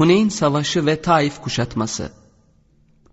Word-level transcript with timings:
Huneyn 0.00 0.28
Savaşı 0.28 0.86
ve 0.86 1.02
Taif 1.02 1.40
kuşatması 1.40 2.12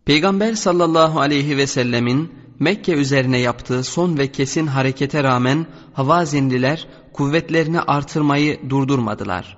Peygamber 0.06 0.54
sallallahu 0.54 1.20
aleyhi 1.20 1.58
ve 1.58 1.68
sellemin 1.68 2.32
Mekke 2.60 2.94
üzerine 2.94 3.40
yaptığı 3.40 3.84
son 3.84 4.18
ve 4.18 4.32
kesin 4.32 4.68
harekete 4.68 5.24
rağmen 5.24 5.66
Havazinliler 5.94 6.88
kuvvetlerini 7.14 7.82
artırmayı 7.82 8.70
durdurmadılar. 8.70 9.58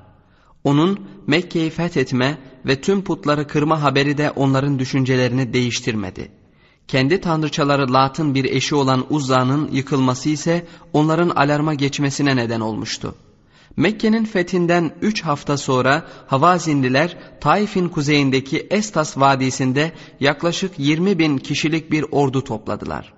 Onun 0.64 1.08
Mekke'yi 1.28 1.70
fethetme 1.70 2.38
ve 2.66 2.82
tüm 2.82 3.04
putları 3.04 3.48
kırma 3.48 3.82
haberi 3.82 4.18
de 4.18 4.32
onların 4.32 4.80
düşüncelerini 4.80 5.54
değiştirmedi. 5.54 6.32
Kendi 6.88 7.22
tanrıçaları 7.22 7.94
Lat'ın 7.94 8.36
bir 8.36 8.46
eşi 8.46 8.76
olan 8.76 9.06
Uzza'nın 9.10 9.72
yıkılması 9.72 10.30
ise 10.30 10.68
onların 10.94 11.30
alarma 11.30 11.74
geçmesine 11.74 12.36
neden 12.36 12.60
olmuştu. 12.60 13.16
Mekke'nin 13.80 14.26
fethinden 14.26 14.92
3 15.02 15.22
hafta 15.22 15.58
sonra 15.58 16.04
Havazinliler 16.28 17.18
Taif'in 17.42 17.90
kuzeyindeki 17.90 18.68
Estas 18.70 19.18
Vadisi'nde 19.18 19.92
yaklaşık 20.20 20.72
20 20.78 21.20
bin 21.20 21.38
kişilik 21.38 21.92
bir 21.92 22.06
ordu 22.12 22.44
topladılar. 22.44 23.14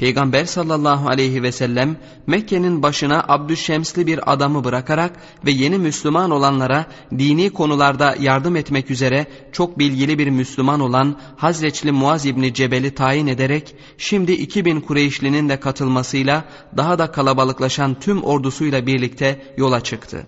Peygamber 0.00 0.44
sallallahu 0.44 1.08
aleyhi 1.08 1.42
ve 1.42 1.52
sellem 1.52 1.96
Mekke'nin 2.26 2.82
başına 2.82 3.24
Abdüşşemsli 3.28 4.06
bir 4.06 4.32
adamı 4.32 4.64
bırakarak 4.64 5.12
ve 5.46 5.50
yeni 5.50 5.78
Müslüman 5.78 6.30
olanlara 6.30 6.86
dini 7.18 7.50
konularda 7.50 8.16
yardım 8.20 8.56
etmek 8.56 8.90
üzere 8.90 9.26
çok 9.52 9.78
bilgili 9.78 10.18
bir 10.18 10.30
Müslüman 10.30 10.80
olan 10.80 11.20
Hazreçli 11.36 11.92
Muaz 11.92 12.26
İbni 12.26 12.54
Cebel'i 12.54 12.94
tayin 12.94 13.26
ederek 13.26 13.74
şimdi 13.98 14.32
2000 14.32 14.80
Kureyşlinin 14.80 15.48
de 15.48 15.60
katılmasıyla 15.60 16.44
daha 16.76 16.98
da 16.98 17.12
kalabalıklaşan 17.12 18.00
tüm 18.00 18.22
ordusuyla 18.22 18.86
birlikte 18.86 19.54
yola 19.56 19.80
çıktı. 19.80 20.26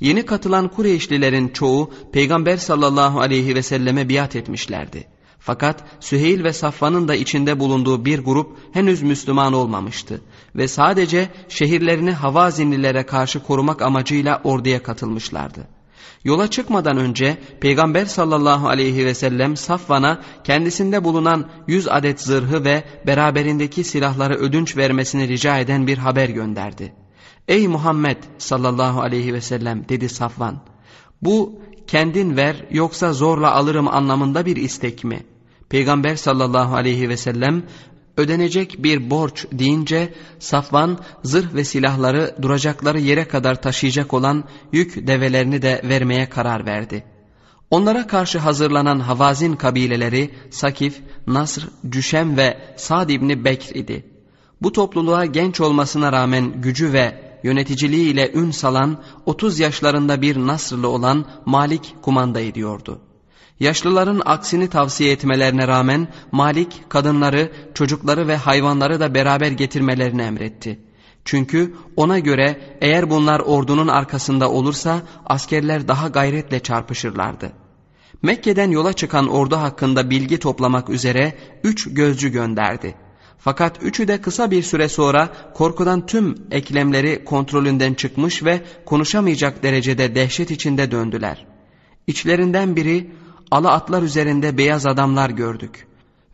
Yeni 0.00 0.26
katılan 0.26 0.68
Kureyşlilerin 0.68 1.48
çoğu 1.48 1.90
Peygamber 2.12 2.56
sallallahu 2.56 3.20
aleyhi 3.20 3.54
ve 3.54 3.62
selleme 3.62 4.08
biat 4.08 4.36
etmişlerdi. 4.36 5.19
Fakat 5.40 5.84
Süheyl 6.00 6.44
ve 6.44 6.52
Safvan'ın 6.52 7.08
da 7.08 7.14
içinde 7.14 7.60
bulunduğu 7.60 8.04
bir 8.04 8.18
grup 8.18 8.58
henüz 8.72 9.02
Müslüman 9.02 9.52
olmamıştı 9.52 10.20
ve 10.56 10.68
sadece 10.68 11.28
şehirlerini 11.48 12.10
Havazinlilere 12.10 13.02
karşı 13.06 13.42
korumak 13.42 13.82
amacıyla 13.82 14.40
orduya 14.44 14.82
katılmışlardı. 14.82 15.66
Yola 16.24 16.48
çıkmadan 16.50 16.96
önce 16.96 17.38
Peygamber 17.60 18.04
sallallahu 18.04 18.68
aleyhi 18.68 19.06
ve 19.06 19.14
sellem 19.14 19.56
Safvan'a 19.56 20.20
kendisinde 20.44 21.04
bulunan 21.04 21.48
yüz 21.66 21.88
adet 21.88 22.20
zırhı 22.20 22.64
ve 22.64 22.84
beraberindeki 23.06 23.84
silahları 23.84 24.34
ödünç 24.34 24.76
vermesini 24.76 25.28
rica 25.28 25.58
eden 25.58 25.86
bir 25.86 25.98
haber 25.98 26.28
gönderdi. 26.28 26.94
Ey 27.48 27.68
Muhammed 27.68 28.16
sallallahu 28.38 29.00
aleyhi 29.00 29.34
ve 29.34 29.40
sellem 29.40 29.88
dedi 29.88 30.08
Safvan. 30.08 30.60
Bu 31.22 31.60
kendin 31.90 32.36
ver 32.36 32.56
yoksa 32.70 33.12
zorla 33.12 33.52
alırım 33.52 33.88
anlamında 33.88 34.46
bir 34.46 34.56
istek 34.56 35.04
mi? 35.04 35.22
Peygamber 35.68 36.16
sallallahu 36.16 36.74
aleyhi 36.74 37.08
ve 37.08 37.16
sellem 37.16 37.62
ödenecek 38.16 38.76
bir 38.78 39.10
borç 39.10 39.46
deyince 39.52 40.14
Safvan 40.38 40.98
zırh 41.24 41.54
ve 41.54 41.64
silahları 41.64 42.36
duracakları 42.42 43.00
yere 43.00 43.24
kadar 43.24 43.62
taşıyacak 43.62 44.14
olan 44.14 44.44
yük 44.72 45.06
develerini 45.06 45.62
de 45.62 45.80
vermeye 45.84 46.28
karar 46.28 46.66
verdi. 46.66 47.04
Onlara 47.70 48.06
karşı 48.06 48.38
hazırlanan 48.38 49.00
Havazin 49.00 49.56
kabileleri 49.56 50.30
Sakif, 50.50 51.00
Nasr, 51.26 51.68
Cüşem 51.88 52.36
ve 52.36 52.58
Sad 52.76 53.08
İbni 53.08 53.44
Bekr 53.44 53.74
idi. 53.74 54.04
Bu 54.62 54.72
topluluğa 54.72 55.24
genç 55.24 55.60
olmasına 55.60 56.12
rağmen 56.12 56.62
gücü 56.62 56.92
ve 56.92 57.29
yöneticiliği 57.42 58.12
ile 58.12 58.32
ün 58.32 58.50
salan 58.50 59.02
30 59.26 59.60
yaşlarında 59.60 60.22
bir 60.22 60.36
Nasrlı 60.36 60.88
olan 60.88 61.24
Malik 61.46 61.94
kumanda 62.02 62.40
ediyordu. 62.40 63.00
Yaşlıların 63.60 64.22
aksini 64.24 64.68
tavsiye 64.68 65.12
etmelerine 65.12 65.68
rağmen 65.68 66.08
Malik 66.32 66.84
kadınları, 66.88 67.52
çocukları 67.74 68.28
ve 68.28 68.36
hayvanları 68.36 69.00
da 69.00 69.14
beraber 69.14 69.50
getirmelerini 69.50 70.22
emretti. 70.22 70.78
Çünkü 71.24 71.74
ona 71.96 72.18
göre 72.18 72.76
eğer 72.80 73.10
bunlar 73.10 73.40
ordunun 73.40 73.88
arkasında 73.88 74.50
olursa 74.50 75.02
askerler 75.26 75.88
daha 75.88 76.08
gayretle 76.08 76.60
çarpışırlardı. 76.60 77.52
Mekke'den 78.22 78.70
yola 78.70 78.92
çıkan 78.92 79.28
ordu 79.28 79.56
hakkında 79.56 80.10
bilgi 80.10 80.38
toplamak 80.38 80.90
üzere 80.90 81.34
üç 81.64 81.94
gözcü 81.94 82.28
gönderdi. 82.28 82.94
Fakat 83.40 83.82
üçü 83.82 84.08
de 84.08 84.20
kısa 84.20 84.50
bir 84.50 84.62
süre 84.62 84.88
sonra 84.88 85.28
korkudan 85.54 86.06
tüm 86.06 86.34
eklemleri 86.50 87.24
kontrolünden 87.24 87.94
çıkmış 87.94 88.44
ve 88.44 88.62
konuşamayacak 88.84 89.62
derecede 89.62 90.14
dehşet 90.14 90.50
içinde 90.50 90.90
döndüler. 90.90 91.46
İçlerinden 92.06 92.76
biri 92.76 93.10
ala 93.50 93.72
atlar 93.72 94.02
üzerinde 94.02 94.58
beyaz 94.58 94.86
adamlar 94.86 95.30
gördük 95.30 95.86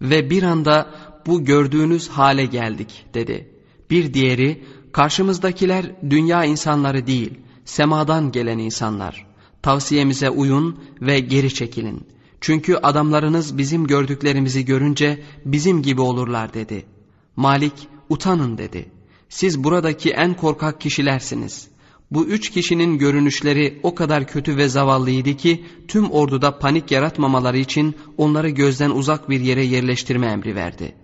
ve 0.02 0.30
bir 0.30 0.42
anda 0.42 0.90
bu 1.26 1.44
gördüğünüz 1.44 2.08
hale 2.08 2.46
geldik 2.46 3.06
dedi. 3.14 3.50
Bir 3.90 4.14
diğeri 4.14 4.64
karşımızdakiler 4.92 5.92
dünya 6.10 6.44
insanları 6.44 7.06
değil 7.06 7.34
semadan 7.64 8.32
gelen 8.32 8.58
insanlar. 8.58 9.26
Tavsiyemize 9.62 10.30
uyun 10.30 10.80
ve 11.00 11.20
geri 11.20 11.54
çekilin. 11.54 12.06
Çünkü 12.40 12.74
adamlarınız 12.74 13.58
bizim 13.58 13.86
gördüklerimizi 13.86 14.64
görünce 14.64 15.22
bizim 15.44 15.82
gibi 15.82 16.00
olurlar 16.00 16.54
dedi.'' 16.54 16.95
Malik 17.36 17.72
utanın 18.08 18.58
dedi. 18.58 18.88
Siz 19.28 19.64
buradaki 19.64 20.10
en 20.10 20.34
korkak 20.34 20.80
kişilersiniz. 20.80 21.68
Bu 22.10 22.26
üç 22.26 22.50
kişinin 22.50 22.98
görünüşleri 22.98 23.80
o 23.82 23.94
kadar 23.94 24.26
kötü 24.26 24.56
ve 24.56 24.68
zavallıydı 24.68 25.34
ki 25.34 25.64
tüm 25.88 26.10
orduda 26.10 26.58
panik 26.58 26.90
yaratmamaları 26.90 27.58
için 27.58 27.96
onları 28.16 28.48
gözden 28.48 28.90
uzak 28.90 29.30
bir 29.30 29.40
yere 29.40 29.64
yerleştirme 29.64 30.26
emri 30.26 30.54
verdi. 30.54 30.94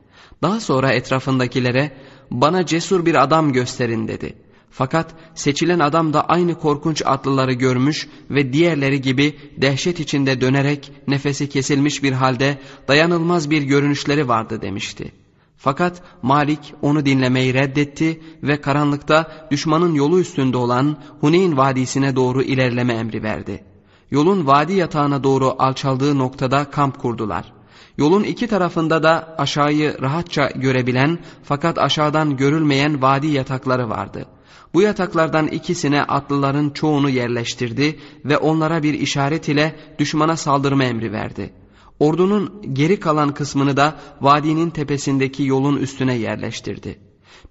Daha 0.43 0.61
sonra 0.61 0.93
etrafındakilere 0.93 1.93
bana 2.31 2.67
cesur 2.67 3.07
bir 3.07 3.23
adam 3.23 3.53
gösterin 3.53 4.09
dedi. 4.09 4.35
Fakat 4.71 5.15
seçilen 5.35 5.79
adam 5.79 6.13
da 6.13 6.25
aynı 6.25 6.59
korkunç 6.59 7.03
atlıları 7.07 7.53
görmüş 7.53 8.09
ve 8.31 8.53
diğerleri 8.53 9.01
gibi 9.01 9.37
dehşet 9.57 10.01
içinde 10.01 10.41
dönerek 10.41 10.93
nefesi 11.09 11.49
kesilmiş 11.49 12.03
bir 12.03 12.13
halde 12.13 12.59
dayanılmaz 12.89 13.51
bir 13.51 13.63
görünüşleri 13.63 14.29
vardı 14.29 14.63
demişti. 14.63 15.22
Fakat 15.63 16.03
Malik 16.23 16.75
onu 16.83 17.07
dinlemeyi 17.07 17.55
reddetti 17.55 18.21
ve 18.43 18.61
karanlıkta 18.61 19.47
düşmanın 19.51 19.95
yolu 19.95 20.21
üstünde 20.21 20.57
olan 20.57 20.97
Huneyn 21.21 21.57
Vadisi'ne 21.57 22.17
doğru 22.17 22.43
ilerleme 22.43 22.93
emri 22.93 23.23
verdi. 23.23 23.65
Yolun 24.11 24.47
vadi 24.47 24.73
yatağına 24.73 25.25
doğru 25.25 25.57
alçaldığı 25.59 26.19
noktada 26.19 26.65
kamp 26.65 26.99
kurdular. 26.99 27.53
Yolun 27.99 28.23
iki 28.23 28.47
tarafında 28.47 29.03
da 29.03 29.35
aşağıyı 29.39 29.97
rahatça 30.03 30.51
görebilen 30.55 31.19
fakat 31.43 31.79
aşağıdan 31.79 32.37
görülmeyen 32.37 33.03
vadi 33.03 33.27
yatakları 33.27 33.89
vardı. 33.89 34.27
Bu 34.75 34.83
yataklardan 34.83 35.47
ikisine 35.47 36.03
atlıların 36.03 36.71
çoğunu 36.71 37.11
yerleştirdi 37.11 38.01
ve 38.25 38.39
onlara 38.39 38.83
bir 38.83 38.95
işaret 38.95 39.49
ile 39.49 39.77
düşmana 39.99 40.37
saldırma 40.37 40.85
emri 40.85 41.13
verdi.'' 41.13 41.62
Ordunun 41.99 42.63
geri 42.73 43.01
kalan 43.01 43.35
kısmını 43.35 43.77
da 43.77 43.97
vadinin 44.21 44.71
tepesindeki 44.71 45.43
yolun 45.43 45.77
üstüne 45.77 46.15
yerleştirdi. 46.15 46.99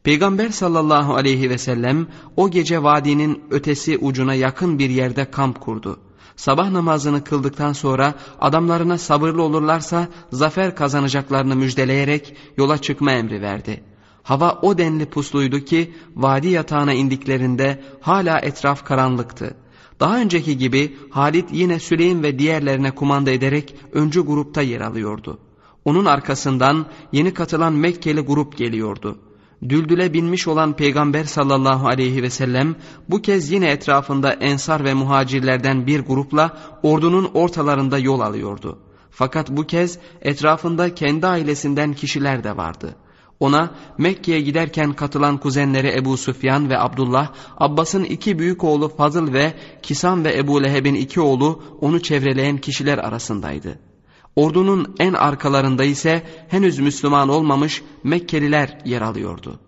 Peygamber 0.03 0.50
sallallahu 0.50 1.16
aleyhi 1.16 1.50
ve 1.50 1.57
sellem 1.57 2.07
o 2.38 2.51
gece 2.51 2.84
vadinin 2.84 3.44
ötesi 3.51 3.97
ucuna 3.97 4.34
yakın 4.34 4.80
bir 4.80 4.90
yerde 4.90 5.31
kamp 5.31 5.62
kurdu. 5.62 6.00
Sabah 6.35 6.72
namazını 6.72 7.24
kıldıktan 7.24 7.74
sonra 7.74 8.13
adamlarına 8.40 8.97
sabırlı 8.97 9.44
olurlarsa 9.44 10.07
zafer 10.31 10.75
kazanacaklarını 10.75 11.56
müjdeleyerek 11.56 12.35
yola 12.57 12.78
çıkma 12.78 13.12
emri 13.12 13.41
verdi. 13.41 13.84
Hava 14.24 14.59
o 14.62 14.78
denli 14.78 15.06
pusluydu 15.06 15.59
ki 15.59 15.94
vadi 16.16 16.47
yatağına 16.47 16.94
indiklerinde 16.94 17.84
hala 18.01 18.40
etraf 18.40 18.85
karanlıktı. 18.85 19.56
Daha 20.01 20.17
önceki 20.17 20.57
gibi 20.57 20.97
Halit 21.09 21.45
yine 21.51 21.79
Süleym 21.79 22.23
ve 22.23 22.39
diğerlerine 22.39 22.91
kumanda 22.91 23.31
ederek 23.31 23.75
öncü 23.92 24.21
grupta 24.21 24.62
yer 24.62 24.81
alıyordu. 24.81 25.38
Onun 25.86 26.06
arkasından 26.06 26.86
yeni 27.12 27.33
katılan 27.33 27.74
Mekkeli 27.74 28.21
grup 28.21 28.57
geliyordu. 28.57 29.18
Düldüle 29.69 30.13
binmiş 30.13 30.48
olan 30.48 30.75
Peygamber 30.75 31.24
sallallahu 31.24 31.88
aleyhi 31.88 32.24
ve 32.24 32.30
sellem 32.30 32.75
bu 33.09 33.21
kez 33.21 33.51
yine 33.51 33.71
etrafında 33.71 34.33
ensar 34.33 34.83
ve 34.83 34.94
muhacirlerden 34.94 35.88
bir 35.88 36.00
grupla 36.00 36.57
ordunun 36.83 37.30
ortalarında 37.33 37.98
yol 37.98 38.19
alıyordu. 38.19 38.80
Fakat 39.12 39.50
bu 39.50 39.68
kez 39.68 40.00
etrafında 40.21 40.95
kendi 40.95 41.27
ailesinden 41.27 41.94
kişiler 41.94 42.44
de 42.44 42.57
vardı.'' 42.57 43.11
Ona 43.41 43.71
Mekke'ye 43.97 44.41
giderken 44.41 44.93
katılan 44.93 45.38
kuzenleri 45.38 45.88
Ebu 45.97 46.17
Süfyan 46.17 46.69
ve 46.69 46.79
Abdullah, 46.79 47.33
Abbas'ın 47.57 48.03
iki 48.03 48.39
büyük 48.39 48.63
oğlu 48.63 48.89
Fazıl 48.89 49.33
ve 49.33 49.53
Kisan 49.81 50.25
ve 50.25 50.38
Ebu 50.38 50.63
Leheb'in 50.63 50.95
iki 50.95 51.21
oğlu 51.21 51.63
onu 51.81 52.01
çevreleyen 52.01 52.57
kişiler 52.57 52.97
arasındaydı. 52.97 53.79
Ordunun 54.35 54.95
en 54.99 55.13
arkalarında 55.13 55.83
ise 55.83 56.23
henüz 56.47 56.79
Müslüman 56.79 57.29
olmamış 57.29 57.83
Mekkeliler 58.03 58.77
yer 58.85 59.01
alıyordu. 59.01 59.59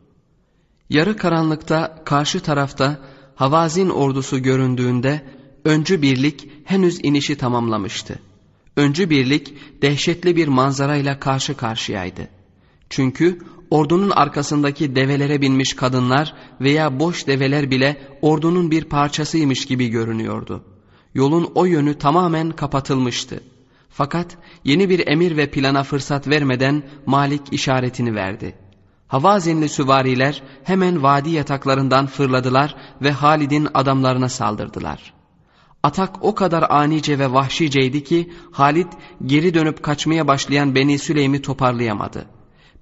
Yarı 0.89 1.17
karanlıkta 1.17 2.03
karşı 2.05 2.39
tarafta 2.39 2.99
Havazin 3.35 3.89
ordusu 3.89 4.39
göründüğünde 4.39 5.21
öncü 5.65 6.01
birlik 6.01 6.49
henüz 6.65 6.99
inişi 7.03 7.37
tamamlamıştı. 7.37 8.19
Öncü 8.75 9.09
birlik 9.09 9.53
dehşetli 9.81 10.35
bir 10.35 10.47
manzarayla 10.47 11.19
karşı 11.19 11.57
karşıyaydı. 11.57 12.27
Çünkü 12.89 13.39
ordunun 13.73 14.09
arkasındaki 14.09 14.95
develere 14.95 15.41
binmiş 15.41 15.73
kadınlar 15.73 16.33
veya 16.61 16.99
boş 16.99 17.27
develer 17.27 17.71
bile 17.71 17.97
ordunun 18.21 18.71
bir 18.71 18.83
parçasıymış 18.83 19.65
gibi 19.65 19.87
görünüyordu. 19.87 20.63
Yolun 21.13 21.51
o 21.55 21.65
yönü 21.65 21.97
tamamen 21.97 22.51
kapatılmıştı. 22.51 23.43
Fakat 23.89 24.37
yeni 24.63 24.89
bir 24.89 25.07
emir 25.07 25.37
ve 25.37 25.51
plana 25.51 25.83
fırsat 25.83 26.27
vermeden 26.27 26.83
Malik 27.05 27.41
işaretini 27.51 28.15
verdi. 28.15 28.55
Havazinli 29.07 29.69
süvariler 29.69 30.43
hemen 30.63 31.03
vadi 31.03 31.29
yataklarından 31.29 32.05
fırladılar 32.07 32.75
ve 33.01 33.11
Halid'in 33.11 33.67
adamlarına 33.73 34.29
saldırdılar. 34.29 35.13
Atak 35.83 36.23
o 36.23 36.35
kadar 36.35 36.65
anice 36.69 37.19
ve 37.19 37.33
vahşiceydi 37.33 38.03
ki 38.03 38.33
Halid 38.51 38.91
geri 39.25 39.53
dönüp 39.53 39.83
kaçmaya 39.83 40.27
başlayan 40.27 40.75
Beni 40.75 40.99
Süleym'i 40.99 41.41
toparlayamadı. 41.41 42.25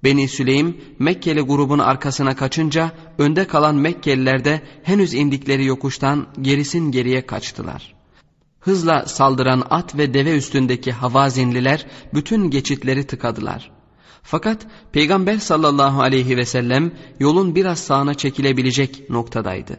Beni 0.04 0.28
Süleym 0.28 0.76
Mekkeli 0.98 1.40
grubun 1.40 1.78
arkasına 1.78 2.36
kaçınca 2.36 2.92
önde 3.18 3.46
kalan 3.46 3.74
Mekkeliler 3.74 4.44
de 4.44 4.62
henüz 4.82 5.14
indikleri 5.14 5.64
yokuştan 5.64 6.26
gerisin 6.40 6.90
geriye 6.90 7.26
kaçtılar. 7.26 7.94
Hızla 8.60 9.06
saldıran 9.06 9.62
at 9.70 9.98
ve 9.98 10.14
deve 10.14 10.36
üstündeki 10.36 10.92
havazinliler 10.92 11.86
bütün 12.14 12.50
geçitleri 12.50 13.06
tıkadılar. 13.06 13.70
Fakat 14.22 14.66
Peygamber 14.92 15.38
sallallahu 15.38 16.02
aleyhi 16.02 16.36
ve 16.36 16.44
sellem 16.44 16.92
yolun 17.20 17.54
biraz 17.54 17.78
sağına 17.78 18.14
çekilebilecek 18.14 19.10
noktadaydı. 19.10 19.78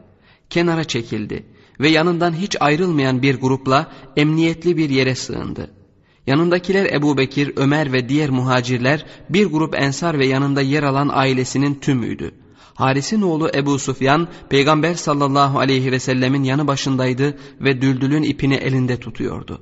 Kenara 0.49 0.83
çekildi 0.83 1.45
ve 1.79 1.89
yanından 1.89 2.33
hiç 2.33 2.55
ayrılmayan 2.59 3.21
bir 3.21 3.35
grupla 3.35 3.91
emniyetli 4.17 4.77
bir 4.77 4.89
yere 4.89 5.15
sığındı. 5.15 5.82
Yanındakiler 6.27 6.85
Ebu 6.85 7.17
Bekir, 7.17 7.53
Ömer 7.55 7.93
ve 7.93 8.09
diğer 8.09 8.29
muhacirler 8.29 9.05
bir 9.29 9.45
grup 9.45 9.75
ensar 9.75 10.19
ve 10.19 10.25
yanında 10.25 10.61
yer 10.61 10.83
alan 10.83 11.09
ailesinin 11.13 11.75
tümüydü. 11.75 12.31
Haris'in 12.73 13.21
oğlu 13.21 13.51
Ebu 13.55 13.79
Sufyan 13.79 14.27
peygamber 14.49 14.93
sallallahu 14.93 15.59
aleyhi 15.59 15.91
ve 15.91 15.99
sellemin 15.99 16.43
yanı 16.43 16.67
başındaydı 16.67 17.37
ve 17.61 17.81
düldülün 17.81 18.23
ipini 18.23 18.55
elinde 18.55 18.99
tutuyordu. 18.99 19.61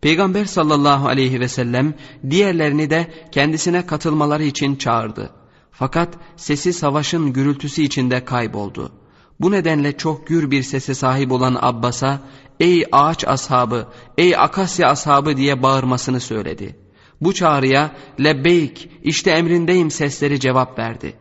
Peygamber 0.00 0.44
sallallahu 0.44 1.08
aleyhi 1.08 1.40
ve 1.40 1.48
sellem 1.48 1.94
diğerlerini 2.30 2.90
de 2.90 3.12
kendisine 3.32 3.86
katılmaları 3.86 4.44
için 4.44 4.76
çağırdı. 4.76 5.30
Fakat 5.70 6.14
sesi 6.36 6.72
savaşın 6.72 7.32
gürültüsü 7.32 7.82
içinde 7.82 8.24
kayboldu. 8.24 8.92
Bu 9.40 9.50
nedenle 9.50 9.96
çok 9.96 10.26
gür 10.26 10.50
bir 10.50 10.62
sese 10.62 10.94
sahip 10.94 11.32
olan 11.32 11.58
Abbas'a 11.60 12.20
''Ey 12.60 12.84
ağaç 12.92 13.24
ashabı, 13.28 13.86
ey 14.18 14.36
akasya 14.36 14.88
ashabı'' 14.90 15.36
diye 15.36 15.62
bağırmasını 15.62 16.20
söyledi. 16.20 16.76
Bu 17.20 17.34
çağrıya 17.34 17.90
''Lebbeyk, 18.20 18.90
işte 19.02 19.30
emrindeyim'' 19.30 19.90
sesleri 19.90 20.40
cevap 20.40 20.78
verdi. 20.78 21.16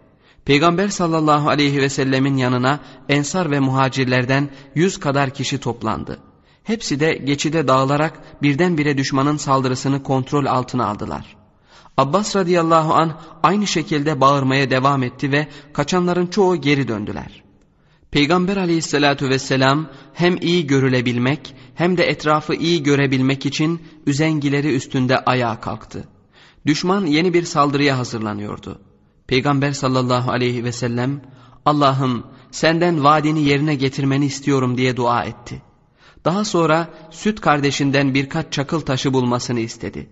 Peygamber 0.46 0.88
sallallahu 0.88 1.50
aleyhi 1.50 1.82
ve 1.82 1.90
sellemin 1.90 2.38
yanına 2.38 2.80
ensar 3.10 3.52
ve 3.52 3.60
muhacirlerden 3.60 4.50
yüz 4.76 5.00
kadar 5.00 5.30
kişi 5.30 5.58
toplandı. 5.60 6.20
Hepsi 6.64 7.00
de 7.00 7.14
geçide 7.14 7.68
dağılarak 7.68 8.42
birdenbire 8.42 8.98
düşmanın 8.98 9.38
saldırısını 9.38 10.04
kontrol 10.04 10.46
altına 10.46 10.88
aldılar. 10.88 11.36
Abbas 11.98 12.36
radıyallahu 12.36 12.94
an 12.94 13.22
aynı 13.44 13.68
şekilde 13.68 14.22
bağırmaya 14.22 14.70
devam 14.70 15.04
etti 15.04 15.32
ve 15.32 15.48
kaçanların 15.74 16.28
çoğu 16.28 16.56
geri 16.56 16.88
döndüler. 16.88 17.49
Peygamber 18.12 18.58
aleyhissalatu 18.58 19.30
vesselam 19.30 19.90
hem 20.14 20.38
iyi 20.42 20.68
görülebilmek 20.68 21.56
hem 21.76 21.98
de 21.98 22.04
etrafı 22.04 22.54
iyi 22.54 22.84
görebilmek 22.84 23.46
için 23.46 23.82
üzengileri 24.06 24.76
üstünde 24.76 25.20
ayağa 25.26 25.60
kalktı. 25.60 26.08
Düşman 26.66 27.06
yeni 27.06 27.34
bir 27.34 27.44
saldırıya 27.44 27.98
hazırlanıyordu. 27.98 28.82
Peygamber 29.28 29.72
sallallahu 29.72 30.32
aleyhi 30.32 30.64
ve 30.64 30.72
sellem 30.72 31.22
Allah'ım 31.66 32.24
senden 32.52 33.04
vaadini 33.04 33.44
yerine 33.44 33.76
getirmeni 33.76 34.26
istiyorum 34.26 34.78
diye 34.78 34.98
dua 34.98 35.24
etti. 35.24 35.62
Daha 36.26 36.46
sonra 36.46 36.94
süt 37.12 37.42
kardeşinden 37.42 38.14
birkaç 38.14 38.54
çakıl 38.54 38.82
taşı 38.82 39.14
bulmasını 39.14 39.60
istedi. 39.60 40.10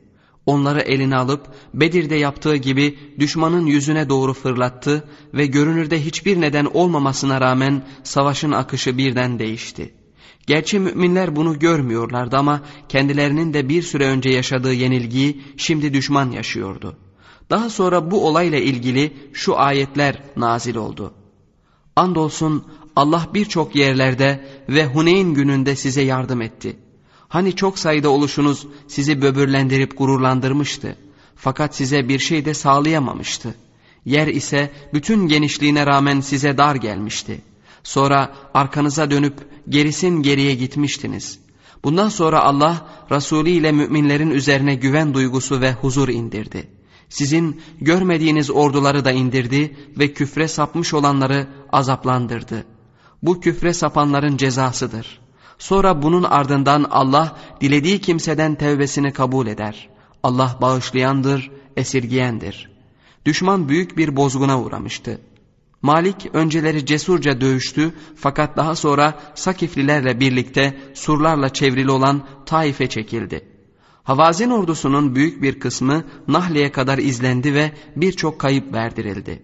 Onları 0.48 0.80
eline 0.80 1.16
alıp 1.16 1.48
Bedir'de 1.74 2.16
yaptığı 2.16 2.56
gibi 2.56 3.00
düşmanın 3.20 3.66
yüzüne 3.66 4.10
doğru 4.10 4.34
fırlattı 4.34 5.10
ve 5.34 5.46
görünürde 5.46 6.06
hiçbir 6.06 6.42
neden 6.42 6.66
olmamasına 6.66 7.42
rağmen 7.42 7.84
savaşın 8.04 8.52
akışı 8.52 8.98
birden 8.98 9.40
değişti. 9.40 9.94
Gerçi 10.48 10.80
müminler 10.80 11.36
bunu 11.36 11.60
görmüyorlardı 11.60 12.38
ama 12.38 12.62
kendilerinin 12.90 13.54
de 13.54 13.70
bir 13.70 13.82
süre 13.82 14.06
önce 14.06 14.30
yaşadığı 14.30 14.74
yenilgiyi 14.74 15.42
şimdi 15.58 15.94
düşman 15.94 16.32
yaşıyordu. 16.32 16.98
Daha 17.50 17.70
sonra 17.70 18.12
bu 18.12 18.28
olayla 18.28 18.58
ilgili 18.58 19.14
şu 19.34 19.60
ayetler 19.60 20.24
nazil 20.38 20.76
oldu. 20.76 21.14
Andolsun 21.96 22.64
Allah 22.96 23.28
birçok 23.34 23.76
yerlerde 23.76 24.48
ve 24.70 24.86
Huneyn 24.86 25.34
gününde 25.34 25.76
size 25.76 26.02
yardım 26.02 26.42
etti. 26.42 26.78
Hani 27.30 27.56
çok 27.56 27.80
sayıda 27.80 28.10
oluşunuz 28.10 28.68
sizi 28.88 29.22
böbürlendirip 29.22 29.98
gururlandırmıştı. 29.98 30.96
Fakat 31.36 31.76
size 31.76 32.10
bir 32.10 32.20
şey 32.20 32.46
de 32.46 32.54
sağlayamamıştı. 32.54 33.56
Yer 34.06 34.28
ise 34.28 34.72
bütün 34.94 35.28
genişliğine 35.28 35.86
rağmen 35.86 36.22
size 36.22 36.58
dar 36.58 36.76
gelmişti. 36.76 37.42
Sonra 37.84 38.36
arkanıza 38.54 39.12
dönüp 39.12 39.34
gerisin 39.70 40.24
geriye 40.24 40.56
gitmiştiniz. 40.56 41.40
Bundan 41.84 42.10
sonra 42.10 42.42
Allah 42.44 42.88
Resulü 43.12 43.50
ile 43.50 43.72
müminlerin 43.72 44.32
üzerine 44.32 44.76
güven 44.76 45.14
duygusu 45.14 45.62
ve 45.62 45.74
huzur 45.74 46.10
indirdi.'' 46.10 46.78
Sizin 47.10 47.62
görmediğiniz 47.82 48.50
orduları 48.52 49.06
da 49.06 49.12
indirdi 49.12 49.78
ve 50.00 50.14
küfre 50.14 50.48
sapmış 50.48 50.94
olanları 50.94 51.48
azaplandırdı. 51.72 52.66
Bu 53.24 53.40
küfre 53.40 53.74
sapanların 53.74 54.38
cezasıdır. 54.38 55.20
Sonra 55.57 56.01
bunun 56.01 56.24
ardından 56.24 56.83
Allah 56.89 57.36
dilediği 57.62 58.01
kimseden 58.01 58.56
tevbesini 58.56 59.13
kabul 59.13 59.48
eder. 59.48 59.89
Allah 60.24 60.57
bağışlayandır, 60.62 61.51
esirgiyendir. 61.77 62.69
Düşman 63.25 63.69
büyük 63.69 63.98
bir 63.98 64.15
bozguna 64.15 64.62
uğramıştı. 64.62 65.21
Malik 65.81 66.30
önceleri 66.33 66.86
cesurca 66.86 67.42
dövüştü 67.42 67.94
fakat 68.15 68.57
daha 68.57 68.75
sonra 68.75 69.19
Sakiflilerle 69.36 70.19
birlikte 70.19 70.77
surlarla 70.94 71.54
çevrili 71.54 71.92
olan 71.92 72.24
Taif'e 72.45 72.89
çekildi. 72.89 73.45
Havazin 74.04 74.50
ordusunun 74.50 75.15
büyük 75.15 75.42
bir 75.42 75.59
kısmı 75.59 76.04
Nahli'ye 76.28 76.71
kadar 76.71 76.97
izlendi 76.97 77.54
ve 77.54 77.71
birçok 77.95 78.40
kayıp 78.40 78.73
verdirildi. 78.73 79.44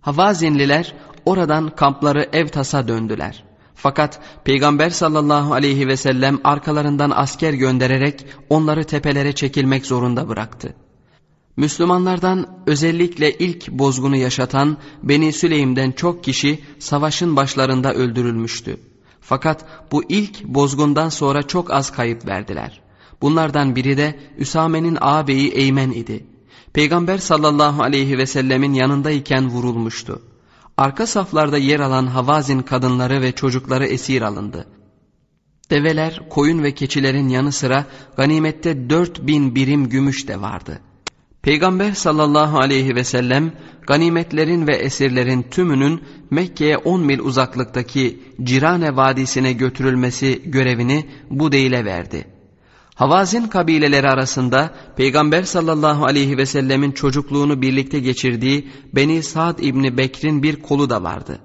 Havazinliler 0.00 0.94
oradan 1.24 1.68
kampları 1.76 2.28
Evtas'a 2.32 2.88
döndüler. 2.88 3.44
Fakat 3.74 4.20
Peygamber 4.44 4.90
sallallahu 4.90 5.54
aleyhi 5.54 5.88
ve 5.88 5.96
sellem 5.96 6.40
arkalarından 6.44 7.12
asker 7.14 7.52
göndererek 7.52 8.26
onları 8.48 8.84
tepelere 8.84 9.32
çekilmek 9.32 9.86
zorunda 9.86 10.28
bıraktı. 10.28 10.74
Müslümanlardan 11.56 12.46
özellikle 12.66 13.38
ilk 13.38 13.70
bozgunu 13.70 14.16
yaşatan 14.16 14.76
Beni 15.02 15.32
Süleym'den 15.32 15.92
çok 15.92 16.24
kişi 16.24 16.60
savaşın 16.78 17.36
başlarında 17.36 17.94
öldürülmüştü. 17.94 18.76
Fakat 19.20 19.64
bu 19.92 20.04
ilk 20.08 20.44
bozgundan 20.44 21.08
sonra 21.08 21.42
çok 21.42 21.72
az 21.72 21.92
kayıp 21.92 22.26
verdiler. 22.26 22.80
Bunlardan 23.22 23.76
biri 23.76 23.96
de 23.96 24.20
Üsame'nin 24.38 24.98
ağabeyi 25.00 25.50
Eymen 25.50 25.90
idi. 25.90 26.24
Peygamber 26.72 27.18
sallallahu 27.18 27.82
aleyhi 27.82 28.18
ve 28.18 28.26
sellemin 28.26 28.74
yanındayken 28.74 29.48
vurulmuştu. 29.48 30.22
Arka 30.76 31.06
saflarda 31.06 31.58
yer 31.58 31.80
alan 31.80 32.06
Havazin 32.06 32.62
kadınları 32.62 33.22
ve 33.22 33.32
çocukları 33.32 33.86
esir 33.86 34.22
alındı. 34.22 34.66
Develer, 35.70 36.28
koyun 36.30 36.62
ve 36.62 36.74
keçilerin 36.74 37.28
yanı 37.28 37.52
sıra 37.52 37.84
ganimette 38.16 38.90
dört 38.90 39.26
bin 39.26 39.54
birim 39.54 39.88
gümüş 39.88 40.28
de 40.28 40.40
vardı. 40.40 40.80
Peygamber 41.42 41.92
sallallahu 41.92 42.58
aleyhi 42.58 42.94
ve 42.94 43.04
sellem 43.04 43.52
ganimetlerin 43.86 44.66
ve 44.66 44.76
esirlerin 44.76 45.42
tümünün 45.42 46.02
Mekke'ye 46.30 46.76
on 46.76 47.00
mil 47.00 47.18
uzaklıktaki 47.18 48.22
Cirane 48.42 48.96
Vadisi'ne 48.96 49.52
götürülmesi 49.52 50.42
görevini 50.46 51.06
bu 51.30 51.52
değile 51.52 51.84
verdi. 51.84 52.33
Havazin 52.94 53.46
kabileleri 53.46 54.08
arasında 54.08 54.74
Peygamber 54.96 55.42
sallallahu 55.42 56.04
aleyhi 56.04 56.38
ve 56.38 56.46
sellemin 56.46 56.92
çocukluğunu 56.92 57.62
birlikte 57.62 58.00
geçirdiği 58.00 58.68
Beni 58.92 59.22
Sa'd 59.22 59.58
İbni 59.58 59.98
Bekir'in 59.98 60.42
bir 60.42 60.62
kolu 60.62 60.90
da 60.90 61.02
vardı. 61.02 61.38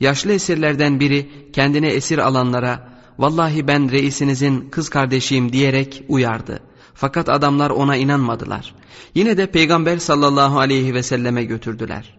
Yaşlı 0.00 0.32
esirlerden 0.32 1.00
biri 1.00 1.30
kendine 1.52 1.88
esir 1.88 2.18
alanlara 2.18 2.88
vallahi 3.18 3.68
ben 3.68 3.90
reisinizin 3.90 4.68
kız 4.70 4.88
kardeşiyim 4.88 5.52
diyerek 5.52 6.04
uyardı. 6.08 6.60
Fakat 6.94 7.28
adamlar 7.28 7.70
ona 7.70 7.96
inanmadılar. 7.96 8.74
Yine 9.14 9.36
de 9.36 9.46
Peygamber 9.46 9.98
sallallahu 9.98 10.58
aleyhi 10.58 10.94
ve 10.94 11.02
selleme 11.02 11.44
götürdüler. 11.44 12.18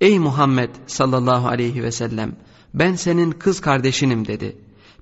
Ey 0.00 0.18
Muhammed 0.18 0.70
sallallahu 0.86 1.48
aleyhi 1.48 1.82
ve 1.82 1.92
sellem 1.92 2.36
ben 2.74 2.94
senin 2.94 3.30
kız 3.30 3.60
kardeşinim 3.60 4.26
dedi. 4.26 4.56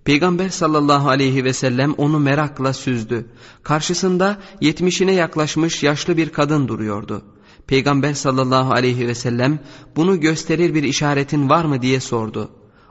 Peygamber 0.04 0.48
sallallahu 0.48 1.08
aleyhi 1.08 1.44
ve 1.44 1.52
sellem 1.52 1.92
onu 1.92 2.18
merakla 2.18 2.72
süzdü. 2.72 3.26
Karşısında 3.62 4.38
yetmişine 4.60 5.12
yaklaşmış 5.12 5.82
yaşlı 5.82 6.16
bir 6.16 6.28
kadın 6.28 6.68
duruyordu. 6.68 7.22
Peygamber 7.66 8.14
sallallahu 8.14 8.72
aleyhi 8.72 9.08
ve 9.08 9.14
sellem 9.14 9.58
bunu 9.96 10.20
gösterir 10.20 10.74
bir 10.74 10.82
işaretin 10.82 11.48
var 11.48 11.64
mı 11.64 11.82
diye 11.82 12.00
sordu. 12.00 12.50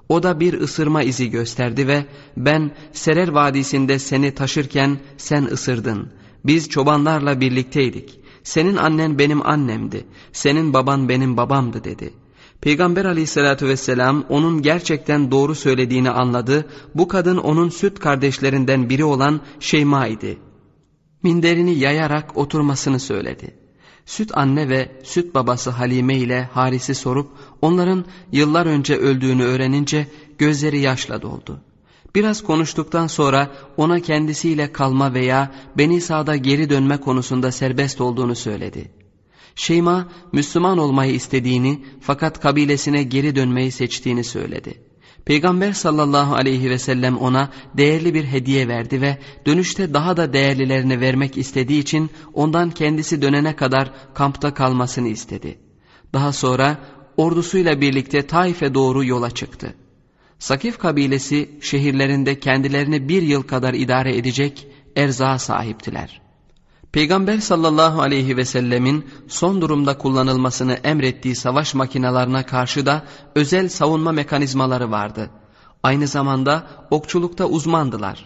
O 0.09 0.23
da 0.23 0.39
bir 0.39 0.61
ısırma 0.61 1.03
izi 1.03 1.29
gösterdi 1.29 1.87
ve 1.87 2.05
ben 2.37 2.71
Serer 2.91 3.27
Vadisi'nde 3.27 3.99
seni 3.99 4.31
taşırken 4.31 4.99
sen 5.17 5.43
ısırdın. 5.43 6.09
Biz 6.45 6.69
çobanlarla 6.69 7.41
birlikteydik. 7.41 8.19
Senin 8.43 8.75
annen 8.75 9.19
benim 9.19 9.47
annemdi. 9.47 10.05
Senin 10.31 10.73
baban 10.73 11.09
benim 11.09 11.37
babamdı 11.37 11.83
dedi. 11.83 12.13
Peygamber 12.63 13.05
aleyhissalatü 13.05 13.67
vesselam 13.67 14.25
onun 14.29 14.61
gerçekten 14.61 15.31
doğru 15.31 15.55
söylediğini 15.55 16.09
anladı. 16.09 16.65
Bu 16.95 17.07
kadın 17.07 17.37
onun 17.37 17.69
süt 17.69 17.99
kardeşlerinden 17.99 18.89
biri 18.89 19.03
olan 19.03 19.41
Şeyma 19.59 20.07
idi. 20.07 20.37
Minderini 21.23 21.79
yayarak 21.79 22.37
oturmasını 22.37 22.99
söyledi. 22.99 23.57
Süt 24.05 24.37
anne 24.37 24.69
ve 24.69 24.91
süt 25.03 25.35
babası 25.35 25.69
Halime 25.69 26.17
ile 26.17 26.49
Haris'i 26.53 26.95
sorup 26.95 27.29
onların 27.61 28.05
yıllar 28.31 28.65
önce 28.65 28.97
öldüğünü 28.97 29.43
öğrenince 29.43 30.07
gözleri 30.37 30.79
yaşla 30.79 31.21
doldu. 31.21 31.61
Biraz 32.15 32.43
konuştuktan 32.43 33.07
sonra 33.07 33.51
ona 33.77 33.99
kendisiyle 33.99 34.71
kalma 34.71 35.13
veya 35.13 35.51
Beni 35.77 36.01
Sa'da 36.01 36.35
geri 36.35 36.69
dönme 36.69 36.97
konusunda 36.97 37.51
serbest 37.51 38.01
olduğunu 38.01 38.35
söyledi. 38.35 39.02
Şeyma 39.55 40.07
Müslüman 40.31 40.77
olmayı 40.77 41.13
istediğini 41.13 41.85
fakat 42.01 42.39
kabilesine 42.39 43.03
geri 43.03 43.35
dönmeyi 43.35 43.71
seçtiğini 43.71 44.23
söyledi. 44.23 44.83
Peygamber 45.25 45.71
sallallahu 45.73 46.35
aleyhi 46.35 46.69
ve 46.69 46.79
sellem 46.79 47.17
ona 47.17 47.49
değerli 47.77 48.13
bir 48.13 48.23
hediye 48.23 48.67
verdi 48.67 49.01
ve 49.01 49.17
dönüşte 49.45 49.93
daha 49.93 50.17
da 50.17 50.33
değerlilerini 50.33 51.01
vermek 51.01 51.37
istediği 51.37 51.79
için 51.79 52.09
ondan 52.33 52.71
kendisi 52.71 53.21
dönene 53.21 53.55
kadar 53.55 53.91
kampta 54.13 54.53
kalmasını 54.53 55.07
istedi. 55.07 55.57
Daha 56.13 56.33
sonra 56.33 56.77
ordusuyla 57.17 57.81
birlikte 57.81 58.27
Taif'e 58.27 58.73
doğru 58.73 59.05
yola 59.05 59.31
çıktı. 59.31 59.73
Sakif 60.39 60.77
kabilesi 60.77 61.49
şehirlerinde 61.61 62.39
kendilerini 62.39 63.09
bir 63.09 63.21
yıl 63.21 63.43
kadar 63.43 63.73
idare 63.73 64.17
edecek 64.17 64.67
erzağa 64.95 65.39
sahiptiler. 65.39 66.22
Peygamber 66.93 67.37
sallallahu 67.37 68.01
aleyhi 68.01 68.37
ve 68.37 68.45
sellemin 68.45 69.05
son 69.27 69.61
durumda 69.61 69.97
kullanılmasını 69.97 70.73
emrettiği 70.73 71.35
savaş 71.35 71.73
makinalarına 71.73 72.45
karşı 72.45 72.85
da 72.85 73.03
özel 73.35 73.69
savunma 73.69 74.11
mekanizmaları 74.11 74.91
vardı. 74.91 75.29
Aynı 75.83 76.07
zamanda 76.07 76.67
okçulukta 76.91 77.45
uzmandılar. 77.45 78.25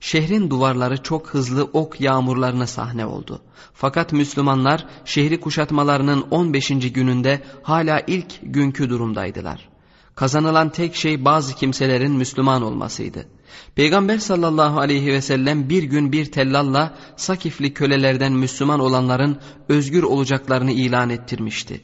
Şehrin 0.00 0.50
duvarları 0.50 1.02
çok 1.02 1.28
hızlı 1.28 1.64
ok 1.64 2.00
yağmurlarına 2.00 2.66
sahne 2.66 3.06
oldu. 3.06 3.42
Fakat 3.74 4.12
Müslümanlar 4.12 4.86
şehri 5.04 5.40
kuşatmalarının 5.40 6.24
15. 6.30 6.68
gününde 6.68 7.42
hala 7.62 8.00
ilk 8.06 8.38
günkü 8.42 8.90
durumdaydılar. 8.90 9.68
Kazanılan 10.14 10.68
tek 10.68 10.94
şey 10.96 11.24
bazı 11.24 11.54
kimselerin 11.54 12.12
Müslüman 12.12 12.62
olmasıydı. 12.62 13.26
Peygamber 13.74 14.18
sallallahu 14.18 14.80
aleyhi 14.80 15.06
ve 15.06 15.20
sellem 15.20 15.68
bir 15.68 15.82
gün 15.82 16.12
bir 16.12 16.32
tellalla 16.32 16.94
Sakifli 17.16 17.74
kölelerden 17.74 18.32
Müslüman 18.32 18.80
olanların 18.80 19.38
özgür 19.68 20.02
olacaklarını 20.02 20.72
ilan 20.72 21.10
ettirmişti. 21.10 21.80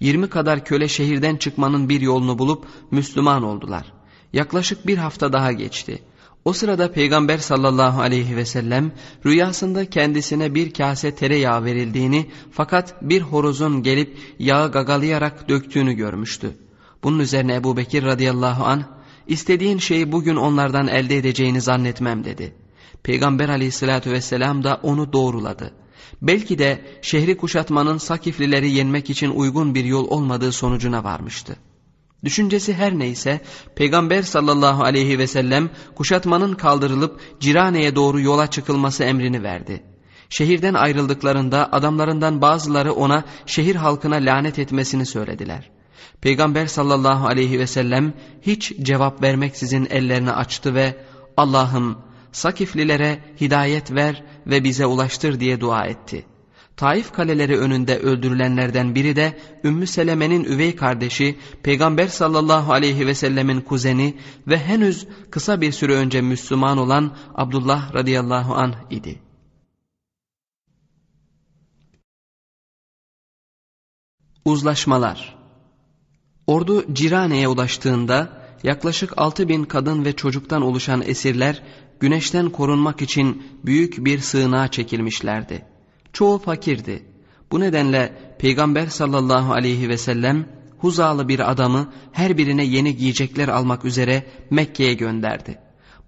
Yirmi 0.00 0.28
kadar 0.28 0.64
köle 0.64 0.88
şehirden 0.88 1.36
çıkmanın 1.36 1.88
bir 1.88 2.00
yolunu 2.00 2.38
bulup 2.38 2.66
Müslüman 2.90 3.42
oldular. 3.42 3.92
Yaklaşık 4.32 4.86
bir 4.86 4.98
hafta 4.98 5.32
daha 5.32 5.52
geçti. 5.52 6.02
O 6.44 6.52
sırada 6.52 6.92
Peygamber 6.92 7.38
sallallahu 7.38 8.00
aleyhi 8.00 8.36
ve 8.36 8.44
sellem 8.44 8.92
rüyasında 9.26 9.90
kendisine 9.90 10.54
bir 10.54 10.74
kase 10.74 11.14
tereyağı 11.14 11.64
verildiğini 11.64 12.26
fakat 12.52 13.02
bir 13.02 13.22
horozun 13.22 13.82
gelip 13.82 14.18
yağı 14.38 14.72
gagalayarak 14.72 15.48
döktüğünü 15.48 15.92
görmüştü. 15.92 16.56
Bunun 17.02 17.18
üzerine 17.18 17.54
Ebu 17.54 17.76
Bekir 17.76 18.04
radıyallahu 18.04 18.64
anh 18.64 18.82
İstediğin 19.26 19.78
şeyi 19.78 20.12
bugün 20.12 20.36
onlardan 20.36 20.88
elde 20.88 21.16
edeceğini 21.16 21.60
zannetmem 21.60 22.24
dedi. 22.24 22.54
Peygamber 23.02 23.48
aleyhissalatü 23.48 24.12
vesselam 24.12 24.64
da 24.64 24.80
onu 24.82 25.12
doğruladı. 25.12 25.70
Belki 26.22 26.58
de 26.58 26.84
şehri 27.02 27.36
kuşatmanın 27.36 27.98
Sakiflileri 27.98 28.70
yenmek 28.70 29.10
için 29.10 29.30
uygun 29.30 29.74
bir 29.74 29.84
yol 29.84 30.08
olmadığı 30.08 30.52
sonucuna 30.52 31.04
varmıştı. 31.04 31.56
Düşüncesi 32.24 32.74
her 32.74 32.98
neyse 32.98 33.40
Peygamber 33.76 34.22
sallallahu 34.22 34.84
aleyhi 34.84 35.18
ve 35.18 35.26
sellem 35.26 35.70
kuşatmanın 35.94 36.52
kaldırılıp 36.52 37.20
Cirane'ye 37.40 37.96
doğru 37.96 38.20
yola 38.20 38.46
çıkılması 38.50 39.04
emrini 39.04 39.42
verdi. 39.42 39.82
Şehirden 40.28 40.74
ayrıldıklarında 40.74 41.72
adamlarından 41.72 42.40
bazıları 42.40 42.92
ona 42.92 43.24
şehir 43.46 43.76
halkına 43.76 44.16
lanet 44.16 44.58
etmesini 44.58 45.06
söylediler. 45.06 45.73
Peygamber 46.20 46.66
sallallahu 46.66 47.26
aleyhi 47.26 47.58
ve 47.58 47.66
sellem 47.66 48.12
hiç 48.42 48.72
cevap 48.82 49.22
vermeksizin 49.22 49.86
ellerini 49.90 50.32
açtı 50.32 50.74
ve 50.74 50.96
Allah'ım 51.36 51.98
Sakiflilere 52.34 53.24
hidayet 53.40 53.92
ver 53.92 54.24
ve 54.46 54.64
bize 54.64 54.86
ulaştır 54.86 55.40
diye 55.40 55.60
dua 55.60 55.86
etti. 55.86 56.26
Taif 56.76 57.12
kaleleri 57.12 57.58
önünde 57.58 57.98
öldürülenlerden 57.98 58.94
biri 58.94 59.16
de 59.16 59.38
Ümmü 59.64 59.86
Seleme'nin 59.86 60.44
üvey 60.44 60.76
kardeşi 60.76 61.38
Peygamber 61.62 62.06
sallallahu 62.06 62.72
aleyhi 62.72 63.06
ve 63.06 63.14
sellemin 63.14 63.60
kuzeni 63.60 64.18
ve 64.46 64.58
henüz 64.58 65.06
kısa 65.30 65.60
bir 65.60 65.72
süre 65.72 65.94
önce 65.94 66.20
Müslüman 66.20 66.78
olan 66.78 67.16
Abdullah 67.34 67.94
radıyallahu 67.94 68.54
anh 68.54 68.74
idi. 68.90 69.22
Uzlaşmalar 74.44 75.43
Ordu 76.46 76.94
Cirane'ye 76.94 77.48
ulaştığında 77.48 78.28
yaklaşık 78.62 79.12
6 79.16 79.48
bin 79.48 79.64
kadın 79.64 80.04
ve 80.04 80.12
çocuktan 80.12 80.62
oluşan 80.62 81.02
esirler 81.02 81.62
güneşten 82.00 82.50
korunmak 82.50 83.02
için 83.02 83.42
büyük 83.64 84.04
bir 84.04 84.18
sığınağa 84.18 84.68
çekilmişlerdi. 84.68 85.64
Çoğu 86.12 86.38
fakirdi. 86.38 87.02
Bu 87.52 87.60
nedenle 87.60 88.12
Peygamber 88.38 88.86
sallallahu 88.86 89.52
aleyhi 89.52 89.88
ve 89.88 89.98
sellem 89.98 90.46
Huzalı 90.78 91.28
bir 91.28 91.50
adamı 91.50 91.92
her 92.12 92.38
birine 92.38 92.64
yeni 92.64 92.96
giyecekler 92.96 93.48
almak 93.48 93.84
üzere 93.84 94.26
Mekke'ye 94.50 94.94
gönderdi. 94.94 95.58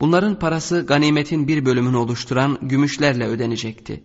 Bunların 0.00 0.38
parası 0.38 0.87
ganimetin 0.87 1.49
bir 1.49 1.64
bölümünü 1.64 1.97
oluşturan 1.97 2.59
gümüşlerle 2.62 3.26
ödenecekti. 3.26 4.05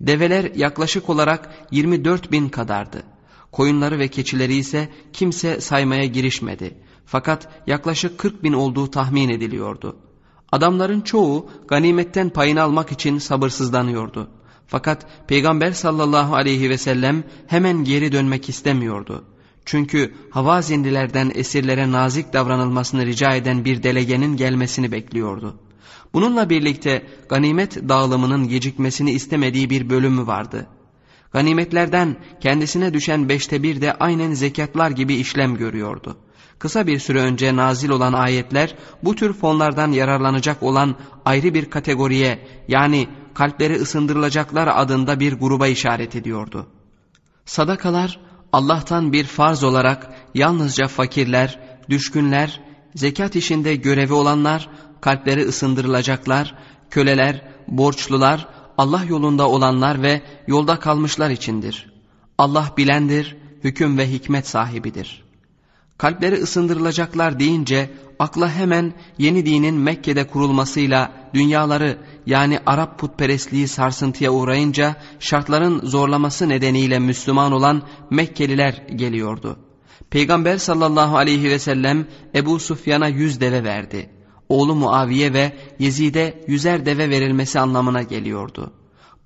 Develer 0.00 0.54
yaklaşık 0.54 1.08
olarak 1.08 1.50
24 1.70 2.32
bin 2.32 2.48
kadardı. 2.48 3.02
Koyunları 3.52 3.98
ve 3.98 4.08
keçileri 4.08 4.54
ise 4.54 4.88
kimse 5.12 5.60
saymaya 5.60 6.04
girişmedi. 6.04 6.74
Fakat 7.06 7.48
yaklaşık 7.66 8.18
40 8.18 8.44
bin 8.44 8.52
olduğu 8.52 8.90
tahmin 8.90 9.28
ediliyordu. 9.28 9.96
Adamların 10.52 11.00
çoğu 11.00 11.50
ganimetten 11.68 12.30
payını 12.30 12.62
almak 12.62 12.92
için 12.92 13.18
sabırsızlanıyordu. 13.18 14.30
Fakat 14.66 15.06
Peygamber 15.28 15.72
sallallahu 15.72 16.34
aleyhi 16.34 16.70
ve 16.70 16.78
sellem 16.78 17.24
hemen 17.46 17.84
geri 17.84 18.12
dönmek 18.12 18.48
istemiyordu. 18.48 19.24
Çünkü 19.64 20.14
Havazinlilerden 20.30 21.32
esirlere 21.34 21.92
nazik 21.92 22.32
davranılmasını 22.32 23.06
rica 23.06 23.34
eden 23.34 23.64
bir 23.64 23.82
delegenin 23.82 24.36
gelmesini 24.36 24.92
bekliyordu. 24.92 25.56
Bununla 26.14 26.50
birlikte 26.50 27.06
ganimet 27.28 27.88
dağılımının 27.88 28.48
gecikmesini 28.48 29.10
istemediği 29.10 29.70
bir 29.70 29.90
bölümü 29.90 30.26
vardı. 30.26 30.66
Ganimetlerden 31.32 32.16
kendisine 32.40 32.94
düşen 32.94 33.28
beşte 33.28 33.62
bir 33.62 33.80
de 33.80 33.92
aynen 33.92 34.32
zekatlar 34.32 34.90
gibi 34.90 35.14
işlem 35.14 35.56
görüyordu. 35.56 36.16
Kısa 36.58 36.86
bir 36.86 36.98
süre 36.98 37.20
önce 37.20 37.56
nazil 37.56 37.90
olan 37.90 38.12
ayetler 38.12 38.74
bu 39.02 39.14
tür 39.14 39.32
fonlardan 39.32 39.92
yararlanacak 39.92 40.62
olan 40.62 40.96
ayrı 41.24 41.54
bir 41.54 41.70
kategoriye 41.70 42.46
yani 42.68 43.08
kalpleri 43.34 43.74
ısındırılacaklar 43.74 44.68
adında 44.74 45.20
bir 45.20 45.32
gruba 45.32 45.66
işaret 45.66 46.16
ediyordu. 46.16 46.66
Sadakalar 47.44 48.20
Allah'tan 48.52 49.12
bir 49.12 49.24
farz 49.24 49.64
olarak 49.64 50.10
yalnızca 50.34 50.88
fakirler, 50.88 51.60
düşkünler, 51.88 52.60
zekat 52.94 53.36
işinde 53.36 53.76
görevi 53.76 54.12
olanlar, 54.12 54.68
kalpleri 55.00 55.44
ısındırılacaklar, 55.44 56.54
köleler, 56.90 57.42
borçlular, 57.68 58.48
Allah 58.78 59.04
yolunda 59.04 59.48
olanlar 59.48 60.02
ve 60.02 60.22
yolda 60.46 60.78
kalmışlar 60.78 61.30
içindir. 61.30 61.92
Allah 62.38 62.72
bilendir, 62.76 63.36
hüküm 63.64 63.98
ve 63.98 64.10
hikmet 64.10 64.48
sahibidir. 64.48 65.24
Kalpleri 65.98 66.34
ısındırılacaklar 66.34 67.40
deyince 67.40 67.90
akla 68.18 68.52
hemen 68.52 68.94
yeni 69.18 69.46
dinin 69.46 69.74
Mekke'de 69.74 70.26
kurulmasıyla 70.26 71.12
dünyaları 71.34 71.98
yani 72.26 72.58
Arap 72.66 72.98
putperestliği 72.98 73.68
sarsıntıya 73.68 74.30
uğrayınca 74.30 74.96
şartların 75.20 75.80
zorlaması 75.86 76.48
nedeniyle 76.48 76.98
Müslüman 76.98 77.52
olan 77.52 77.82
Mekkeliler 78.10 78.72
geliyordu. 78.94 79.56
Peygamber 80.10 80.56
sallallahu 80.56 81.16
aleyhi 81.16 81.50
ve 81.50 81.58
sellem 81.58 82.06
Ebu 82.34 82.58
Sufyan'a 82.58 83.08
yüz 83.08 83.40
deve 83.40 83.64
verdi. 83.64 84.17
Oğlu 84.48 84.74
Muaviye 84.74 85.32
ve 85.32 85.52
Yezid'e 85.78 86.44
yüzer 86.46 86.86
deve 86.86 87.10
verilmesi 87.10 87.60
anlamına 87.60 88.02
geliyordu. 88.02 88.72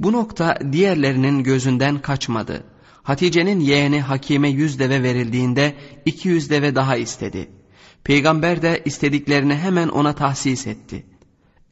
Bu 0.01 0.13
nokta 0.13 0.59
diğerlerinin 0.73 1.43
gözünden 1.43 1.99
kaçmadı. 1.99 2.65
Hatice'nin 3.03 3.61
yeğeni 3.61 4.01
Hakime 4.01 4.49
yüz 4.49 4.79
deve 4.79 5.03
verildiğinde 5.03 5.75
iki 6.05 6.29
yüz 6.29 6.51
deve 6.51 6.75
daha 6.75 6.97
istedi. 6.97 7.51
Peygamber 8.05 8.63
de 8.63 8.83
istediklerini 8.85 9.55
hemen 9.55 9.89
ona 9.89 10.15
tahsis 10.15 10.67
etti. 10.67 11.07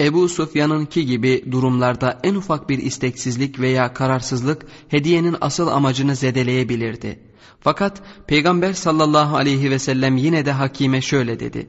Ebu 0.00 0.28
Sufyan'ınki 0.28 1.07
gibi 1.07 1.45
durumlarda 1.52 2.21
en 2.23 2.35
ufak 2.35 2.69
bir 2.69 2.78
isteksizlik 2.78 3.61
veya 3.61 3.95
kararsızlık 3.95 4.66
hediyenin 4.88 5.37
asıl 5.40 5.69
amacını 5.69 6.16
zedeleyebilirdi. 6.16 7.21
Fakat 7.61 8.02
Peygamber 8.26 8.73
sallallahu 8.73 9.37
aleyhi 9.37 9.71
ve 9.71 9.78
sellem 9.78 10.16
yine 10.16 10.47
de 10.47 10.52
Hakime 10.52 11.00
şöyle 11.00 11.40
dedi. 11.40 11.69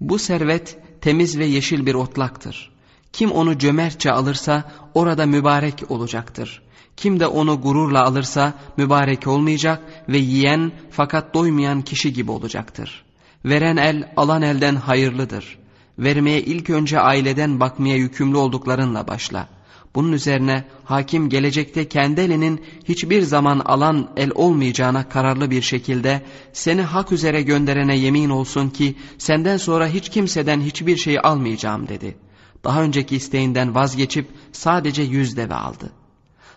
Bu 0.00 0.18
servet 0.18 0.78
temiz 1.04 1.38
ve 1.38 1.46
yeşil 1.46 1.86
bir 1.86 1.94
otlaktır. 1.94 2.70
Kim 3.12 3.30
onu 3.30 3.58
cömertçe 3.58 4.12
alırsa 4.12 4.72
orada 4.94 5.26
mübarek 5.26 5.90
olacaktır. 5.90 6.62
Kim 6.96 7.20
de 7.20 7.26
onu 7.26 7.60
gururla 7.60 8.04
alırsa 8.04 8.54
mübarek 8.76 9.26
olmayacak 9.26 9.82
ve 10.08 10.18
yiyen 10.18 10.72
fakat 10.90 11.34
doymayan 11.34 11.82
kişi 11.82 12.12
gibi 12.12 12.30
olacaktır. 12.30 13.04
Veren 13.44 13.76
el 13.76 14.12
alan 14.16 14.42
elden 14.42 14.76
hayırlıdır. 14.76 15.58
Vermeye 15.98 16.42
ilk 16.42 16.70
önce 16.70 17.00
aileden 17.00 17.60
bakmaya 17.60 17.96
yükümlü 17.96 18.36
olduklarınla 18.36 19.08
başla. 19.08 19.48
Bunun 19.94 20.12
üzerine 20.12 20.64
hakim 20.84 21.28
gelecekte 21.28 21.88
kendi 21.88 22.20
elinin 22.20 22.64
hiçbir 22.84 23.22
zaman 23.22 23.58
alan 23.58 24.10
el 24.16 24.30
olmayacağına 24.34 25.08
kararlı 25.08 25.50
bir 25.50 25.62
şekilde 25.62 26.22
seni 26.52 26.82
hak 26.82 27.12
üzere 27.12 27.42
gönderene 27.42 27.96
yemin 27.96 28.30
olsun 28.30 28.68
ki 28.68 28.96
senden 29.18 29.56
sonra 29.56 29.88
hiç 29.88 30.08
kimseden 30.08 30.60
hiçbir 30.60 30.96
şey 30.96 31.18
almayacağım 31.22 31.88
dedi. 31.88 32.16
Daha 32.64 32.82
önceki 32.82 33.16
isteğinden 33.16 33.74
vazgeçip 33.74 34.28
sadece 34.52 35.02
yüz 35.02 35.36
deve 35.36 35.54
aldı. 35.54 35.90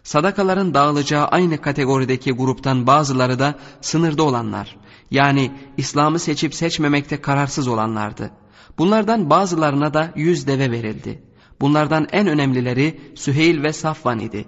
Sadakaların 0.04 0.74
dağılacağı 0.74 1.26
aynı 1.26 1.58
kategorideki 1.62 2.32
gruptan 2.32 2.88
bazıları 2.88 3.40
da 3.40 3.56
sınırda 3.82 4.24
olanlar 4.24 4.78
yani 5.12 5.52
İslam'ı 5.78 6.20
seçip 6.20 6.56
seçmemekte 6.56 7.22
kararsız 7.22 7.68
olanlardı. 7.68 8.32
Bunlardan 8.78 9.30
bazılarına 9.30 9.94
da 9.94 10.12
yüz 10.16 10.48
deve 10.48 10.72
verildi. 10.72 11.27
Bunlardan 11.62 12.08
en 12.12 12.28
önemlileri 12.28 13.00
Süheyl 13.16 13.64
ve 13.64 13.74
Safvan 13.74 14.20
idi. 14.20 14.46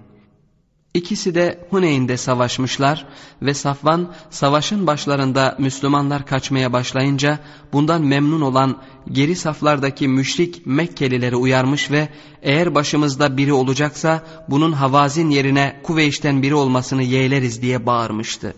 İkisi 0.93 1.35
de 1.35 1.67
Huneyn'de 1.69 2.17
savaşmışlar 2.17 3.05
ve 3.41 3.53
Safvan 3.53 4.13
savaşın 4.29 4.87
başlarında 4.87 5.55
Müslümanlar 5.59 6.25
kaçmaya 6.25 6.73
başlayınca 6.73 7.39
bundan 7.73 8.01
memnun 8.01 8.41
olan 8.41 8.77
geri 9.11 9.35
saflardaki 9.35 10.07
müşrik 10.07 10.65
Mekkelileri 10.65 11.35
uyarmış 11.35 11.91
ve 11.91 12.09
eğer 12.41 12.75
başımızda 12.75 13.37
biri 13.37 13.53
olacaksa 13.53 14.23
bunun 14.47 14.71
Havazin 14.71 15.29
yerine 15.29 15.79
Kuveyş'ten 15.83 16.41
biri 16.41 16.55
olmasını 16.55 17.03
yeğleriz 17.03 17.61
diye 17.61 17.85
bağırmıştı. 17.85 18.53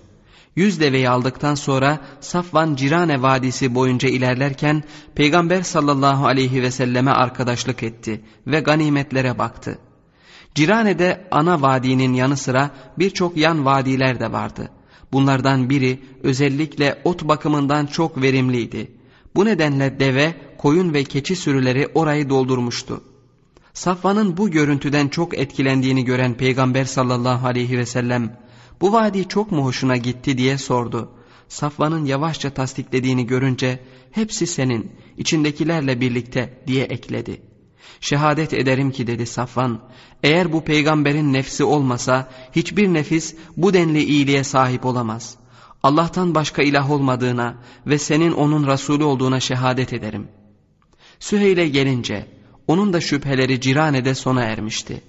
Yüz 0.56 0.80
deveyi 0.80 1.10
aldıktan 1.10 1.56
sonra 1.56 2.00
Safvan 2.20 2.76
Cirane 2.76 3.22
Vadisi 3.22 3.76
boyunca 3.76 4.10
ilerlerken 4.10 4.84
Peygamber 5.16 5.62
sallallahu 5.62 6.26
aleyhi 6.26 6.62
ve 6.62 6.72
selleme 6.72 7.12
arkadaşlık 7.12 7.84
etti 7.84 8.22
ve 8.48 8.60
ganimetlere 8.60 9.38
baktı. 9.38 9.80
Cirane'de 10.56 11.28
ana 11.32 11.62
vadinin 11.62 12.14
yanı 12.14 12.38
sıra 12.38 12.70
birçok 13.00 13.38
yan 13.38 13.66
vadiler 13.66 14.20
de 14.20 14.32
vardı. 14.32 14.70
Bunlardan 15.12 15.70
biri 15.70 16.00
özellikle 16.24 17.02
ot 17.04 17.24
bakımından 17.24 17.86
çok 17.86 18.22
verimliydi. 18.22 18.92
Bu 19.36 19.46
nedenle 19.46 20.00
deve, 20.00 20.36
koyun 20.58 20.94
ve 20.94 21.04
keçi 21.04 21.36
sürüleri 21.36 21.88
orayı 21.94 22.30
doldurmuştu. 22.30 23.02
Safvan'ın 23.74 24.38
bu 24.38 24.50
görüntüden 24.50 25.08
çok 25.08 25.38
etkilendiğini 25.38 26.06
gören 26.06 26.34
Peygamber 26.34 26.86
sallallahu 26.86 27.48
aleyhi 27.48 27.78
ve 27.78 27.86
sellem 27.86 28.38
bu 28.82 28.94
vadi 28.94 29.28
çok 29.28 29.52
mu 29.52 29.66
hoşuna 29.66 29.98
gitti 29.98 30.38
diye 30.38 30.58
sordu. 30.58 31.12
Safvan'ın 31.48 32.06
yavaşça 32.06 32.50
tasdiklediğini 32.50 33.28
görünce 33.28 33.80
hepsi 34.12 34.48
senin 34.48 34.92
içindekilerle 35.18 36.02
birlikte 36.02 36.64
diye 36.68 36.84
ekledi. 36.84 37.42
Şehadet 38.02 38.54
ederim 38.54 38.92
ki 38.92 39.08
dedi 39.08 39.26
Safvan 39.26 39.80
eğer 40.24 40.54
bu 40.54 40.64
peygamberin 40.64 41.34
nefsi 41.34 41.64
olmasa 41.64 42.32
hiçbir 42.56 42.88
nefis 42.88 43.36
bu 43.58 43.74
denli 43.74 44.04
iyiliğe 44.04 44.44
sahip 44.44 44.86
olamaz. 44.86 45.38
Allah'tan 45.84 46.36
başka 46.36 46.62
ilah 46.62 46.92
olmadığına 46.92 47.56
ve 47.88 47.98
senin 47.98 48.32
onun 48.32 48.68
Resulü 48.68 49.04
olduğuna 49.04 49.40
şehadet 49.40 49.94
ederim. 49.94 50.28
Süheyl'e 51.20 51.68
gelince 51.68 52.28
onun 52.68 52.94
da 52.94 53.02
şüpheleri 53.02 53.62
Cirane'de 53.62 54.16
sona 54.16 54.44
ermişti. 54.44 55.02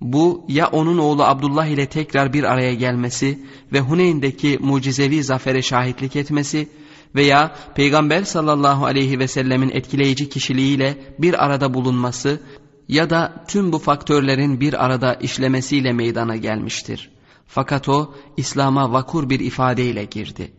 Bu 0.00 0.44
ya 0.48 0.68
onun 0.68 0.98
oğlu 0.98 1.24
Abdullah 1.24 1.66
ile 1.66 1.86
tekrar 1.86 2.32
bir 2.32 2.44
araya 2.44 2.74
gelmesi 2.74 3.38
ve 3.72 3.80
Huneyn'deki 3.80 4.58
mucizevi 4.60 5.24
zafere 5.24 5.62
şahitlik 5.62 6.16
etmesi 6.16 6.68
veya 7.14 7.54
Peygamber 7.74 8.22
sallallahu 8.22 8.86
aleyhi 8.86 9.18
ve 9.18 9.28
sellemin 9.28 9.70
etkileyici 9.70 10.28
kişiliğiyle 10.28 11.14
bir 11.18 11.44
arada 11.44 11.74
bulunması 11.74 12.40
ya 12.88 13.10
da 13.10 13.44
tüm 13.48 13.72
bu 13.72 13.78
faktörlerin 13.78 14.60
bir 14.60 14.84
arada 14.84 15.14
işlemesiyle 15.14 15.92
meydana 15.92 16.36
gelmiştir. 16.36 17.10
Fakat 17.46 17.88
o 17.88 18.14
İslam'a 18.36 18.92
vakur 18.92 19.30
bir 19.30 19.40
ifadeyle 19.40 20.04
girdi. 20.04 20.52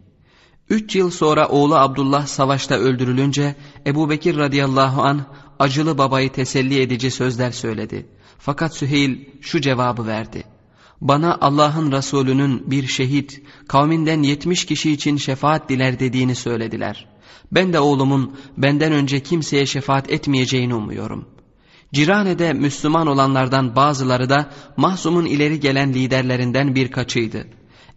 Üç 0.69 0.95
yıl 0.95 1.12
sonra 1.12 1.47
oğlu 1.47 1.75
Abdullah 1.75 2.27
savaşta 2.27 2.75
öldürülünce 2.75 3.56
Ebu 3.88 4.10
Bekir 4.10 4.38
radıyallahu 4.38 5.01
an 5.01 5.21
acılı 5.60 5.97
babayı 5.97 6.32
teselli 6.32 6.82
edici 6.82 7.12
sözler 7.12 7.51
söyledi. 7.51 8.06
Fakat 8.43 8.75
Süheyl 8.75 9.17
şu 9.41 9.62
cevabı 9.62 10.08
verdi. 10.08 10.43
Bana 11.01 11.38
Allah'ın 11.41 11.91
Resulü'nün 11.91 12.71
bir 12.71 12.88
şehit 12.88 13.41
kavminden 13.67 14.23
yetmiş 14.23 14.65
kişi 14.65 14.91
için 14.91 15.17
şefaat 15.17 15.69
diler 15.69 15.99
dediğini 15.99 16.36
söylediler. 16.36 17.08
Ben 17.51 17.73
de 17.73 17.80
oğlumun 17.80 18.36
benden 18.58 18.91
önce 18.91 19.19
kimseye 19.19 19.65
şefaat 19.65 20.12
etmeyeceğini 20.12 20.75
umuyorum. 20.75 21.25
Cirane'de 21.93 22.54
Müslüman 22.54 23.08
olanlardan 23.08 23.75
bazıları 23.75 24.30
da 24.30 24.49
Mahzum'un 24.77 25.25
ileri 25.25 25.60
gelen 25.60 25.93
liderlerinden 25.93 26.75
birkaçıydı. 26.75 27.47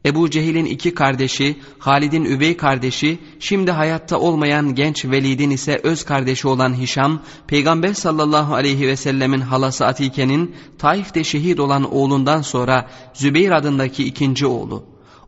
Ebu 0.07 0.31
Cehil'in 0.31 0.65
iki 0.65 0.95
kardeşi, 0.95 1.57
Halid'in 1.79 2.25
üvey 2.25 2.57
kardeşi, 2.57 3.19
şimdi 3.41 3.71
hayatta 3.71 4.19
olmayan 4.19 4.75
genç 4.75 5.05
Velid'in 5.05 5.51
ise 5.51 5.81
öz 5.83 6.05
kardeşi 6.05 6.49
olan 6.49 6.79
Hişam, 6.79 7.23
Peygamber 7.47 7.95
sallallahu 7.95 8.55
aleyhi 8.55 8.89
ve 8.89 8.97
sellemin 8.97 9.41
halası 9.41 9.87
Atike'nin 9.87 10.55
Taif'te 10.79 11.25
şehit 11.25 11.61
olan 11.61 11.95
oğlundan 11.95 12.43
sonra 12.43 12.91
Zübeyir 13.15 13.51
adındaki 13.51 14.05
ikinci 14.05 14.47
oğlu. 14.47 14.85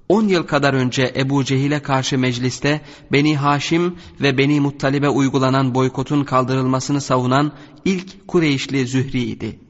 On 0.09 0.29
yıl 0.29 0.43
kadar 0.43 0.75
önce 0.75 1.13
Ebu 1.17 1.45
Cehil'e 1.45 1.83
karşı 1.83 2.19
mecliste 2.19 2.81
Beni 3.13 3.37
Haşim 3.37 3.97
ve 4.21 4.39
Beni 4.39 4.61
Muttalib'e 4.61 5.09
uygulanan 5.09 5.75
boykotun 5.75 6.25
kaldırılmasını 6.25 7.01
savunan 7.01 7.53
ilk 7.85 8.29
Kureyşli 8.29 8.87
Zühri 8.87 9.23
idi. 9.23 9.66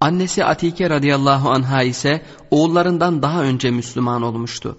Annesi 0.00 0.44
Atike 0.44 0.90
radıyallahu 0.90 1.50
anha 1.50 1.82
ise 1.82 2.22
oğullarından 2.50 3.22
daha 3.22 3.42
önce 3.42 3.70
Müslüman 3.70 4.22
olmuştu. 4.22 4.78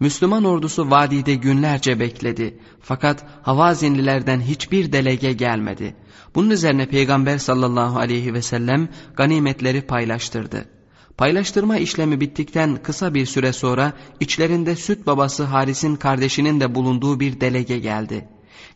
Müslüman 0.00 0.44
ordusu 0.44 0.90
vadide 0.90 1.34
günlerce 1.34 2.00
bekledi. 2.00 2.58
Fakat 2.80 3.24
Havazinlilerden 3.42 4.40
hiçbir 4.40 4.92
delege 4.92 5.32
gelmedi. 5.32 5.96
Bunun 6.34 6.50
üzerine 6.50 6.86
Peygamber 6.86 7.38
sallallahu 7.38 7.98
aleyhi 7.98 8.34
ve 8.34 8.42
sellem 8.42 8.88
ganimetleri 9.16 9.82
paylaştırdı. 9.82 10.64
Paylaştırma 11.16 11.76
işlemi 11.76 12.20
bittikten 12.20 12.76
kısa 12.82 13.14
bir 13.14 13.26
süre 13.26 13.52
sonra 13.52 13.92
içlerinde 14.20 14.76
süt 14.76 15.06
babası 15.06 15.44
Haris'in 15.44 15.96
kardeşinin 15.96 16.60
de 16.60 16.74
bulunduğu 16.74 17.20
bir 17.20 17.40
delege 17.40 17.78
geldi. 17.78 18.28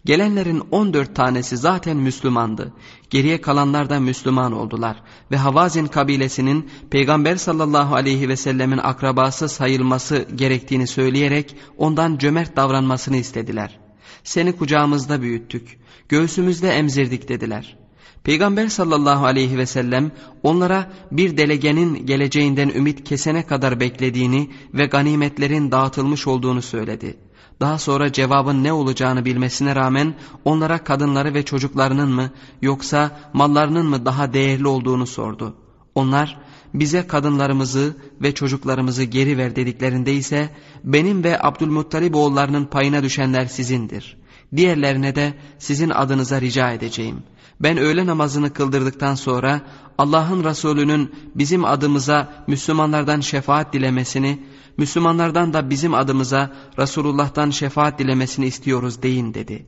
Gelenlerin 0.06 0.62
14 0.70 1.14
tanesi 1.14 1.56
zaten 1.56 1.96
Müslümandı. 1.96 2.72
Geriye 3.10 3.40
kalanlar 3.40 3.90
da 3.90 4.00
Müslüman 4.00 4.52
oldular 4.52 5.02
ve 5.30 5.36
Havazin 5.36 5.86
kabilesinin 5.86 6.70
Peygamber 6.90 7.36
sallallahu 7.36 7.94
aleyhi 7.94 8.28
ve 8.28 8.36
sellemin 8.36 8.78
akrabası 8.78 9.48
sayılması 9.48 10.26
gerektiğini 10.34 10.86
söyleyerek 10.86 11.56
ondan 11.76 12.18
cömert 12.18 12.56
davranmasını 12.56 13.16
istediler. 13.16 13.78
Seni 14.24 14.56
kucağımızda 14.56 15.22
büyüttük, 15.22 15.78
göğsümüzde 16.08 16.68
emzirdik 16.70 17.28
dediler. 17.28 17.76
Peygamber 18.24 18.68
sallallahu 18.68 19.26
aleyhi 19.26 19.58
ve 19.58 19.66
sellem 19.66 20.12
onlara 20.42 20.92
bir 21.10 21.36
delegenin 21.36 22.06
geleceğinden 22.06 22.68
ümit 22.68 23.04
kesene 23.04 23.46
kadar 23.46 23.80
beklediğini 23.80 24.50
ve 24.74 24.86
ganimetlerin 24.86 25.70
dağıtılmış 25.70 26.26
olduğunu 26.26 26.62
söyledi. 26.62 27.25
Daha 27.60 27.78
sonra 27.78 28.12
cevabın 28.12 28.64
ne 28.64 28.72
olacağını 28.72 29.24
bilmesine 29.24 29.74
rağmen 29.74 30.14
onlara 30.44 30.84
kadınları 30.84 31.34
ve 31.34 31.44
çocuklarının 31.44 32.08
mı 32.08 32.30
yoksa 32.62 33.20
mallarının 33.32 33.86
mı 33.86 34.04
daha 34.04 34.32
değerli 34.32 34.68
olduğunu 34.68 35.06
sordu. 35.06 35.54
Onlar 35.94 36.38
bize 36.74 37.06
kadınlarımızı 37.06 37.96
ve 38.22 38.34
çocuklarımızı 38.34 39.04
geri 39.04 39.38
ver 39.38 39.56
dediklerinde 39.56 40.14
ise 40.14 40.50
benim 40.84 41.24
ve 41.24 41.42
Abdülmuttalib 41.42 42.14
oğullarının 42.14 42.64
payına 42.64 43.02
düşenler 43.02 43.46
sizindir. 43.46 44.16
Diğerlerine 44.56 45.14
de 45.14 45.34
sizin 45.58 45.90
adınıza 45.90 46.40
rica 46.40 46.72
edeceğim. 46.72 47.22
Ben 47.60 47.76
öğle 47.76 48.06
namazını 48.06 48.52
kıldırdıktan 48.52 49.14
sonra 49.14 49.60
Allah'ın 49.98 50.44
Resulü'nün 50.44 51.14
bizim 51.34 51.64
adımıza 51.64 52.44
Müslümanlardan 52.46 53.20
şefaat 53.20 53.72
dilemesini, 53.72 54.42
Müslümanlardan 54.76 55.52
da 55.52 55.70
bizim 55.70 55.94
adımıza 55.94 56.52
Resulullah'tan 56.78 57.50
şefaat 57.50 57.98
dilemesini 57.98 58.46
istiyoruz 58.46 59.02
deyin 59.02 59.34
dedi. 59.34 59.66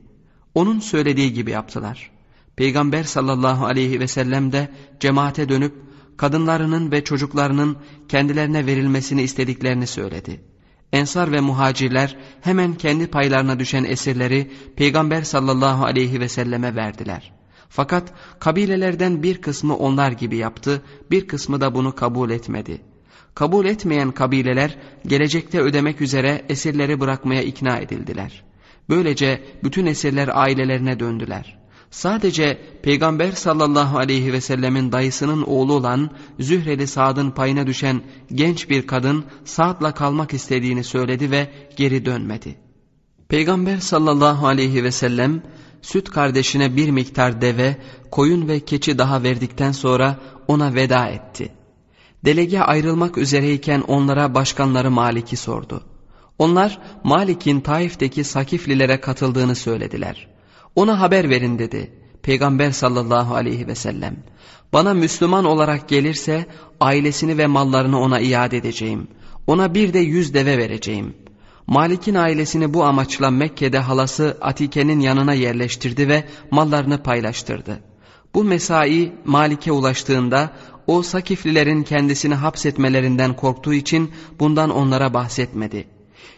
Onun 0.55 0.79
söylediği 0.79 1.33
gibi 1.33 1.51
yaptılar. 1.51 2.11
Peygamber 2.55 3.03
sallallahu 3.03 3.65
aleyhi 3.65 3.99
ve 3.99 4.07
sellem 4.07 4.51
de 4.51 4.71
cemaate 4.99 5.49
dönüp 5.49 5.73
kadınlarının 6.17 6.91
ve 6.91 7.03
çocuklarının 7.03 7.77
kendilerine 8.09 8.65
verilmesini 8.65 9.21
istediklerini 9.21 9.87
söyledi. 9.87 10.41
Ensar 10.93 11.31
ve 11.31 11.39
muhacirler 11.39 12.17
hemen 12.41 12.73
kendi 12.73 13.07
paylarına 13.07 13.59
düşen 13.59 13.83
esirleri 13.83 14.51
Peygamber 14.75 15.21
sallallahu 15.21 15.85
aleyhi 15.85 16.19
ve 16.19 16.29
selleme 16.29 16.75
verdiler. 16.75 17.38
Fakat 17.69 18.13
kabilelerden 18.39 19.23
bir 19.23 19.41
kısmı 19.41 19.77
onlar 19.77 20.11
gibi 20.11 20.37
yaptı, 20.37 20.81
bir 21.11 21.27
kısmı 21.27 21.61
da 21.61 21.75
bunu 21.75 21.95
kabul 21.95 22.29
etmedi. 22.29 22.81
Kabul 23.35 23.65
etmeyen 23.65 24.11
kabileler 24.11 24.77
gelecekte 25.07 25.59
ödemek 25.59 26.01
üzere 26.01 26.45
esirleri 26.49 26.99
bırakmaya 26.99 27.41
ikna 27.41 27.77
edildiler. 27.77 28.43
Böylece 28.89 29.43
bütün 29.63 29.85
esirler 29.85 30.29
ailelerine 30.33 30.99
döndüler. 30.99 31.59
Sadece 31.91 32.57
Peygamber 32.83 33.31
sallallahu 33.31 33.97
aleyhi 33.97 34.33
ve 34.33 34.41
sellemin 34.41 34.91
dayısının 34.91 35.41
oğlu 35.41 35.73
olan 35.73 36.09
Zühreli 36.39 36.87
Sa'd'ın 36.87 37.31
payına 37.31 37.67
düşen 37.67 38.01
genç 38.33 38.69
bir 38.69 38.87
kadın 38.87 39.25
Sa'd'la 39.45 39.93
kalmak 39.93 40.33
istediğini 40.33 40.83
söyledi 40.83 41.31
ve 41.31 41.47
geri 41.75 42.05
dönmedi. 42.05 42.55
Peygamber 43.29 43.77
sallallahu 43.77 44.47
aleyhi 44.47 44.83
ve 44.83 44.91
sellem 44.91 45.43
süt 45.81 46.09
kardeşine 46.09 46.75
bir 46.75 46.89
miktar 46.89 47.41
deve, 47.41 47.77
koyun 48.11 48.47
ve 48.47 48.59
keçi 48.59 48.97
daha 48.97 49.23
verdikten 49.23 49.71
sonra 49.71 50.15
ona 50.47 50.73
veda 50.73 51.07
etti. 51.07 51.51
Delege 52.25 52.59
ayrılmak 52.59 53.17
üzereyken 53.17 53.81
onlara 53.81 54.33
başkanları 54.35 54.91
Malik'i 54.91 55.37
sordu. 55.37 55.83
Onlar 56.39 56.79
Malik'in 57.03 57.61
Taif'teki 57.61 58.23
Sakiflilere 58.23 59.01
katıldığını 59.01 59.55
söylediler. 59.55 60.27
Ona 60.75 60.99
haber 60.99 61.29
verin 61.29 61.59
dedi. 61.59 61.93
Peygamber 62.21 62.71
sallallahu 62.71 63.35
aleyhi 63.35 63.67
ve 63.67 63.75
sellem. 63.75 64.23
Bana 64.73 64.93
Müslüman 64.93 65.45
olarak 65.45 65.89
gelirse 65.89 66.45
ailesini 66.79 67.37
ve 67.37 67.47
mallarını 67.47 67.99
ona 67.99 68.19
iade 68.19 68.57
edeceğim. 68.57 69.07
Ona 69.47 69.73
bir 69.73 69.93
de 69.93 69.99
yüz 69.99 70.33
deve 70.33 70.57
vereceğim. 70.57 71.13
Malik'in 71.69 72.15
ailesini 72.15 72.73
bu 72.73 72.83
amaçla 72.83 73.31
Mekke'de 73.31 73.79
halası 73.79 74.37
Atike'nin 74.41 74.99
yanına 74.99 75.33
yerleştirdi 75.33 76.07
ve 76.07 76.23
mallarını 76.51 77.03
paylaştırdı. 77.03 77.79
Bu 78.35 78.43
mesai 78.43 79.13
Malik'e 79.25 79.71
ulaştığında 79.71 80.51
o 80.87 81.01
Sakiflilerin 81.01 81.83
kendisini 81.83 82.35
hapsetmelerinden 82.35 83.35
korktuğu 83.35 83.73
için 83.73 84.11
bundan 84.39 84.69
onlara 84.69 85.13
bahsetmedi. 85.13 85.87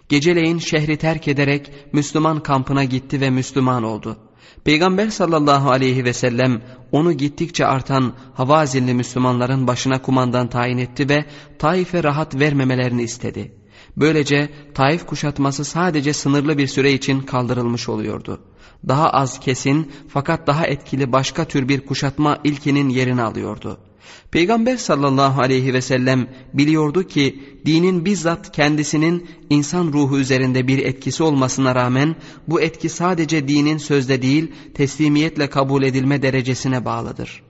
Geceleyin 0.09 0.57
şehri 0.57 0.97
terk 0.97 1.27
ederek 1.27 1.71
Müslüman 1.93 2.43
kampına 2.43 2.83
gitti 2.83 3.21
ve 3.21 3.29
Müslüman 3.29 3.83
oldu. 3.83 4.17
Peygamber 4.63 5.09
sallallahu 5.09 5.71
aleyhi 5.71 6.05
ve 6.05 6.13
sellem 6.13 6.61
onu 6.91 7.13
gittikçe 7.13 7.65
artan 7.65 8.13
Havazinli 8.33 8.93
Müslümanların 8.93 9.67
başına 9.67 10.01
kumandan 10.01 10.47
tayin 10.47 10.77
etti 10.77 11.09
ve 11.09 11.25
Taif'e 11.59 12.03
rahat 12.03 12.39
vermemelerini 12.39 13.03
istedi. 13.03 13.60
Böylece 13.97 14.49
Taif 14.73 15.05
kuşatması 15.05 15.65
sadece 15.65 16.13
sınırlı 16.13 16.57
bir 16.57 16.67
süre 16.67 16.93
için 16.93 17.21
kaldırılmış 17.21 17.89
oluyordu. 17.89 18.39
Daha 18.87 19.09
az 19.09 19.39
kesin 19.39 19.91
fakat 20.07 20.47
daha 20.47 20.67
etkili 20.67 21.11
başka 21.11 21.45
tür 21.45 21.67
bir 21.67 21.85
kuşatma 21.85 22.37
ilkinin 22.43 22.89
yerini 22.89 23.21
alıyordu. 23.21 23.77
Peygamber 24.31 24.77
sallallahu 24.77 25.41
aleyhi 25.41 25.73
ve 25.73 25.81
sellem 25.81 26.27
biliyordu 26.53 27.03
ki 27.03 27.43
dinin 27.65 28.05
bizzat 28.05 28.51
kendisinin 28.51 29.27
insan 29.49 29.93
ruhu 29.93 30.19
üzerinde 30.19 30.67
bir 30.67 30.79
etkisi 30.79 31.23
olmasına 31.23 31.75
rağmen 31.75 32.15
bu 32.47 32.61
etki 32.61 32.89
sadece 32.89 33.47
dinin 33.47 33.77
sözde 33.77 34.21
değil 34.21 34.51
teslimiyetle 34.73 35.49
kabul 35.49 35.83
edilme 35.83 36.21
derecesine 36.21 36.85
bağlıdır. 36.85 37.43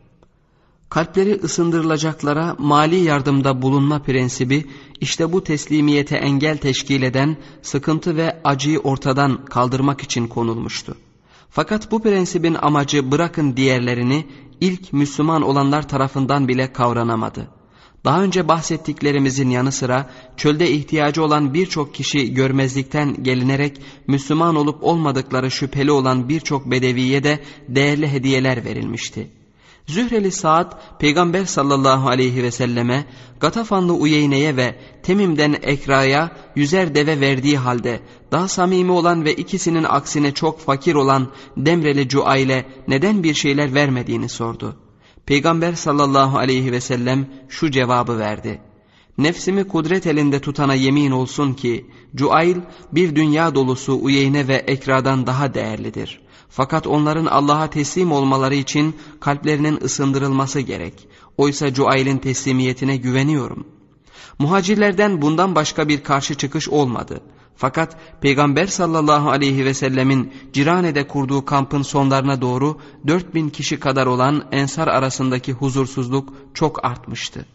Kalpleri 0.91 1.39
ısındırılacaklara 1.43 2.55
mali 2.59 2.95
yardımda 2.95 3.61
bulunma 3.61 3.99
prensibi 3.99 4.65
işte 5.01 5.33
bu 5.33 5.43
teslimiyete 5.43 6.15
engel 6.15 6.57
teşkil 6.57 7.01
eden 7.01 7.37
sıkıntı 7.61 8.15
ve 8.15 8.41
acıyı 8.43 8.79
ortadan 8.79 9.45
kaldırmak 9.45 10.01
için 10.01 10.27
konulmuştu. 10.27 10.97
Fakat 11.49 11.91
bu 11.91 12.01
prensibin 12.01 12.53
amacı 12.61 13.11
bırakın 13.11 13.57
diğerlerini 13.57 14.25
ilk 14.61 14.93
Müslüman 14.93 15.41
olanlar 15.41 15.87
tarafından 15.87 16.47
bile 16.47 16.73
kavranamadı. 16.73 17.47
Daha 18.05 18.23
önce 18.23 18.47
bahsettiklerimizin 18.47 19.49
yanı 19.49 19.71
sıra 19.71 20.09
çölde 20.37 20.71
ihtiyacı 20.71 21.23
olan 21.23 21.53
birçok 21.53 21.93
kişi 21.93 22.33
görmezlikten 22.33 23.23
gelinerek 23.23 23.81
Müslüman 24.07 24.55
olup 24.55 24.83
olmadıkları 24.83 25.51
şüpheli 25.51 25.91
olan 25.91 26.29
birçok 26.29 26.71
bedeviye 26.71 27.23
de 27.23 27.39
değerli 27.67 28.07
hediyeler 28.07 28.65
verilmişti. 28.65 29.40
Zühreli 29.87 30.31
Saad 30.31 30.99
Peygamber 30.99 31.45
sallallahu 31.45 32.09
aleyhi 32.09 32.43
ve 32.43 32.51
selleme 32.51 33.05
Gatafanlı 33.39 33.93
Uyeyne'ye 33.93 34.57
ve 34.57 34.75
Temim'den 35.03 35.55
Ekra'ya 35.61 36.31
yüzer 36.55 36.95
deve 36.95 37.19
verdiği 37.19 37.57
halde 37.57 37.99
daha 38.31 38.47
samimi 38.47 38.91
olan 38.91 39.25
ve 39.25 39.33
ikisinin 39.33 39.83
aksine 39.83 40.31
çok 40.33 40.59
fakir 40.59 40.95
olan 40.95 41.27
Demreli 41.57 42.07
Cuayle 42.07 42.65
neden 42.87 43.23
bir 43.23 43.33
şeyler 43.33 43.73
vermediğini 43.73 44.29
sordu. 44.29 44.75
Peygamber 45.25 45.73
sallallahu 45.73 46.37
aleyhi 46.37 46.71
ve 46.71 46.81
sellem 46.81 47.27
şu 47.49 47.71
cevabı 47.71 48.19
verdi. 48.19 48.61
Nefsimi 49.17 49.67
kudret 49.67 50.07
elinde 50.07 50.39
tutana 50.39 50.73
yemin 50.73 51.11
olsun 51.11 51.53
ki 51.53 51.85
Cuayl 52.15 52.57
bir 52.91 53.15
dünya 53.15 53.55
dolusu 53.55 53.99
Uyeyne 54.03 54.47
ve 54.47 54.55
Ekra'dan 54.55 55.27
daha 55.27 55.53
değerlidir. 55.53 56.21
Fakat 56.51 56.87
onların 56.87 57.25
Allah'a 57.25 57.69
teslim 57.69 58.11
olmaları 58.11 58.55
için 58.55 58.95
kalplerinin 59.19 59.79
ısındırılması 59.83 60.59
gerek. 60.59 61.07
Oysa 61.37 61.73
Cuayl'in 61.73 62.17
teslimiyetine 62.17 62.97
güveniyorum. 62.97 63.67
Muhacirlerden 64.39 65.21
bundan 65.21 65.55
başka 65.55 65.87
bir 65.87 66.03
karşı 66.03 66.35
çıkış 66.35 66.69
olmadı. 66.69 67.21
Fakat 67.55 67.97
Peygamber 68.21 68.67
sallallahu 68.67 69.29
aleyhi 69.29 69.65
ve 69.65 69.73
sellemin 69.73 70.33
Cirane'de 70.53 71.07
kurduğu 71.07 71.45
kampın 71.45 71.81
sonlarına 71.81 72.41
doğru 72.41 72.77
4000 73.07 73.49
kişi 73.49 73.79
kadar 73.79 74.05
olan 74.05 74.43
ensar 74.51 74.87
arasındaki 74.87 75.53
huzursuzluk 75.53 76.33
çok 76.53 76.85
artmıştı. 76.85 77.45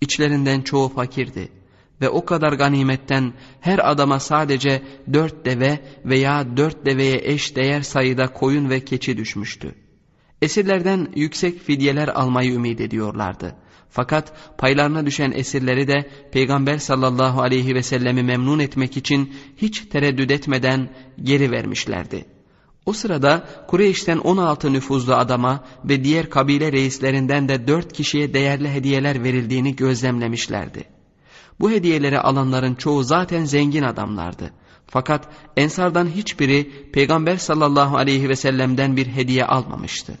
İçlerinden 0.00 0.62
çoğu 0.62 0.88
fakirdi 0.88 1.63
ve 2.00 2.08
o 2.08 2.24
kadar 2.24 2.52
ganimetten 2.52 3.32
her 3.60 3.90
adama 3.90 4.20
sadece 4.20 4.82
dört 5.12 5.44
deve 5.44 5.78
veya 6.04 6.56
dört 6.56 6.86
deveye 6.86 7.20
eş 7.24 7.56
değer 7.56 7.80
sayıda 7.80 8.32
koyun 8.32 8.70
ve 8.70 8.80
keçi 8.80 9.16
düşmüştü. 9.16 9.74
Esirlerden 10.42 11.08
yüksek 11.14 11.60
fidyeler 11.60 12.08
almayı 12.08 12.52
ümit 12.52 12.80
ediyorlardı. 12.80 13.54
Fakat 13.90 14.32
paylarına 14.58 15.06
düşen 15.06 15.30
esirleri 15.30 15.88
de 15.88 16.10
Peygamber 16.32 16.78
sallallahu 16.78 17.42
aleyhi 17.42 17.74
ve 17.74 17.82
sellemi 17.82 18.22
memnun 18.22 18.58
etmek 18.58 18.96
için 18.96 19.34
hiç 19.56 19.80
tereddüt 19.80 20.30
etmeden 20.30 20.88
geri 21.22 21.50
vermişlerdi. 21.50 22.24
O 22.86 22.92
sırada 22.92 23.48
Kureyş'ten 23.68 24.18
16 24.18 24.72
nüfuzlu 24.72 25.14
adama 25.14 25.64
ve 25.84 26.04
diğer 26.04 26.30
kabile 26.30 26.72
reislerinden 26.72 27.48
de 27.48 27.66
4 27.66 27.92
kişiye 27.92 28.34
değerli 28.34 28.70
hediyeler 28.70 29.24
verildiğini 29.24 29.76
gözlemlemişlerdi. 29.76 30.84
Bu 31.60 31.70
hediyeleri 31.70 32.20
alanların 32.20 32.74
çoğu 32.74 33.02
zaten 33.02 33.44
zengin 33.44 33.82
adamlardı. 33.82 34.50
Fakat 34.86 35.28
ensardan 35.56 36.06
hiçbiri 36.06 36.90
Peygamber 36.92 37.36
sallallahu 37.36 37.96
aleyhi 37.96 38.28
ve 38.28 38.36
sellem'den 38.36 38.96
bir 38.96 39.06
hediye 39.06 39.44
almamıştı. 39.44 40.18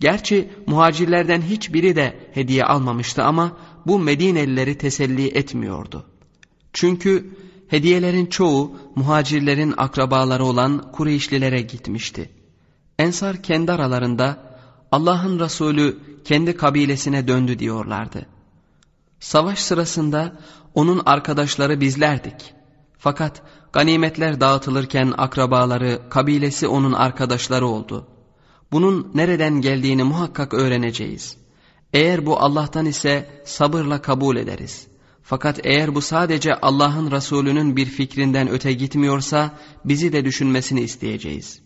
Gerçi 0.00 0.48
muhacirlerden 0.66 1.42
hiçbiri 1.42 1.96
de 1.96 2.30
hediye 2.34 2.64
almamıştı 2.64 3.22
ama 3.22 3.56
bu 3.86 3.98
Medinelileri 3.98 4.78
teselli 4.78 5.28
etmiyordu. 5.28 6.06
Çünkü 6.72 7.36
hediyelerin 7.68 8.26
çoğu 8.26 8.76
muhacirlerin 8.94 9.74
akrabaları 9.76 10.44
olan 10.44 10.92
Kureyşlilere 10.92 11.60
gitmişti. 11.60 12.30
Ensar 12.98 13.42
kendi 13.42 13.72
aralarında 13.72 14.56
Allah'ın 14.92 15.40
Resulü 15.40 15.98
kendi 16.24 16.56
kabilesine 16.56 17.28
döndü 17.28 17.58
diyorlardı. 17.58 18.26
Savaş 19.20 19.58
sırasında 19.58 20.36
onun 20.74 21.02
arkadaşları 21.06 21.80
bizlerdik. 21.80 22.54
Fakat 22.98 23.42
ganimetler 23.72 24.40
dağıtılırken 24.40 25.14
akrabaları, 25.18 26.00
kabilesi 26.10 26.68
onun 26.68 26.92
arkadaşları 26.92 27.66
oldu. 27.66 28.08
Bunun 28.72 29.10
nereden 29.14 29.60
geldiğini 29.60 30.02
muhakkak 30.02 30.54
öğreneceğiz. 30.54 31.36
Eğer 31.92 32.26
bu 32.26 32.40
Allah'tan 32.40 32.86
ise 32.86 33.42
sabırla 33.44 34.02
kabul 34.02 34.36
ederiz. 34.36 34.86
Fakat 35.22 35.60
eğer 35.64 35.94
bu 35.94 36.00
sadece 36.00 36.54
Allah'ın 36.54 37.10
Resulü'nün 37.10 37.76
bir 37.76 37.86
fikrinden 37.86 38.48
öte 38.48 38.72
gitmiyorsa 38.72 39.58
bizi 39.84 40.12
de 40.12 40.24
düşünmesini 40.24 40.80
isteyeceğiz. 40.80 41.61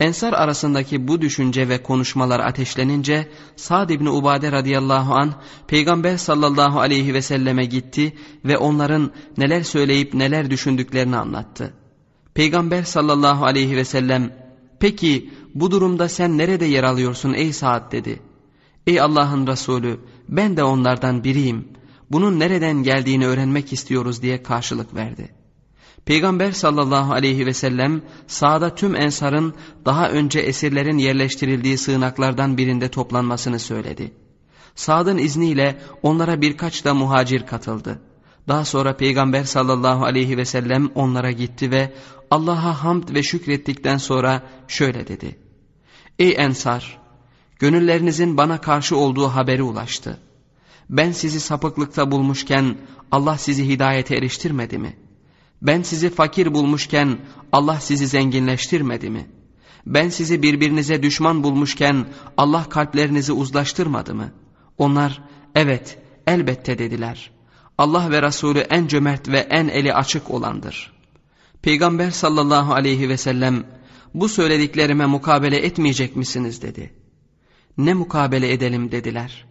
Ensar 0.00 0.32
arasındaki 0.32 1.08
bu 1.08 1.20
düşünce 1.20 1.68
ve 1.68 1.82
konuşmalar 1.82 2.40
ateşlenince 2.40 3.28
Sa'd 3.56 3.90
ibn 3.90 4.06
Ubade 4.06 4.52
radıyallahu 4.52 5.14
an 5.14 5.34
Peygamber 5.66 6.16
sallallahu 6.16 6.80
aleyhi 6.80 7.14
ve 7.14 7.22
selleme 7.22 7.64
gitti 7.64 8.12
ve 8.44 8.58
onların 8.58 9.12
neler 9.38 9.62
söyleyip 9.62 10.14
neler 10.14 10.50
düşündüklerini 10.50 11.16
anlattı. 11.16 11.74
Peygamber 12.34 12.82
sallallahu 12.82 13.44
aleyhi 13.44 13.76
ve 13.76 13.84
sellem 13.84 14.32
peki 14.80 15.30
bu 15.54 15.70
durumda 15.70 16.08
sen 16.08 16.38
nerede 16.38 16.64
yer 16.64 16.84
alıyorsun 16.84 17.34
ey 17.34 17.52
Sa'd 17.52 17.92
dedi. 17.92 18.22
Ey 18.86 19.00
Allah'ın 19.00 19.46
Resulü 19.46 20.00
ben 20.28 20.56
de 20.56 20.62
onlardan 20.62 21.24
biriyim. 21.24 21.68
Bunun 22.10 22.40
nereden 22.40 22.82
geldiğini 22.82 23.26
öğrenmek 23.26 23.72
istiyoruz 23.72 24.22
diye 24.22 24.42
karşılık 24.42 24.94
verdi. 24.94 25.37
Peygamber 26.08 26.52
sallallahu 26.52 27.12
aleyhi 27.12 27.46
ve 27.46 27.54
sellem 27.54 28.02
sağda 28.26 28.74
tüm 28.74 28.96
ensarın 28.96 29.54
daha 29.84 30.10
önce 30.10 30.40
esirlerin 30.40 30.98
yerleştirildiği 30.98 31.78
sığınaklardan 31.78 32.56
birinde 32.56 32.88
toplanmasını 32.88 33.58
söyledi. 33.58 34.12
Sa'd'ın 34.74 35.18
izniyle 35.18 35.82
onlara 36.02 36.40
birkaç 36.40 36.84
da 36.84 36.94
muhacir 36.94 37.46
katıldı. 37.46 38.02
Daha 38.48 38.64
sonra 38.64 38.96
Peygamber 38.96 39.44
sallallahu 39.44 40.04
aleyhi 40.04 40.36
ve 40.36 40.44
sellem 40.44 40.90
onlara 40.94 41.30
gitti 41.30 41.70
ve 41.70 41.94
Allah'a 42.30 42.84
hamd 42.84 43.14
ve 43.14 43.22
şükrettikten 43.22 43.96
sonra 43.96 44.42
şöyle 44.68 45.08
dedi. 45.08 45.38
Ey 46.18 46.34
ensar! 46.38 46.98
Gönüllerinizin 47.58 48.36
bana 48.36 48.60
karşı 48.60 48.96
olduğu 48.96 49.28
haberi 49.28 49.62
ulaştı. 49.62 50.20
Ben 50.90 51.12
sizi 51.12 51.40
sapıklıkta 51.40 52.10
bulmuşken 52.10 52.76
Allah 53.10 53.38
sizi 53.38 53.68
hidayete 53.68 54.16
eriştirmedi 54.16 54.78
mi?'' 54.78 55.07
Ben 55.62 55.82
sizi 55.82 56.10
fakir 56.10 56.54
bulmuşken 56.54 57.18
Allah 57.52 57.80
sizi 57.80 58.06
zenginleştirmedi 58.06 59.10
mi? 59.10 59.26
Ben 59.86 60.08
sizi 60.08 60.42
birbirinize 60.42 61.02
düşman 61.02 61.42
bulmuşken 61.42 62.06
Allah 62.36 62.68
kalplerinizi 62.68 63.32
uzlaştırmadı 63.32 64.14
mı? 64.14 64.32
Onlar 64.78 65.22
evet 65.54 65.98
elbette 66.26 66.78
dediler. 66.78 67.30
Allah 67.78 68.10
ve 68.10 68.22
Resulü 68.22 68.58
en 68.58 68.86
cömert 68.86 69.28
ve 69.28 69.38
en 69.38 69.68
eli 69.68 69.94
açık 69.94 70.30
olandır. 70.30 70.92
Peygamber 71.62 72.10
sallallahu 72.10 72.74
aleyhi 72.74 73.08
ve 73.08 73.16
sellem 73.16 73.64
bu 74.14 74.28
söylediklerime 74.28 75.06
mukabele 75.06 75.56
etmeyecek 75.56 76.16
misiniz 76.16 76.62
dedi. 76.62 76.92
Ne 77.78 77.94
mukabele 77.94 78.52
edelim 78.52 78.92
dediler. 78.92 79.46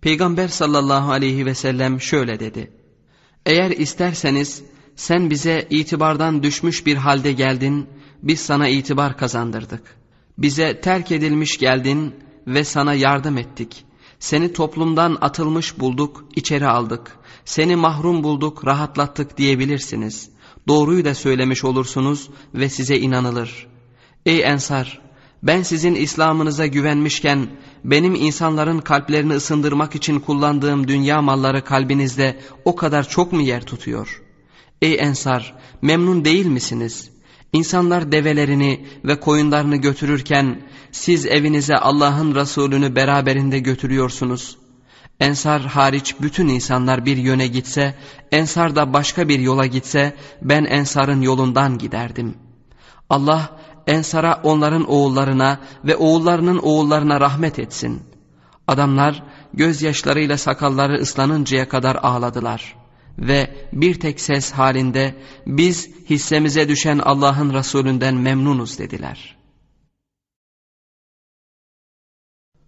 Peygamber 0.00 0.48
sallallahu 0.48 1.12
aleyhi 1.12 1.46
ve 1.46 1.54
sellem 1.54 2.00
şöyle 2.00 2.40
dedi. 2.40 2.70
Eğer 3.46 3.70
isterseniz 3.70 4.62
sen 4.96 5.30
bize 5.30 5.66
itibardan 5.70 6.42
düşmüş 6.42 6.86
bir 6.86 6.96
halde 6.96 7.32
geldin, 7.32 7.86
biz 8.22 8.40
sana 8.40 8.68
itibar 8.68 9.16
kazandırdık. 9.16 9.82
Bize 10.38 10.80
terk 10.80 11.12
edilmiş 11.12 11.58
geldin 11.58 12.14
ve 12.46 12.64
sana 12.64 12.94
yardım 12.94 13.38
ettik. 13.38 13.84
Seni 14.18 14.52
toplumdan 14.52 15.18
atılmış 15.20 15.78
bulduk, 15.78 16.24
içeri 16.36 16.66
aldık. 16.66 17.18
Seni 17.44 17.76
mahrum 17.76 18.22
bulduk, 18.22 18.66
rahatlattık 18.66 19.38
diyebilirsiniz. 19.38 20.30
Doğruyu 20.68 21.04
da 21.04 21.14
söylemiş 21.14 21.64
olursunuz 21.64 22.28
ve 22.54 22.68
size 22.68 22.98
inanılır. 22.98 23.66
Ey 24.26 24.42
Ensar! 24.42 25.00
Ben 25.42 25.62
sizin 25.62 25.94
İslam'ınıza 25.94 26.66
güvenmişken 26.66 27.46
benim 27.84 28.14
insanların 28.14 28.78
kalplerini 28.78 29.32
ısındırmak 29.32 29.94
için 29.94 30.20
kullandığım 30.20 30.88
dünya 30.88 31.22
malları 31.22 31.64
kalbinizde 31.64 32.40
o 32.64 32.76
kadar 32.76 33.08
çok 33.08 33.32
mu 33.32 33.42
yer 33.42 33.62
tutuyor?'' 33.62 34.29
Ey 34.82 34.96
Ensar 35.00 35.54
memnun 35.82 36.24
değil 36.24 36.46
misiniz? 36.46 37.10
İnsanlar 37.52 38.12
develerini 38.12 38.86
ve 39.04 39.20
koyunlarını 39.20 39.76
götürürken 39.76 40.62
siz 40.92 41.26
evinize 41.26 41.76
Allah'ın 41.76 42.34
Resulünü 42.34 42.96
beraberinde 42.96 43.58
götürüyorsunuz. 43.58 44.58
Ensar 45.20 45.62
hariç 45.62 46.14
bütün 46.20 46.48
insanlar 46.48 47.06
bir 47.06 47.16
yöne 47.16 47.46
gitse, 47.46 47.94
Ensar 48.32 48.76
da 48.76 48.92
başka 48.92 49.28
bir 49.28 49.38
yola 49.38 49.66
gitse 49.66 50.16
ben 50.42 50.64
Ensar'ın 50.64 51.20
yolundan 51.20 51.78
giderdim. 51.78 52.34
Allah 53.10 53.58
Ensar'a 53.86 54.40
onların 54.42 54.90
oğullarına 54.90 55.60
ve 55.84 55.96
oğullarının 55.96 56.58
oğullarına 56.58 57.20
rahmet 57.20 57.58
etsin. 57.58 58.02
Adamlar 58.68 59.22
gözyaşlarıyla 59.54 60.38
sakalları 60.38 61.00
ıslanıncaya 61.00 61.68
kadar 61.68 61.96
ağladılar.'' 61.96 62.79
Ve 63.20 63.68
bir 63.72 64.00
tek 64.00 64.20
ses 64.20 64.52
halinde 64.52 65.14
biz 65.46 65.90
hissemize 66.10 66.68
düşen 66.68 66.98
Allah'ın 66.98 67.54
Resulünden 67.54 68.14
memnunuz 68.14 68.78
dediler. 68.78 69.36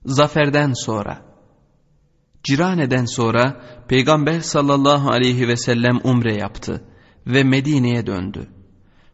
Zaferden 0.04 0.72
sonra 0.72 1.22
Cirane'den 2.42 3.04
sonra 3.04 3.64
Peygamber 3.88 4.40
sallallahu 4.40 5.10
aleyhi 5.10 5.48
ve 5.48 5.56
sellem 5.56 6.00
umre 6.04 6.34
yaptı 6.34 6.84
ve 7.26 7.44
Medine'ye 7.44 8.06
döndü. 8.06 8.48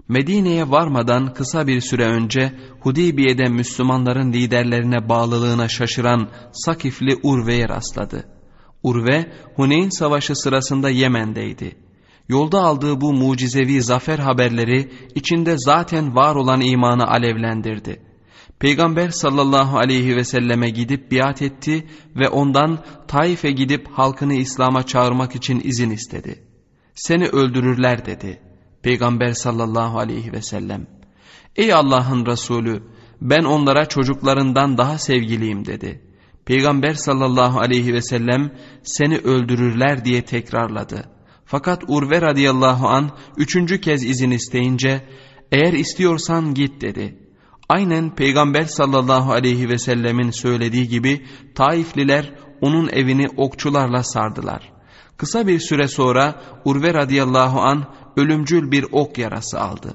Medine'ye 0.08 0.70
varmadan 0.70 1.34
kısa 1.34 1.66
bir 1.66 1.80
süre 1.80 2.06
önce 2.06 2.52
Hudeybiye'de 2.80 3.48
Müslümanların 3.48 4.32
liderlerine 4.32 5.08
bağlılığına 5.08 5.68
şaşıran 5.68 6.28
Sakifli 6.52 7.16
Urve'ye 7.22 7.68
rastladı. 7.68 8.37
Urve, 8.82 9.32
Huneyn 9.56 9.88
Savaşı 9.88 10.34
sırasında 10.36 10.90
Yemen'deydi. 10.90 11.76
Yolda 12.28 12.60
aldığı 12.60 13.00
bu 13.00 13.12
mucizevi 13.12 13.82
zafer 13.82 14.18
haberleri 14.18 14.92
içinde 15.14 15.58
zaten 15.58 16.14
var 16.14 16.34
olan 16.34 16.60
imanı 16.60 17.08
alevlendirdi. 17.08 18.02
Peygamber 18.58 19.10
sallallahu 19.10 19.78
aleyhi 19.78 20.16
ve 20.16 20.24
selleme 20.24 20.70
gidip 20.70 21.12
biat 21.12 21.42
etti 21.42 21.86
ve 22.16 22.28
ondan 22.28 22.84
Taif'e 23.08 23.50
gidip 23.50 23.88
halkını 23.92 24.34
İslam'a 24.34 24.82
çağırmak 24.82 25.34
için 25.36 25.60
izin 25.64 25.90
istedi. 25.90 26.44
Seni 26.94 27.26
öldürürler 27.26 28.06
dedi. 28.06 28.40
Peygamber 28.82 29.32
sallallahu 29.32 29.98
aleyhi 29.98 30.32
ve 30.32 30.42
sellem. 30.42 30.86
Ey 31.56 31.72
Allah'ın 31.72 32.26
Resulü 32.26 32.82
ben 33.20 33.44
onlara 33.44 33.86
çocuklarından 33.86 34.78
daha 34.78 34.98
sevgiliyim 34.98 35.66
dedi.'' 35.66 36.07
Peygamber 36.48 36.94
sallallahu 36.94 37.60
aleyhi 37.60 37.94
ve 37.94 38.02
sellem 38.02 38.50
seni 38.82 39.18
öldürürler 39.18 40.04
diye 40.04 40.22
tekrarladı. 40.22 41.08
Fakat 41.44 41.82
Urve 41.88 42.20
radıyallahu 42.20 42.88
an 42.88 43.10
üçüncü 43.36 43.80
kez 43.80 44.04
izin 44.04 44.30
isteyince 44.30 45.02
eğer 45.52 45.72
istiyorsan 45.72 46.54
git 46.54 46.80
dedi. 46.80 47.18
Aynen 47.68 48.14
Peygamber 48.14 48.64
sallallahu 48.64 49.32
aleyhi 49.32 49.68
ve 49.68 49.78
sellemin 49.78 50.30
söylediği 50.30 50.88
gibi 50.88 51.26
Taifliler 51.54 52.34
onun 52.60 52.88
evini 52.88 53.28
okçularla 53.36 54.02
sardılar. 54.02 54.72
Kısa 55.16 55.46
bir 55.46 55.58
süre 55.58 55.88
sonra 55.88 56.42
Urve 56.64 56.94
radıyallahu 56.94 57.60
an 57.60 57.94
ölümcül 58.16 58.70
bir 58.70 58.86
ok 58.92 59.18
yarası 59.18 59.60
aldı. 59.60 59.94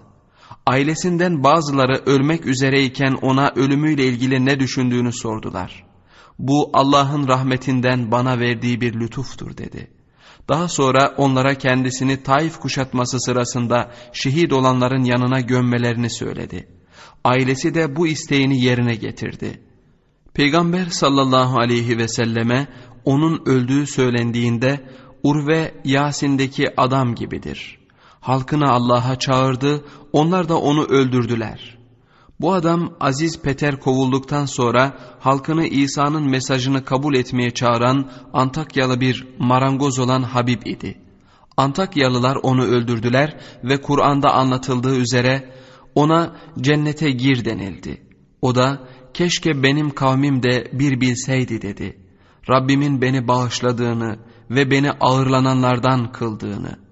Ailesinden 0.66 1.44
bazıları 1.44 2.02
ölmek 2.06 2.46
üzereyken 2.46 3.18
ona 3.22 3.52
ölümüyle 3.56 4.06
ilgili 4.06 4.46
ne 4.46 4.60
düşündüğünü 4.60 5.14
sordular. 5.14 5.93
Bu 6.44 6.70
Allah'ın 6.74 7.28
rahmetinden 7.28 8.12
bana 8.12 8.40
verdiği 8.40 8.82
bir 8.82 8.94
lütuftur 8.94 9.58
dedi. 9.58 9.88
Daha 10.50 10.68
sonra 10.68 11.14
onlara 11.18 11.56
kendisini 11.56 12.24
Taif 12.24 12.60
kuşatması 12.60 13.20
sırasında 13.20 13.92
şehit 14.14 14.54
olanların 14.54 15.04
yanına 15.04 15.40
gömmelerini 15.40 16.10
söyledi. 16.10 16.68
Ailesi 17.24 17.74
de 17.74 17.96
bu 17.96 18.08
isteğini 18.08 18.62
yerine 18.62 18.96
getirdi. 18.96 19.62
Peygamber 20.34 20.86
sallallahu 20.86 21.60
aleyhi 21.60 21.98
ve 21.98 22.08
selleme 22.08 22.68
onun 23.06 23.42
öldüğü 23.46 23.88
söylendiğinde 23.88 24.90
Urve 25.24 25.74
Yasin'deki 25.86 26.68
adam 26.78 27.16
gibidir. 27.16 27.80
Halkını 28.20 28.72
Allah'a 28.72 29.20
çağırdı, 29.20 29.86
onlar 30.14 30.50
da 30.50 30.58
onu 30.58 30.84
öldürdüler. 30.84 31.83
Bu 32.44 32.54
adam 32.54 32.94
Aziz 33.00 33.42
Peter 33.42 33.80
kovulduktan 33.80 34.46
sonra 34.46 34.98
halkını 35.20 35.66
İsa'nın 35.66 36.30
mesajını 36.30 36.86
kabul 36.86 37.16
etmeye 37.16 37.52
çağıran 37.52 38.12
Antakyalı 38.34 39.02
bir 39.02 39.28
marangoz 39.40 40.00
olan 40.00 40.24
Habib 40.24 40.62
idi. 40.66 40.98
Antakyalılar 41.58 42.36
onu 42.36 42.64
öldürdüler 42.64 43.38
ve 43.64 43.82
Kur'an'da 43.82 44.34
anlatıldığı 44.34 44.96
üzere 44.96 45.54
ona 45.96 46.36
cennete 46.62 47.12
gir 47.12 47.46
denildi. 47.46 48.02
O 48.42 48.56
da 48.56 48.88
keşke 49.14 49.64
benim 49.64 49.90
kavmim 49.90 50.44
de 50.44 50.72
bir 50.74 51.02
bilseydi 51.02 51.62
dedi. 51.62 51.98
Rabbimin 52.50 53.02
beni 53.02 53.28
bağışladığını 53.28 54.20
ve 54.50 54.72
beni 54.72 54.92
ağırlananlardan 54.92 56.12
kıldığını. 56.12 56.83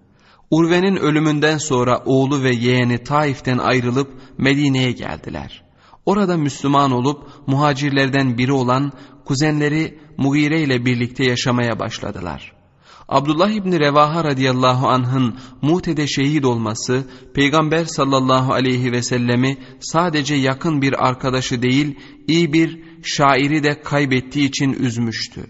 Urve'nin 0.51 0.95
ölümünden 0.95 1.57
sonra 1.57 2.03
oğlu 2.05 2.43
ve 2.43 2.55
yeğeni 2.55 3.03
Taif'ten 3.03 3.57
ayrılıp 3.57 4.11
Medine'ye 4.37 4.91
geldiler. 4.91 5.63
Orada 6.05 6.37
Müslüman 6.37 6.91
olup 6.91 7.27
muhacirlerden 7.47 8.37
biri 8.37 8.51
olan 8.51 8.91
kuzenleri 9.25 9.99
Mugire 10.17 10.61
ile 10.61 10.85
birlikte 10.85 11.25
yaşamaya 11.25 11.79
başladılar. 11.79 12.53
Abdullah 13.09 13.49
İbni 13.49 13.79
Revaha 13.79 14.23
radıyallahu 14.23 14.87
anh'ın 14.87 15.35
Mute'de 15.61 16.07
şehit 16.07 16.45
olması 16.45 17.07
Peygamber 17.33 17.85
sallallahu 17.85 18.53
aleyhi 18.53 18.91
ve 18.91 19.01
sellemi 19.03 19.57
sadece 19.79 20.35
yakın 20.35 20.81
bir 20.81 21.07
arkadaşı 21.07 21.61
değil 21.61 21.95
iyi 22.27 22.53
bir 22.53 22.79
şairi 23.03 23.63
de 23.63 23.81
kaybettiği 23.81 24.47
için 24.47 24.73
üzmüştü. 24.73 25.45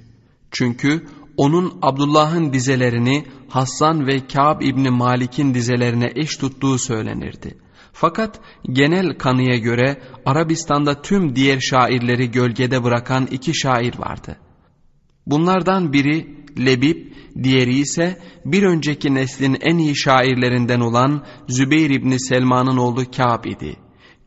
Çünkü 0.52 1.08
onun 1.42 1.74
Abdullah'ın 1.82 2.54
dizelerini 2.54 3.26
Hassan 3.50 4.08
ve 4.08 4.28
Kâb 4.28 4.62
İbni 4.62 4.90
Malik'in 4.90 5.54
dizelerine 5.54 6.12
eş 6.16 6.38
tuttuğu 6.38 6.80
söylenirdi. 6.80 7.58
Fakat 7.94 8.40
genel 8.72 9.18
kanıya 9.18 9.58
göre 9.58 10.02
Arabistan'da 10.26 11.02
tüm 11.02 11.36
diğer 11.36 11.60
şairleri 11.60 12.32
gölgede 12.32 12.84
bırakan 12.84 13.26
iki 13.26 13.60
şair 13.60 14.00
vardı. 14.00 14.38
Bunlardan 15.26 15.94
biri 15.94 16.46
Lebib, 16.66 17.12
diğeri 17.44 17.74
ise 17.80 18.22
bir 18.46 18.64
önceki 18.64 19.14
neslin 19.14 19.58
en 19.62 19.78
iyi 19.78 19.98
şairlerinden 19.98 20.80
olan 20.80 21.26
Zübeyir 21.48 21.90
İbni 21.90 22.20
Selman'ın 22.20 22.78
oğlu 22.78 23.12
Kâb 23.12 23.46
idi. 23.46 23.76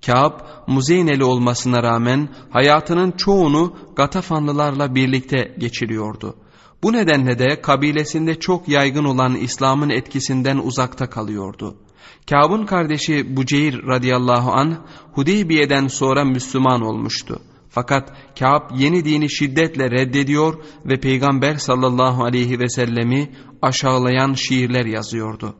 Kâb, 0.07 0.33
Muzeyneli 0.66 1.24
olmasına 1.24 1.83
rağmen 1.83 2.29
hayatının 2.50 3.11
çoğunu 3.12 3.77
Gatafanlılarla 3.96 4.94
birlikte 4.94 5.55
geçiriyordu. 5.59 6.43
Bu 6.84 6.92
nedenle 6.92 7.38
de 7.38 7.60
kabilesinde 7.62 8.40
çok 8.40 8.68
yaygın 8.68 9.04
olan 9.04 9.34
İslam'ın 9.34 9.90
etkisinden 9.90 10.56
uzakta 10.58 11.10
kalıyordu. 11.10 11.76
Kâb'ın 12.30 12.66
kardeşi 12.66 13.36
Buceyr 13.36 13.74
radıyallahu 13.86 14.52
an 14.52 14.86
Hudeybiye'den 15.12 15.86
sonra 15.86 16.24
Müslüman 16.24 16.82
olmuştu. 16.82 17.40
Fakat 17.68 18.12
Kâb 18.38 18.62
yeni 18.76 19.04
dini 19.04 19.30
şiddetle 19.30 19.90
reddediyor 19.90 20.64
ve 20.84 21.00
Peygamber 21.00 21.54
sallallahu 21.54 22.24
aleyhi 22.24 22.60
ve 22.60 22.68
sellemi 22.68 23.30
aşağılayan 23.62 24.32
şiirler 24.32 24.86
yazıyordu. 24.86 25.54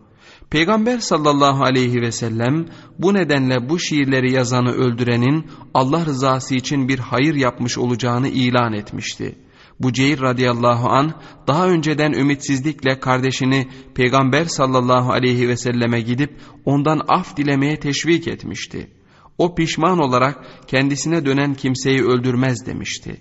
Peygamber 0.51 0.99
sallallahu 0.99 1.65
aleyhi 1.65 2.01
ve 2.01 2.13
sellem 2.13 2.67
bu 2.99 3.15
nedenle 3.15 3.69
bu 3.69 3.79
şiirleri 3.79 4.33
yazanı 4.33 4.73
öldürenin 4.73 5.47
Allah 5.75 6.07
rızası 6.07 6.55
için 6.55 6.89
bir 6.89 6.99
hayır 6.99 7.35
yapmış 7.35 7.79
olacağını 7.79 8.29
ilan 8.29 8.73
etmişti. 8.73 9.44
Buceyr 9.81 10.21
radıyallahu 10.21 10.89
an 10.89 11.13
daha 11.49 11.69
önceden 11.69 12.13
ümitsizlikle 12.13 13.01
kardeşini 13.01 13.69
Peygamber 13.95 14.45
sallallahu 14.45 15.13
aleyhi 15.13 15.49
ve 15.49 15.57
selleme 15.57 16.01
gidip 16.01 16.41
ondan 16.65 17.01
af 17.09 17.37
dilemeye 17.37 17.81
teşvik 17.81 18.29
etmişti. 18.29 18.91
O 19.39 19.55
pişman 19.55 19.99
olarak 19.99 20.45
kendisine 20.67 21.27
dönen 21.27 21.55
kimseyi 21.55 22.05
öldürmez 22.05 22.67
demişti. 22.67 23.21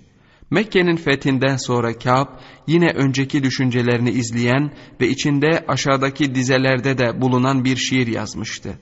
Mekke'nin 0.50 0.96
fethinden 0.96 1.56
sonra 1.56 1.98
Kâb 1.98 2.26
yine 2.66 2.90
önceki 2.90 3.42
düşüncelerini 3.42 4.10
izleyen 4.10 4.70
ve 5.00 5.08
içinde 5.08 5.64
aşağıdaki 5.68 6.34
dizelerde 6.34 6.98
de 6.98 7.20
bulunan 7.20 7.64
bir 7.64 7.76
şiir 7.76 8.06
yazmıştı. 8.06 8.78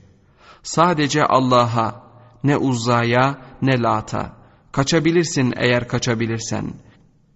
Sadece 0.63 1.23
Allah'a, 1.23 2.03
ne 2.43 2.57
Uzza'ya 2.57 3.41
ne 3.61 3.81
Lat'a, 3.81 4.37
kaçabilirsin 4.71 5.53
eğer 5.57 5.87
kaçabilirsen.'' 5.87 6.92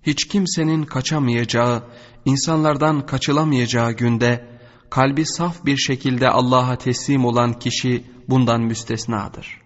Hiç 0.07 0.27
kimsenin 0.27 0.83
kaçamayacağı, 0.83 1.83
insanlardan 2.25 3.05
kaçılamayacağı 3.05 3.91
günde 3.91 4.47
kalbi 4.89 5.25
saf 5.25 5.65
bir 5.65 5.77
şekilde 5.77 6.29
Allah'a 6.29 6.77
teslim 6.77 7.25
olan 7.25 7.53
kişi 7.59 8.03
bundan 8.29 8.61
müstesnadır. 8.61 9.61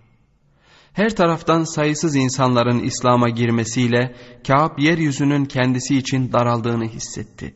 Her 0.93 1.15
taraftan 1.15 1.63
sayısız 1.63 2.15
insanların 2.15 2.79
İslam'a 2.79 3.29
girmesiyle 3.29 4.15
Kâb 4.47 4.79
yeryüzünün 4.79 5.45
kendisi 5.45 5.97
için 5.97 6.33
daraldığını 6.33 6.85
hissetti. 6.85 7.55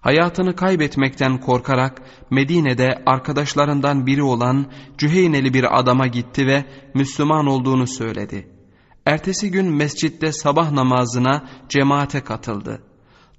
Hayatını 0.00 0.56
kaybetmekten 0.56 1.40
korkarak 1.40 2.02
Medine'de 2.30 3.02
arkadaşlarından 3.06 4.06
biri 4.06 4.22
olan 4.22 4.66
Cüheyneli 4.98 5.54
bir 5.54 5.78
adama 5.78 6.06
gitti 6.06 6.46
ve 6.46 6.64
Müslüman 6.94 7.46
olduğunu 7.46 7.86
söyledi. 7.86 8.53
Ertesi 9.06 9.50
gün 9.50 9.76
mescitte 9.76 10.32
sabah 10.32 10.70
namazına 10.72 11.48
cemaate 11.68 12.20
katıldı. 12.20 12.82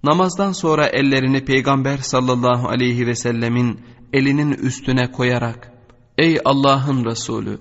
Namazdan 0.04 0.51
sonra 0.51 0.88
ellerini 0.88 1.45
Peygamber 1.45 1.97
sallallahu 1.97 2.67
aleyhi 2.67 3.08
ve 3.08 3.15
sellemin 3.15 3.80
elinin 4.13 4.51
üstüne 4.51 5.12
koyarak 5.12 5.71
Ey 6.17 6.39
Allah'ın 6.45 7.06
Resulü! 7.06 7.60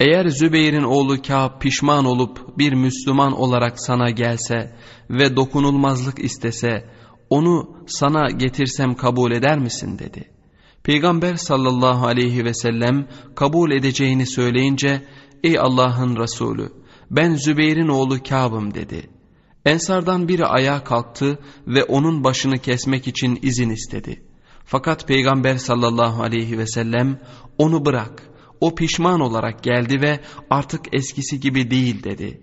Eğer 0.00 0.28
Zübeyir'in 0.28 0.82
oğlu 0.82 1.22
Kâb 1.22 1.60
pişman 1.60 2.04
olup 2.04 2.58
bir 2.58 2.72
Müslüman 2.72 3.32
olarak 3.32 3.80
sana 3.80 4.10
gelse 4.10 4.76
ve 5.10 5.36
dokunulmazlık 5.36 6.18
istese 6.18 6.90
onu 7.30 7.76
sana 7.86 8.30
getirsem 8.30 8.94
kabul 8.94 9.32
eder 9.32 9.58
misin 9.58 9.98
dedi. 9.98 10.30
Peygamber 10.82 11.36
sallallahu 11.36 12.06
aleyhi 12.06 12.44
ve 12.44 12.54
sellem 12.54 13.08
kabul 13.34 13.70
edeceğini 13.70 14.26
söyleyince 14.26 15.02
ey 15.44 15.58
Allah'ın 15.58 16.16
Resulü 16.16 16.81
ben 17.10 17.34
Zübeyir'in 17.34 17.88
oğlu 17.88 18.22
Kâb'ım 18.22 18.74
dedi. 18.74 19.10
Ensardan 19.64 20.28
biri 20.28 20.46
ayağa 20.46 20.84
kalktı 20.84 21.38
ve 21.66 21.84
onun 21.84 22.24
başını 22.24 22.58
kesmek 22.58 23.08
için 23.08 23.38
izin 23.42 23.70
istedi. 23.70 24.22
Fakat 24.64 25.08
Peygamber 25.08 25.56
sallallahu 25.56 26.22
aleyhi 26.22 26.58
ve 26.58 26.66
sellem 26.66 27.20
onu 27.58 27.84
bırak, 27.84 28.22
o 28.60 28.74
pişman 28.74 29.20
olarak 29.20 29.62
geldi 29.62 30.00
ve 30.00 30.20
artık 30.50 30.94
eskisi 30.94 31.40
gibi 31.40 31.70
değil 31.70 32.02
dedi. 32.02 32.40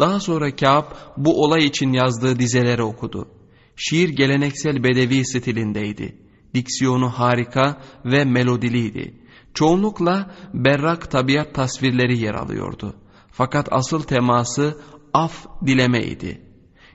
Daha 0.00 0.20
sonra 0.20 0.56
Kâb 0.56 0.84
bu 1.16 1.44
olay 1.44 1.64
için 1.64 1.92
yazdığı 1.92 2.38
dizeleri 2.38 2.82
okudu. 2.82 3.28
Şiir 3.76 4.08
geleneksel 4.08 4.84
bedevi 4.84 5.24
stilindeydi. 5.24 6.18
Diksiyonu 6.54 7.08
harika 7.08 7.80
ve 8.04 8.24
melodiliydi. 8.24 9.14
Çoğunlukla 9.54 10.34
berrak 10.54 11.10
tabiat 11.10 11.54
tasvirleri 11.54 12.18
yer 12.18 12.34
alıyordu. 12.34 12.94
Fakat 13.40 13.68
asıl 13.72 14.02
teması 14.02 14.78
af 15.14 15.46
dilemeydi. 15.66 16.40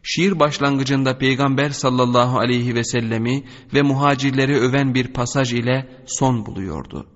Şiir 0.03 0.39
başlangıcında 0.39 1.17
Peygamber 1.17 1.69
sallallahu 1.69 2.39
aleyhi 2.39 2.75
ve 2.75 2.83
sellemi 2.83 3.43
ve 3.73 3.81
muhacirleri 3.81 4.55
öven 4.55 4.93
bir 4.93 5.13
pasaj 5.13 5.53
ile 5.53 6.03
son 6.05 6.45
buluyordu. 6.45 7.07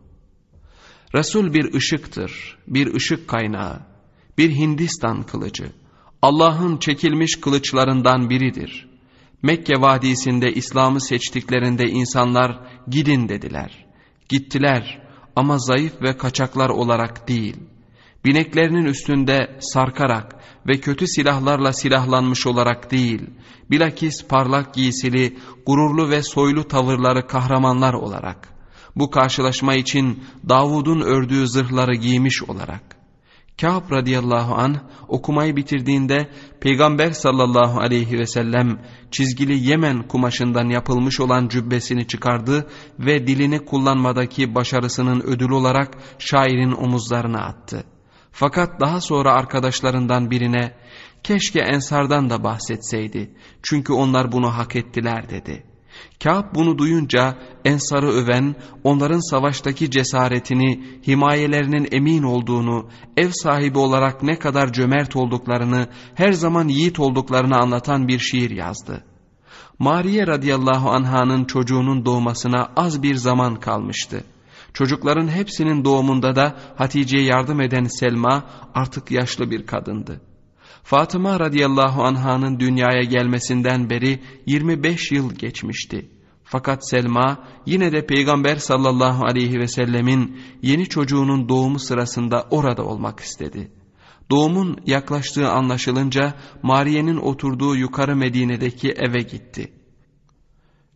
Resul 1.15 1.53
bir 1.53 1.73
ışıktır, 1.73 2.57
bir 2.67 2.93
ışık 2.93 3.27
kaynağı, 3.27 3.79
bir 4.37 4.55
Hindistan 4.55 5.23
kılıcı. 5.23 5.71
Allah'ın 6.21 6.77
çekilmiş 6.77 7.35
kılıçlarından 7.41 8.29
biridir. 8.29 8.89
Mekke 9.43 9.81
vadisinde 9.81 10.53
İslam'ı 10.53 11.01
seçtiklerinde 11.01 11.85
insanlar 11.89 12.59
gidin 12.87 13.29
dediler. 13.29 13.85
Gittiler 14.29 15.01
ama 15.35 15.57
zayıf 15.57 16.01
ve 16.01 16.17
kaçaklar 16.17 16.69
olarak 16.69 17.27
değil.'' 17.27 17.68
Bineklerinin 18.25 18.85
üstünde 18.85 19.57
sarkarak 19.59 20.35
ve 20.67 20.79
kötü 20.79 21.07
silahlarla 21.07 21.73
silahlanmış 21.73 22.47
olarak 22.47 22.91
değil, 22.91 23.21
bilakis 23.71 24.27
parlak 24.27 24.73
giysili, 24.73 25.37
gururlu 25.65 26.09
ve 26.09 26.23
soylu 26.23 26.67
tavırları 26.67 27.27
kahramanlar 27.27 27.93
olarak, 27.93 28.49
bu 28.95 29.09
karşılaşma 29.09 29.75
için 29.75 30.23
Davud'un 30.49 31.01
ördüğü 31.01 31.47
zırhları 31.47 31.95
giymiş 31.95 32.43
olarak, 32.43 32.99
Kâb 33.61 33.91
radıyallahu 33.91 34.55
an 34.55 34.77
okumayı 35.07 35.55
bitirdiğinde 35.55 36.29
Peygamber 36.61 37.11
sallallahu 37.11 37.79
aleyhi 37.79 38.19
ve 38.19 38.25
sellem 38.25 38.79
çizgili 39.11 39.69
Yemen 39.69 40.07
kumaşından 40.07 40.69
yapılmış 40.69 41.19
olan 41.19 41.47
cübbesini 41.47 42.07
çıkardı 42.07 42.67
ve 42.99 43.27
dilini 43.27 43.65
kullanmadaki 43.65 44.55
başarısının 44.55 45.21
ödülü 45.21 45.53
olarak 45.53 45.97
şairin 46.19 46.71
omuzlarına 46.71 47.39
attı.'' 47.39 47.98
Fakat 48.31 48.79
daha 48.79 49.01
sonra 49.01 49.33
arkadaşlarından 49.33 50.31
birine 50.31 50.73
keşke 51.23 51.59
Ensardan 51.59 52.29
da 52.29 52.43
bahsetseydi 52.43 53.31
çünkü 53.63 53.93
onlar 53.93 54.31
bunu 54.31 54.57
hak 54.57 54.75
ettiler 54.75 55.29
dedi. 55.29 55.63
Kâb 56.23 56.55
bunu 56.55 56.77
duyunca 56.77 57.37
Ensar'ı 57.65 58.07
öven, 58.07 58.55
onların 58.83 59.29
savaştaki 59.29 59.91
cesaretini, 59.91 60.83
himayelerinin 61.07 61.87
emin 61.91 62.23
olduğunu, 62.23 62.89
ev 63.17 63.29
sahibi 63.31 63.77
olarak 63.77 64.23
ne 64.23 64.39
kadar 64.39 64.73
cömert 64.73 65.15
olduklarını, 65.15 65.87
her 66.15 66.31
zaman 66.31 66.67
yiğit 66.67 66.99
olduklarını 66.99 67.57
anlatan 67.57 68.07
bir 68.07 68.19
şiir 68.19 68.49
yazdı. 68.51 69.03
Mariye 69.79 70.27
radıyallahu 70.27 70.89
anhanın 70.89 71.45
çocuğunun 71.45 72.05
doğmasına 72.05 72.71
az 72.75 73.03
bir 73.03 73.15
zaman 73.15 73.55
kalmıştı. 73.55 74.23
Çocukların 74.73 75.27
hepsinin 75.27 75.85
doğumunda 75.85 76.35
da 76.35 76.55
Hatice'ye 76.75 77.23
yardım 77.23 77.61
eden 77.61 77.83
Selma 77.83 78.43
artık 78.73 79.11
yaşlı 79.11 79.51
bir 79.51 79.65
kadındı. 79.65 80.21
Fatıma 80.83 81.39
radıyallahu 81.39 82.03
anhanın 82.03 82.59
dünyaya 82.59 83.03
gelmesinden 83.03 83.89
beri 83.89 84.19
25 84.45 85.11
yıl 85.11 85.33
geçmişti. 85.33 86.09
Fakat 86.43 86.89
Selma 86.89 87.47
yine 87.65 87.91
de 87.91 88.05
Peygamber 88.05 88.55
sallallahu 88.55 89.25
aleyhi 89.25 89.59
ve 89.59 89.67
sellemin 89.67 90.41
yeni 90.61 90.85
çocuğunun 90.89 91.49
doğumu 91.49 91.79
sırasında 91.79 92.47
orada 92.49 92.83
olmak 92.83 93.19
istedi. 93.19 93.71
Doğumun 94.31 94.77
yaklaştığı 94.85 95.49
anlaşılınca 95.49 96.33
Mariye'nin 96.63 97.17
oturduğu 97.17 97.75
yukarı 97.75 98.15
Medine'deki 98.15 98.91
eve 98.91 99.21
gitti. 99.21 99.78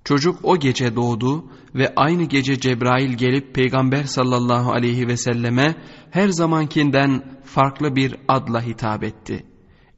Çocuk 0.04 0.39
o 0.43 0.60
gece 0.60 0.95
doğdu 0.95 1.45
ve 1.76 1.93
aynı 1.95 2.24
gece 2.24 2.60
Cebrail 2.60 3.14
gelip 3.14 3.56
Peygamber 3.56 4.04
sallallahu 4.04 4.72
aleyhi 4.72 5.08
ve 5.08 5.18
selleme 5.18 5.76
her 6.12 6.30
zamankinden 6.30 7.41
farklı 7.43 7.95
bir 7.95 8.16
adla 8.28 8.62
hitap 8.62 9.04
etti. 9.04 9.45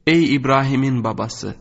Ey 0.06 0.34
İbrahim'in 0.34 1.04
babası! 1.04 1.54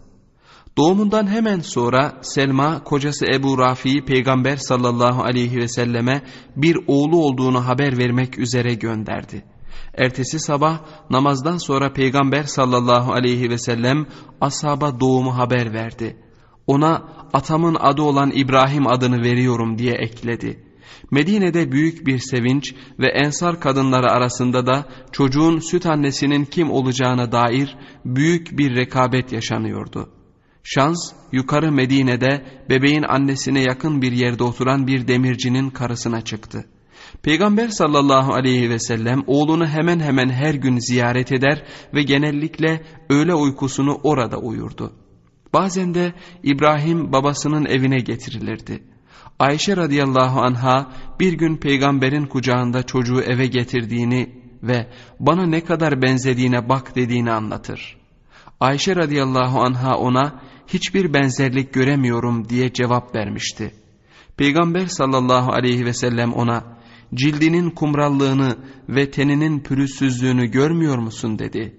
Doğumundan 0.78 1.28
hemen 1.28 1.60
sonra 1.60 2.18
Selma 2.22 2.84
kocası 2.84 3.26
Ebu 3.26 3.58
Rafi'yi 3.58 4.06
Peygamber 4.06 4.58
sallallahu 4.58 5.24
aleyhi 5.24 5.58
ve 5.58 5.68
selleme 5.68 6.22
bir 6.56 6.78
oğlu 6.88 7.18
olduğunu 7.18 7.68
haber 7.68 7.98
vermek 7.98 8.39
üzere 8.39 8.74
gönderdi. 8.74 9.46
Ertesi 9.93 10.39
sabah 10.39 10.80
namazdan 11.10 11.58
sonra 11.58 11.93
Peygamber 11.93 12.43
sallallahu 12.43 13.14
aleyhi 13.14 13.50
ve 13.50 13.58
sellem 13.58 14.06
ashaba 14.41 15.00
doğumu 15.00 15.38
haber 15.38 15.74
verdi. 15.74 16.25
Ona 16.68 17.03
atamın 17.34 17.76
adı 17.80 18.01
olan 18.01 18.32
İbrahim 18.36 18.88
adını 18.88 19.22
veriyorum 19.22 19.78
diye 19.78 19.93
ekledi. 19.93 20.63
Medine'de 21.11 21.72
büyük 21.72 22.07
bir 22.07 22.20
sevinç 22.20 22.76
ve 22.99 23.07
ensar 23.07 23.59
kadınları 23.59 24.11
arasında 24.11 24.68
da 24.68 24.86
çocuğun 25.11 25.59
süt 25.59 25.86
annesinin 25.86 26.45
kim 26.45 26.72
olacağına 26.72 27.32
dair 27.32 27.78
büyük 28.05 28.57
bir 28.57 28.76
rekabet 28.76 29.32
yaşanıyordu. 29.32 30.09
Şans 30.63 31.11
yukarı 31.32 31.72
Medine'de 31.72 32.45
bebeğin 32.70 33.03
annesine 33.03 33.59
yakın 33.59 34.01
bir 34.01 34.11
yerde 34.11 34.43
oturan 34.43 34.88
bir 34.88 35.07
demircinin 35.07 35.70
karısına 35.70 36.22
çıktı. 36.22 36.66
Peygamber 37.24 37.68
sallallahu 37.68 38.34
aleyhi 38.34 38.70
ve 38.70 38.80
sellem 38.80 39.24
oğlunu 39.28 39.68
hemen 39.68 39.99
hemen 39.99 40.30
her 40.30 40.53
gün 40.53 40.78
ziyaret 40.80 41.32
eder 41.32 41.63
ve 41.93 42.03
genellikle 42.03 42.82
öğle 43.09 43.34
uykusunu 43.34 43.99
orada 44.03 44.38
uyurdu. 44.38 44.93
Bazen 45.56 45.93
de 45.93 46.14
İbrahim 46.43 47.12
babasının 47.12 47.66
evine 47.66 47.99
getirilirdi. 47.99 48.84
Ayşe 49.39 49.78
radıyallahu 49.78 50.41
anha 50.41 50.91
bir 51.20 51.34
gün 51.34 51.58
peygamberin 51.58 52.26
kucağında 52.26 52.84
çocuğu 52.84 53.22
eve 53.22 53.47
getirdiğini 53.47 54.30
ve 54.64 54.88
bana 55.20 55.45
ne 55.45 55.64
kadar 55.64 56.01
benzediğine 56.01 56.70
bak 56.70 56.95
dediğini 56.95 57.32
anlatır. 57.32 57.97
Ayşe 58.60 58.95
radıyallahu 58.95 59.62
anha 59.62 59.97
ona 59.97 60.41
hiçbir 60.68 61.14
benzerlik 61.14 61.74
göremiyorum 61.74 62.49
diye 62.49 62.74
cevap 62.74 63.16
vermişti. 63.16 63.72
Peygamber 64.38 64.86
sallallahu 64.86 65.51
aleyhi 65.51 65.86
ve 65.86 65.93
sellem 65.93 66.34
ona 66.34 66.64
cildinin 67.14 67.70
kumrallığını 67.70 68.58
ve 68.89 69.12
teninin 69.12 69.60
pürüzsüzlüğünü 69.60 70.45
görmüyor 70.51 70.97
musun 70.97 71.39
dedi. 71.39 71.76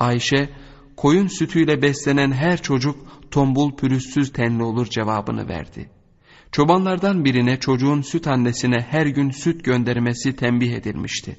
Ayşe 0.00 0.50
koyun 0.96 1.26
sütüyle 1.26 1.82
beslenen 1.82 2.32
her 2.32 2.62
çocuk 2.62 2.96
tombul 3.30 3.76
pürüzsüz 3.76 4.32
tenli 4.32 4.62
olur 4.62 4.86
cevabını 4.86 5.48
verdi. 5.48 5.90
Çobanlardan 6.52 7.24
birine 7.24 7.60
çocuğun 7.60 8.02
süt 8.02 8.26
annesine 8.26 8.80
her 8.90 9.06
gün 9.06 9.30
süt 9.30 9.64
göndermesi 9.64 10.36
tembih 10.36 10.72
edilmişti. 10.72 11.36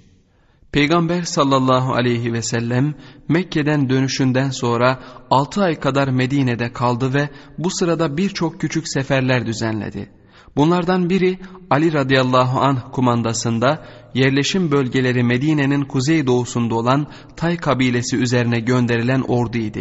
Peygamber 0.71 1.23
sallallahu 1.23 1.93
aleyhi 1.93 2.33
ve 2.33 2.41
sellem 2.41 2.93
Mekke'den 3.29 3.89
dönüşünden 3.89 4.49
sonra 4.49 4.99
6 5.31 5.63
ay 5.63 5.79
kadar 5.79 6.07
Medine'de 6.07 6.73
kaldı 6.73 7.13
ve 7.13 7.29
bu 7.57 7.69
sırada 7.69 8.17
birçok 8.17 8.61
küçük 8.61 8.87
seferler 8.87 9.45
düzenledi. 9.45 10.09
Bunlardan 10.55 11.09
biri 11.09 11.39
Ali 11.69 11.93
radıyallahu 11.93 12.59
anh 12.59 12.91
kumandasında 12.91 13.85
yerleşim 14.15 14.71
bölgeleri 14.71 15.23
Medine'nin 15.23 15.85
kuzeydoğusunda 15.85 16.75
olan 16.75 17.07
Tay 17.35 17.57
kabilesi 17.57 18.17
üzerine 18.17 18.59
gönderilen 18.59 19.21
orduydu. 19.21 19.79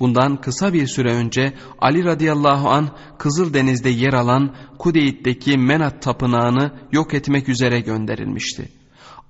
Bundan 0.00 0.40
kısa 0.40 0.72
bir 0.72 0.86
süre 0.86 1.14
önce 1.14 1.52
Ali 1.78 2.04
radıyallahu 2.04 2.68
an 2.68 2.88
Kızıldeniz'de 3.18 3.90
yer 3.90 4.12
alan 4.12 4.54
Kudeyt'teki 4.78 5.58
Menat 5.58 6.02
tapınağını 6.02 6.72
yok 6.92 7.14
etmek 7.14 7.48
üzere 7.48 7.80
gönderilmişti. 7.80 8.68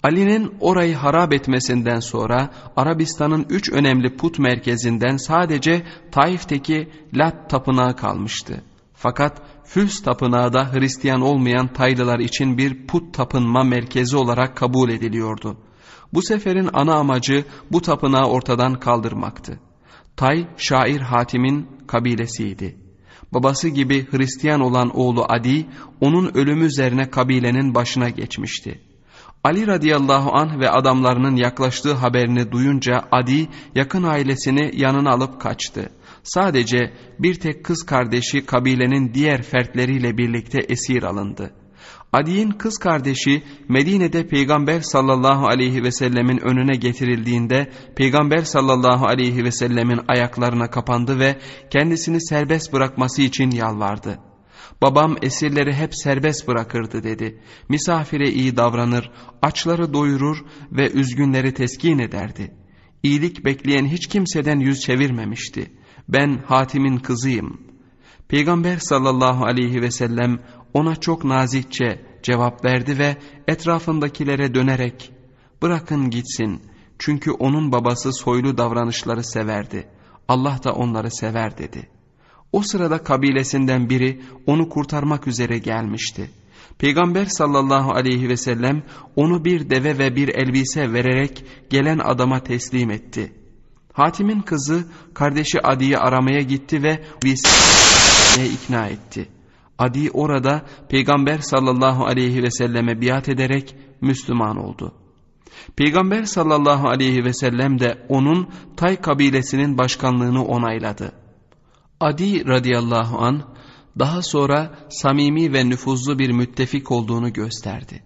Ali'nin 0.03 0.55
orayı 0.61 0.95
harap 0.95 1.33
etmesinden 1.33 2.01
sonra 2.01 2.51
Arabistan'ın 2.77 3.47
üç 3.51 3.73
önemli 3.73 4.17
put 4.17 4.39
merkezinden 4.39 5.17
sadece 5.17 5.83
Taif'teki 6.13 6.89
Lat 7.15 7.51
tapınağı 7.51 7.97
kalmıştı. 7.97 8.63
Fakat 8.95 9.43
Füls 9.65 10.03
tapınağı 10.03 10.53
da 10.53 10.73
Hristiyan 10.73 11.21
olmayan 11.21 11.73
Taylılar 11.73 12.19
için 12.19 12.59
bir 12.59 12.87
put 12.87 13.15
tapınma 13.15 13.65
merkezi 13.65 14.17
olarak 14.17 14.57
kabul 14.57 14.91
ediliyordu. 14.91 15.57
Bu 16.13 16.23
seferin 16.23 16.71
ana 16.73 16.95
amacı 16.95 17.45
bu 17.73 17.83
tapınağı 17.83 18.27
ortadan 18.27 18.81
kaldırmaktı. 18.81 19.59
Tay, 20.17 20.47
şair 20.57 21.01
Hatim'in 21.01 21.69
kabilesiydi. 21.87 22.77
Babası 23.33 23.69
gibi 23.69 24.07
Hristiyan 24.11 24.61
olan 24.61 24.97
oğlu 24.97 25.25
Adi, 25.29 25.67
onun 26.01 26.35
ölümü 26.35 26.65
üzerine 26.65 27.11
kabilenin 27.11 27.75
başına 27.75 28.09
geçmişti. 28.09 28.81
Ali 29.45 29.67
radıyallahu 29.67 30.31
anh 30.33 30.59
ve 30.59 30.71
adamlarının 30.71 31.37
yaklaştığı 31.37 31.93
haberini 31.93 32.53
duyunca 32.53 33.05
Adi 33.13 33.49
yakın 33.75 34.03
ailesini 34.03 34.71
yanına 34.75 35.11
alıp 35.11 35.41
kaçtı. 35.41 35.91
Sadece 36.25 36.93
bir 37.19 37.35
tek 37.35 37.65
kız 37.65 37.83
kardeşi 37.83 38.47
kabilenin 38.47 39.15
diğer 39.15 39.43
fertleriyle 39.43 40.19
birlikte 40.19 40.59
esir 40.59 41.03
alındı. 41.03 41.55
Adi'nin 42.13 42.51
kız 42.51 42.79
kardeşi 42.79 43.43
Medine'de 43.69 44.27
Peygamber 44.27 44.81
sallallahu 44.81 45.47
aleyhi 45.47 45.83
ve 45.83 45.93
sellemin 45.93 46.39
önüne 46.39 46.77
getirildiğinde 46.77 47.71
Peygamber 47.97 48.43
sallallahu 48.43 49.07
aleyhi 49.07 49.45
ve 49.45 49.51
sellemin 49.51 50.01
ayaklarına 50.09 50.71
kapandı 50.71 51.19
ve 51.19 51.39
kendisini 51.71 52.21
serbest 52.21 52.73
bırakması 52.73 53.23
için 53.23 53.51
yalvardı. 53.51 54.19
Babam 54.83 55.17
esirleri 55.23 55.73
hep 55.75 55.95
serbest 55.95 56.49
bırakırdı 56.49 57.03
dedi. 57.03 57.41
Misafire 57.69 58.31
iyi 58.31 58.57
davranır, 58.57 59.11
açları 59.43 59.93
doyurur 59.93 60.45
ve 60.73 60.91
üzgünleri 60.91 61.55
teskin 61.55 61.99
ederdi. 61.99 62.55
İyilik 63.03 63.45
bekleyen 63.45 63.87
hiç 63.87 64.07
kimseden 64.07 64.61
yüz 64.61 64.81
çevirmemişti. 64.81 65.71
Ben 66.09 66.43
Hatim'in 66.47 66.99
kızıyım. 66.99 67.61
Peygamber 68.29 68.79
sallallahu 68.79 69.45
aleyhi 69.45 69.83
ve 69.83 69.91
sellem 69.91 70.39
ona 70.75 70.97
çok 70.97 71.25
nazikçe 71.25 72.07
cevap 72.23 72.65
verdi 72.65 72.99
ve 72.99 73.17
etrafındakilere 73.49 74.55
dönerek 74.55 75.13
bırakın 75.63 76.11
gitsin 76.11 76.63
çünkü 76.99 77.31
onun 77.31 77.73
babası 77.73 78.13
soylu 78.13 78.59
davranışları 78.59 79.25
severdi. 79.25 79.89
Allah 80.29 80.59
da 80.65 80.73
onları 80.73 81.11
sever 81.11 81.59
dedi. 81.59 81.89
O 82.53 82.63
sırada 82.63 82.99
kabilesinden 82.99 83.91
biri 83.91 84.21
onu 84.47 84.69
kurtarmak 84.69 85.27
üzere 85.27 85.59
gelmişti. 85.59 86.31
Peygamber 86.79 87.25
sallallahu 87.25 87.93
aleyhi 87.93 88.29
ve 88.29 88.37
sellem 88.37 88.83
onu 89.17 89.45
bir 89.45 89.71
deve 89.71 89.99
ve 89.99 90.17
bir 90.17 90.29
elbise 90.29 90.93
vererek 90.93 91.45
gelen 91.71 91.99
adama 91.99 92.41
teslim 92.41 92.91
etti. 92.91 93.33
Hatim'in 93.95 94.41
kızı 94.41 94.85
kardeşi 95.15 95.67
Adi'yi 95.67 95.99
aramaya 95.99 96.41
gitti 96.41 96.83
ve 96.83 97.05
elbiseye 97.25 98.49
ikna 98.49 98.87
etti. 98.87 99.29
Adi 99.79 100.11
orada 100.11 100.63
Peygamber 100.89 101.39
sallallahu 101.39 102.05
aleyhi 102.05 102.43
ve 102.43 102.51
selleme 102.51 103.01
biat 103.01 103.29
ederek 103.29 103.77
Müslüman 104.01 104.57
oldu. 104.57 104.95
Peygamber 105.77 106.25
sallallahu 106.25 106.89
aleyhi 106.89 107.25
ve 107.25 107.33
sellem 107.33 107.81
de 107.81 108.07
onun 108.09 108.49
Tay 108.77 109.01
kabilesinin 109.01 109.79
başkanlığını 109.79 110.45
onayladı. 110.45 111.13
Adi 112.01 112.49
radıyallahu 112.49 113.19
an 113.19 113.43
daha 113.99 114.23
sonra 114.23 114.79
samimi 114.89 115.53
ve 115.53 115.69
nüfuzlu 115.69 116.19
bir 116.19 116.31
müttefik 116.31 116.91
olduğunu 116.91 117.33
gösterdi. 117.33 118.03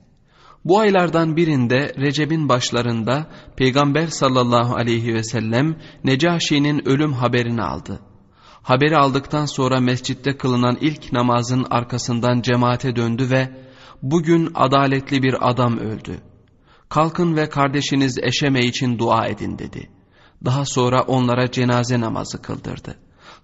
Bu 0.69 0.79
aylardan 0.79 1.37
birinde 1.37 1.95
Recep'in 1.97 2.49
başlarında 2.49 3.27
Peygamber 3.57 4.07
sallallahu 4.07 4.75
aleyhi 4.75 5.15
ve 5.15 5.23
sellem 5.23 5.77
Necaşi'nin 6.05 6.89
ölüm 6.89 7.13
haberini 7.13 7.63
aldı. 7.63 8.01
Haberi 8.63 8.97
aldıktan 8.97 9.47
sonra 9.47 9.81
mescitte 9.81 10.37
kılınan 10.37 10.79
ilk 10.81 11.13
namazın 11.13 11.67
arkasından 11.71 12.43
cemaate 12.43 12.97
döndü 12.97 13.31
ve 13.31 13.49
bugün 14.03 14.51
adaletli 14.55 15.23
bir 15.23 15.51
adam 15.51 15.79
öldü. 15.79 16.21
Kalkın 16.89 17.37
ve 17.37 17.49
kardeşiniz 17.49 18.19
Eşeme 18.23 18.61
için 18.61 18.99
dua 18.99 19.27
edin 19.27 19.59
dedi. 19.59 19.91
Daha 20.45 20.65
sonra 20.65 21.03
onlara 21.03 21.51
cenaze 21.51 22.01
namazı 22.01 22.43
kıldırdı. 22.43 22.95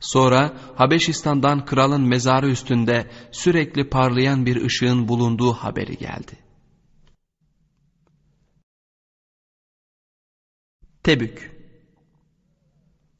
Sonra 0.00 0.52
Habeşistan'dan 0.76 1.64
kralın 1.64 2.08
mezarı 2.08 2.48
üstünde 2.48 3.10
sürekli 3.32 3.88
parlayan 3.88 4.46
bir 4.46 4.64
ışığın 4.64 5.08
bulunduğu 5.08 5.52
haberi 5.52 5.96
geldi. 5.96 6.43
Tebük 11.04 11.52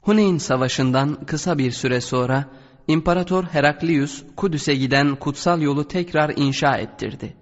Huneyn 0.01 0.37
Savaşı'ndan 0.37 1.25
kısa 1.25 1.57
bir 1.57 1.71
süre 1.71 2.01
sonra 2.01 2.45
İmparator 2.87 3.43
Heraklius 3.43 4.23
Kudüs'e 4.35 4.75
giden 4.75 5.15
kutsal 5.15 5.61
yolu 5.61 5.87
tekrar 5.87 6.33
inşa 6.35 6.77
ettirdi. 6.77 7.33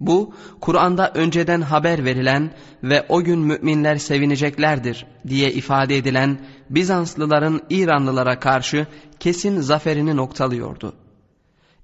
Bu 0.00 0.34
Kur'an'da 0.60 1.12
önceden 1.14 1.60
haber 1.60 2.04
verilen 2.04 2.54
ve 2.82 3.06
o 3.08 3.24
gün 3.24 3.38
müminler 3.38 3.96
sevineceklerdir 3.96 5.06
diye 5.28 5.52
ifade 5.52 5.96
edilen 5.96 6.38
Bizanslıların 6.70 7.60
İranlılara 7.70 8.40
karşı 8.40 8.86
kesin 9.20 9.60
zaferini 9.60 10.16
noktalıyordu. 10.16 10.94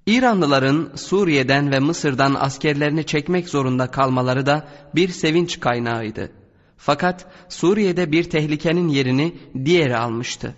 İranlıların 0.06 0.90
Suriye'den 0.94 1.70
ve 1.72 1.78
Mısır'dan 1.78 2.34
askerlerini 2.34 3.06
çekmek 3.06 3.48
zorunda 3.48 3.90
kalmaları 3.90 4.46
da 4.46 4.68
bir 4.94 5.08
sevinç 5.08 5.60
kaynağıydı. 5.60 6.37
Fakat 6.78 7.26
Suriye'de 7.48 8.12
bir 8.12 8.24
tehlikenin 8.24 8.88
yerini 8.88 9.34
diğeri 9.64 9.96
almıştı. 9.96 10.54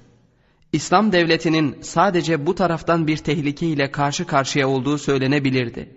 İslam 0.72 1.12
devletinin 1.12 1.76
sadece 1.80 2.46
bu 2.46 2.54
taraftan 2.54 3.06
bir 3.06 3.16
tehlike 3.16 3.66
ile 3.66 3.90
karşı 3.90 4.26
karşıya 4.26 4.68
olduğu 4.68 4.98
söylenebilirdi. 4.98 5.96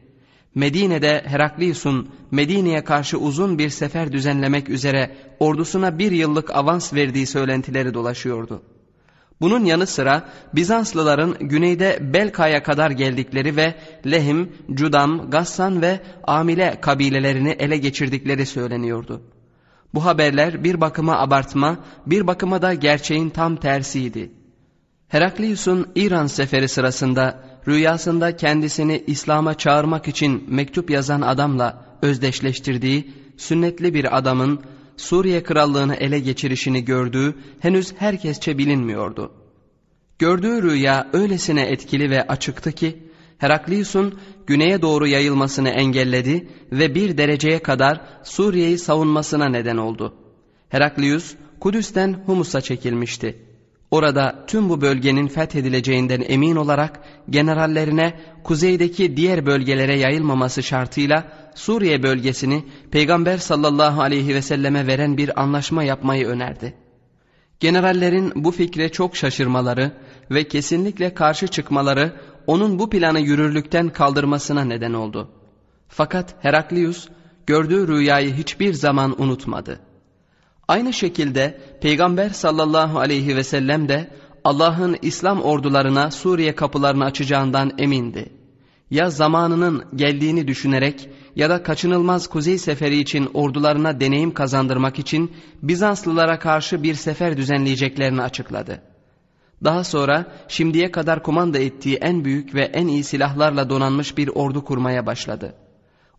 Medine'de 0.56 1.24
Heraklius'un 1.26 2.10
Medine'ye 2.32 2.84
karşı 2.84 3.18
uzun 3.18 3.60
bir 3.60 3.70
sefer 3.70 4.12
düzenlemek 4.12 4.70
üzere 4.70 5.16
ordusuna 5.40 6.00
bir 6.00 6.12
yıllık 6.12 6.56
avans 6.56 6.94
verdiği 6.94 7.26
söylentileri 7.26 7.94
dolaşıyordu. 7.94 8.64
Bunun 9.42 9.66
yanı 9.66 9.88
sıra 9.88 10.30
Bizanslıların 10.56 11.36
güneyde 11.40 12.00
Belka'ya 12.14 12.64
kadar 12.64 12.92
geldikleri 12.92 13.56
ve 13.56 13.76
Lehim, 14.06 14.52
Cudam, 14.74 15.30
Gassan 15.30 15.82
ve 15.82 16.00
Amile 16.24 16.78
kabilelerini 16.82 17.50
ele 17.50 17.78
geçirdikleri 17.78 18.46
söyleniyordu. 18.46 19.22
Bu 19.94 20.06
haberler 20.06 20.64
bir 20.64 20.82
bakıma 20.82 21.20
abartma, 21.20 21.78
bir 22.06 22.28
bakıma 22.28 22.62
da 22.62 22.74
gerçeğin 22.74 23.30
tam 23.30 23.56
tersiydi. 23.56 24.32
Heraklius'un 25.08 25.88
İran 25.96 26.28
seferi 26.28 26.70
sırasında 26.70 27.44
rüyasında 27.68 28.38
kendisini 28.38 29.04
İslam'a 29.08 29.54
çağırmak 29.54 30.08
için 30.08 30.44
mektup 30.48 30.90
yazan 30.90 31.22
adamla 31.22 31.86
özdeşleştirdiği 32.02 33.14
sünnetli 33.38 33.94
bir 33.94 34.18
adamın 34.18 34.60
Suriye 34.98 35.44
krallığını 35.44 35.96
ele 35.96 36.20
geçirişini 36.20 36.86
gördüğü 36.86 37.36
henüz 37.60 37.94
herkesçe 37.98 38.58
bilinmiyordu. 38.58 39.32
Gördüğü 40.20 40.64
rüya 40.64 41.08
öylesine 41.14 41.62
etkili 41.62 42.10
ve 42.10 42.28
açıktı 42.28 42.72
ki 42.72 43.04
Heraklius'un 43.44 44.20
güneye 44.48 44.82
doğru 44.82 45.08
yayılmasını 45.08 45.70
engelledi 45.70 46.48
ve 46.72 46.96
bir 46.96 47.18
dereceye 47.18 47.60
kadar 47.60 48.02
Suriye'yi 48.24 48.78
savunmasına 48.78 49.50
neden 49.50 49.78
oldu. 49.78 50.14
Heraklius 50.70 51.36
Kudüs'ten 51.60 52.24
Humus'a 52.26 52.62
çekilmişti. 52.62 53.38
Orada 53.92 54.46
tüm 54.48 54.70
bu 54.70 54.82
bölgenin 54.82 55.28
fethedileceğinden 55.28 56.24
emin 56.28 56.56
olarak 56.56 57.00
generallerine 57.30 58.20
kuzeydeki 58.44 59.18
diğer 59.18 59.46
bölgelere 59.46 60.00
yayılmaması 60.00 60.64
şartıyla 60.64 61.28
Suriye 61.56 62.04
bölgesini 62.04 62.64
Peygamber 62.92 63.38
sallallahu 63.38 64.02
aleyhi 64.02 64.36
ve 64.36 64.42
selleme 64.42 64.88
veren 64.88 65.18
bir 65.18 65.42
anlaşma 65.42 65.84
yapmayı 65.84 66.28
önerdi. 66.28 66.74
Generallerin 67.60 68.32
bu 68.36 68.52
fikre 68.52 68.90
çok 68.90 69.16
şaşırmaları 69.16 69.92
ve 70.32 70.48
kesinlikle 70.48 71.14
karşı 71.14 71.48
çıkmaları 71.48 72.14
onun 72.48 72.80
bu 72.80 72.90
planı 72.90 73.20
yürürlükten 73.20 73.90
kaldırmasına 73.90 74.64
neden 74.64 74.94
oldu. 74.94 75.30
Fakat 75.88 76.36
Heraklius 76.40 77.08
gördüğü 77.48 77.88
rüyayı 77.88 78.34
hiçbir 78.34 78.74
zaman 78.74 79.22
unutmadı. 79.22 79.80
Aynı 80.68 80.94
şekilde 80.94 81.60
Peygamber 81.82 82.30
sallallahu 82.30 83.00
aleyhi 83.00 83.36
ve 83.36 83.44
sellem 83.44 83.90
de 83.90 84.10
Allah'ın 84.44 84.98
İslam 85.02 85.42
ordularına 85.42 86.12
Suriye 86.12 86.56
kapılarını 86.56 87.06
açacağından 87.06 87.72
emindi. 87.78 88.30
Ya 88.92 89.10
zamanının 89.10 89.84
geldiğini 89.96 90.48
düşünerek 90.48 91.10
ya 91.36 91.50
da 91.50 91.64
kaçınılmaz 91.64 92.28
kuzey 92.28 92.58
seferi 92.58 93.00
için 93.00 93.30
ordularına 93.34 94.00
deneyim 94.00 94.34
kazandırmak 94.34 95.00
için 95.00 95.32
Bizanslılara 95.62 96.40
karşı 96.40 96.84
bir 96.84 96.94
sefer 96.94 97.38
düzenleyeceklerini 97.38 98.22
açıkladı. 98.22 98.93
Daha 99.64 99.84
sonra 99.84 100.26
şimdiye 100.48 100.92
kadar 100.92 101.24
kumanda 101.24 101.60
ettiği 101.60 101.96
en 101.96 102.26
büyük 102.26 102.56
ve 102.56 102.62
en 102.62 102.88
iyi 102.88 103.04
silahlarla 103.04 103.70
donanmış 103.70 104.18
bir 104.18 104.28
ordu 104.28 104.64
kurmaya 104.66 105.06
başladı. 105.06 105.56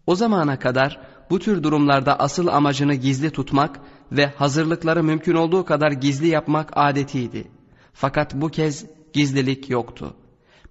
O 0.06 0.14
zamana 0.14 0.58
kadar 0.58 1.00
bu 1.30 1.38
tür 1.38 1.62
durumlarda 1.62 2.18
asıl 2.18 2.46
amacını 2.46 2.94
gizli 2.94 3.30
tutmak 3.30 3.80
ve 4.12 4.26
hazırlıkları 4.26 5.04
mümkün 5.04 5.34
olduğu 5.34 5.64
kadar 5.64 5.92
gizli 5.92 6.28
yapmak 6.28 6.70
adetiydi. 6.72 7.44
Fakat 7.92 8.34
bu 8.34 8.48
kez 8.48 8.86
gizlilik 9.12 9.70
yoktu. 9.70 10.14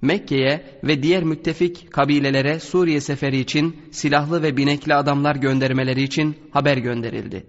Mekke'ye 0.01 0.79
ve 0.83 1.03
diğer 1.03 1.23
müttefik 1.23 1.91
kabilelere 1.91 2.59
Suriye 2.59 3.01
seferi 3.01 3.39
için 3.39 3.77
silahlı 3.91 4.43
ve 4.43 4.57
binekli 4.57 4.95
adamlar 4.95 5.35
göndermeleri 5.35 6.03
için 6.03 6.37
haber 6.51 6.77
gönderildi. 6.77 7.45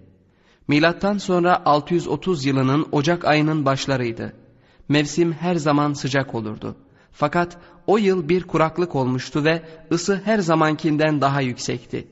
Milattan 0.67 1.17
sonra 1.17 1.65
630 1.65 2.45
yılının 2.45 2.87
Ocak 2.91 3.25
ayının 3.25 3.65
başlarıydı. 3.65 4.44
Mevsim 4.89 5.33
her 5.33 5.55
zaman 5.55 5.93
sıcak 5.93 6.35
olurdu. 6.35 6.75
Fakat 7.11 7.57
o 7.87 7.97
yıl 7.97 8.29
bir 8.29 8.43
kuraklık 8.43 8.95
olmuştu 8.95 9.43
ve 9.43 9.61
ısı 9.91 10.21
her 10.25 10.39
zamankinden 10.39 11.21
daha 11.21 11.41
yüksekti. 11.41 12.07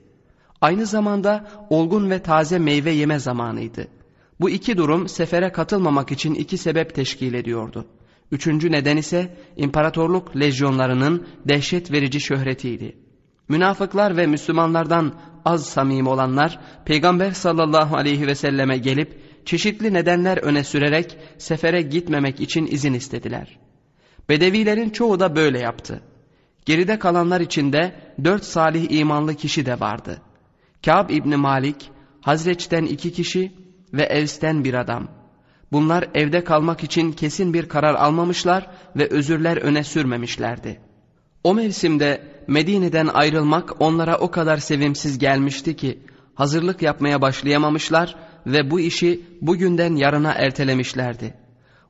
Aynı 0.61 0.85
zamanda 0.85 1.47
olgun 1.69 2.09
ve 2.09 2.19
taze 2.19 2.59
meyve 2.59 2.91
yeme 2.91 3.19
zamanıydı. 3.19 3.87
Bu 4.39 4.49
iki 4.49 4.77
durum 4.77 5.07
sefere 5.07 5.51
katılmamak 5.51 6.11
için 6.11 6.35
iki 6.35 6.57
sebep 6.57 6.95
teşkil 6.95 7.33
ediyordu. 7.33 7.85
Üçüncü 8.31 8.71
neden 8.71 8.97
ise 8.97 9.37
imparatorluk 9.57 10.35
lejyonlarının 10.39 11.27
dehşet 11.47 11.91
verici 11.91 12.21
şöhretiydi. 12.21 12.95
Münafıklar 13.49 14.17
ve 14.17 14.27
Müslümanlardan 14.27 15.13
az 15.45 15.65
samim 15.65 16.07
olanlar 16.07 16.59
Peygamber 16.85 17.31
sallallahu 17.31 17.95
aleyhi 17.95 18.27
ve 18.27 18.35
selleme 18.35 18.77
gelip 18.77 19.21
çeşitli 19.45 19.93
nedenler 19.93 20.37
öne 20.37 20.63
sürerek 20.63 21.17
sefere 21.37 21.81
gitmemek 21.81 22.41
için 22.41 22.67
izin 22.67 22.93
istediler. 22.93 23.59
Bedevilerin 24.29 24.89
çoğu 24.89 25.19
da 25.19 25.35
böyle 25.35 25.59
yaptı. 25.59 26.01
Geride 26.65 26.99
kalanlar 26.99 27.41
içinde 27.41 27.95
dört 28.23 28.43
salih 28.43 28.91
imanlı 28.91 29.35
kişi 29.35 29.65
de 29.65 29.79
vardı. 29.79 30.21
Kâb 30.85 31.09
İbni 31.09 31.35
Malik, 31.35 31.91
Hazreç'ten 32.21 32.85
iki 32.85 33.11
kişi 33.11 33.51
ve 33.93 34.03
Evs'ten 34.03 34.63
bir 34.63 34.73
adam. 34.73 35.07
Bunlar 35.71 36.05
evde 36.13 36.43
kalmak 36.43 36.83
için 36.83 37.11
kesin 37.11 37.53
bir 37.53 37.69
karar 37.69 37.95
almamışlar 37.95 38.67
ve 38.95 39.07
özürler 39.09 39.57
öne 39.57 39.83
sürmemişlerdi. 39.83 40.79
O 41.43 41.53
mevsimde 41.53 42.23
Medine'den 42.47 43.07
ayrılmak 43.07 43.81
onlara 43.81 44.17
o 44.17 44.31
kadar 44.31 44.57
sevimsiz 44.57 45.19
gelmişti 45.19 45.75
ki 45.75 45.99
hazırlık 46.35 46.81
yapmaya 46.81 47.21
başlayamamışlar 47.21 48.15
ve 48.45 48.71
bu 48.71 48.79
işi 48.79 49.21
bugünden 49.41 49.95
yarına 49.95 50.31
ertelemişlerdi. 50.31 51.33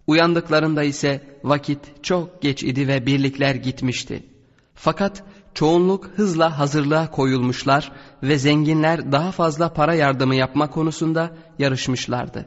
Uyandıklarında 0.07 0.83
ise 0.83 1.21
vakit 1.43 2.03
çok 2.03 2.41
geç 2.41 2.63
idi 2.63 2.87
ve 2.87 3.05
birlikler 3.05 3.55
gitmişti. 3.55 4.23
Fakat 4.75 5.23
çoğunluk 5.53 6.05
hızla 6.15 6.59
hazırlığa 6.59 7.11
koyulmuşlar 7.11 7.91
ve 8.23 8.37
zenginler 8.37 9.11
daha 9.11 9.31
fazla 9.31 9.73
para 9.73 9.93
yardımı 9.93 10.35
yapma 10.35 10.69
konusunda 10.69 11.31
yarışmışlardı. 11.59 12.45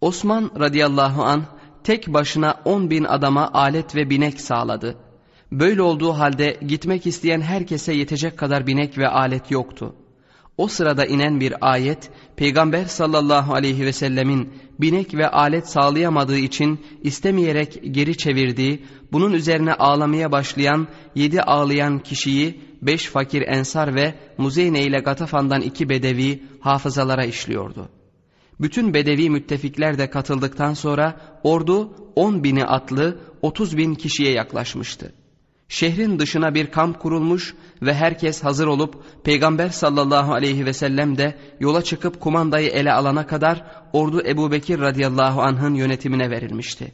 Osman 0.00 0.50
radıyallahu 0.58 1.22
an 1.22 1.44
tek 1.84 2.08
başına 2.08 2.54
on 2.64 2.90
bin 2.90 3.04
adama 3.04 3.50
alet 3.52 3.96
ve 3.96 4.10
binek 4.10 4.40
sağladı. 4.40 4.96
Böyle 5.52 5.82
olduğu 5.82 6.12
halde 6.12 6.58
gitmek 6.66 7.06
isteyen 7.06 7.40
herkese 7.40 7.92
yetecek 7.92 8.38
kadar 8.38 8.66
binek 8.66 8.98
ve 8.98 9.08
alet 9.08 9.50
yoktu. 9.50 9.94
O 10.56 10.68
sırada 10.68 11.06
inen 11.06 11.40
bir 11.40 11.54
ayet 11.60 12.10
Peygamber 12.36 12.84
sallallahu 12.84 13.54
aleyhi 13.54 13.86
ve 13.86 13.92
sellemin 13.92 14.52
binek 14.80 15.14
ve 15.14 15.28
alet 15.28 15.68
sağlayamadığı 15.68 16.38
için 16.38 16.80
istemeyerek 17.02 17.80
geri 17.90 18.16
çevirdiği, 18.16 18.84
bunun 19.12 19.32
üzerine 19.32 19.74
ağlamaya 19.74 20.32
başlayan 20.32 20.88
yedi 21.14 21.42
ağlayan 21.42 21.98
kişiyi 21.98 22.60
beş 22.82 23.06
fakir 23.06 23.42
ensar 23.42 23.94
ve 23.94 24.14
Muzeyne 24.38 24.82
ile 24.82 24.98
Gatafan'dan 24.98 25.60
iki 25.60 25.88
bedevi 25.88 26.42
hafızalara 26.60 27.24
işliyordu. 27.24 27.88
Bütün 28.60 28.94
bedevi 28.94 29.30
müttefikler 29.30 29.98
de 29.98 30.10
katıldıktan 30.10 30.74
sonra 30.74 31.20
ordu 31.42 31.92
on 32.16 32.44
bini 32.44 32.64
atlı 32.64 33.18
otuz 33.42 33.76
bin 33.76 33.94
kişiye 33.94 34.32
yaklaşmıştı. 34.32 35.12
Şehrin 35.72 36.18
dışına 36.18 36.54
bir 36.54 36.66
kamp 36.66 37.00
kurulmuş 37.00 37.54
ve 37.82 37.94
herkes 37.94 38.44
hazır 38.44 38.66
olup 38.66 39.04
Peygamber 39.24 39.68
sallallahu 39.68 40.32
aleyhi 40.32 40.66
ve 40.66 40.72
sellem 40.72 41.18
de 41.18 41.38
yola 41.60 41.82
çıkıp 41.82 42.20
kumandayı 42.20 42.70
ele 42.70 42.92
alana 42.92 43.26
kadar 43.26 43.64
ordu 43.92 44.22
Ebu 44.26 44.52
Bekir 44.52 44.80
radıyallahu 44.80 45.42
anh'ın 45.42 45.74
yönetimine 45.74 46.30
verilmişti. 46.30 46.92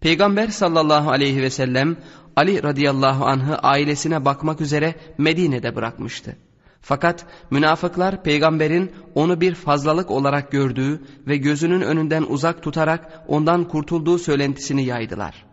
Peygamber 0.00 0.48
sallallahu 0.48 1.10
aleyhi 1.10 1.42
ve 1.42 1.50
sellem 1.50 1.96
Ali 2.36 2.62
radıyallahu 2.62 3.24
anh'ı 3.24 3.58
ailesine 3.58 4.24
bakmak 4.24 4.60
üzere 4.60 4.94
Medine'de 5.18 5.76
bırakmıştı. 5.76 6.36
Fakat 6.80 7.26
münafıklar 7.50 8.22
peygamberin 8.22 8.92
onu 9.14 9.40
bir 9.40 9.54
fazlalık 9.54 10.10
olarak 10.10 10.52
gördüğü 10.52 11.02
ve 11.26 11.36
gözünün 11.36 11.80
önünden 11.80 12.22
uzak 12.22 12.62
tutarak 12.62 13.24
ondan 13.28 13.68
kurtulduğu 13.68 14.18
söylentisini 14.18 14.84
yaydılar. 14.84 15.47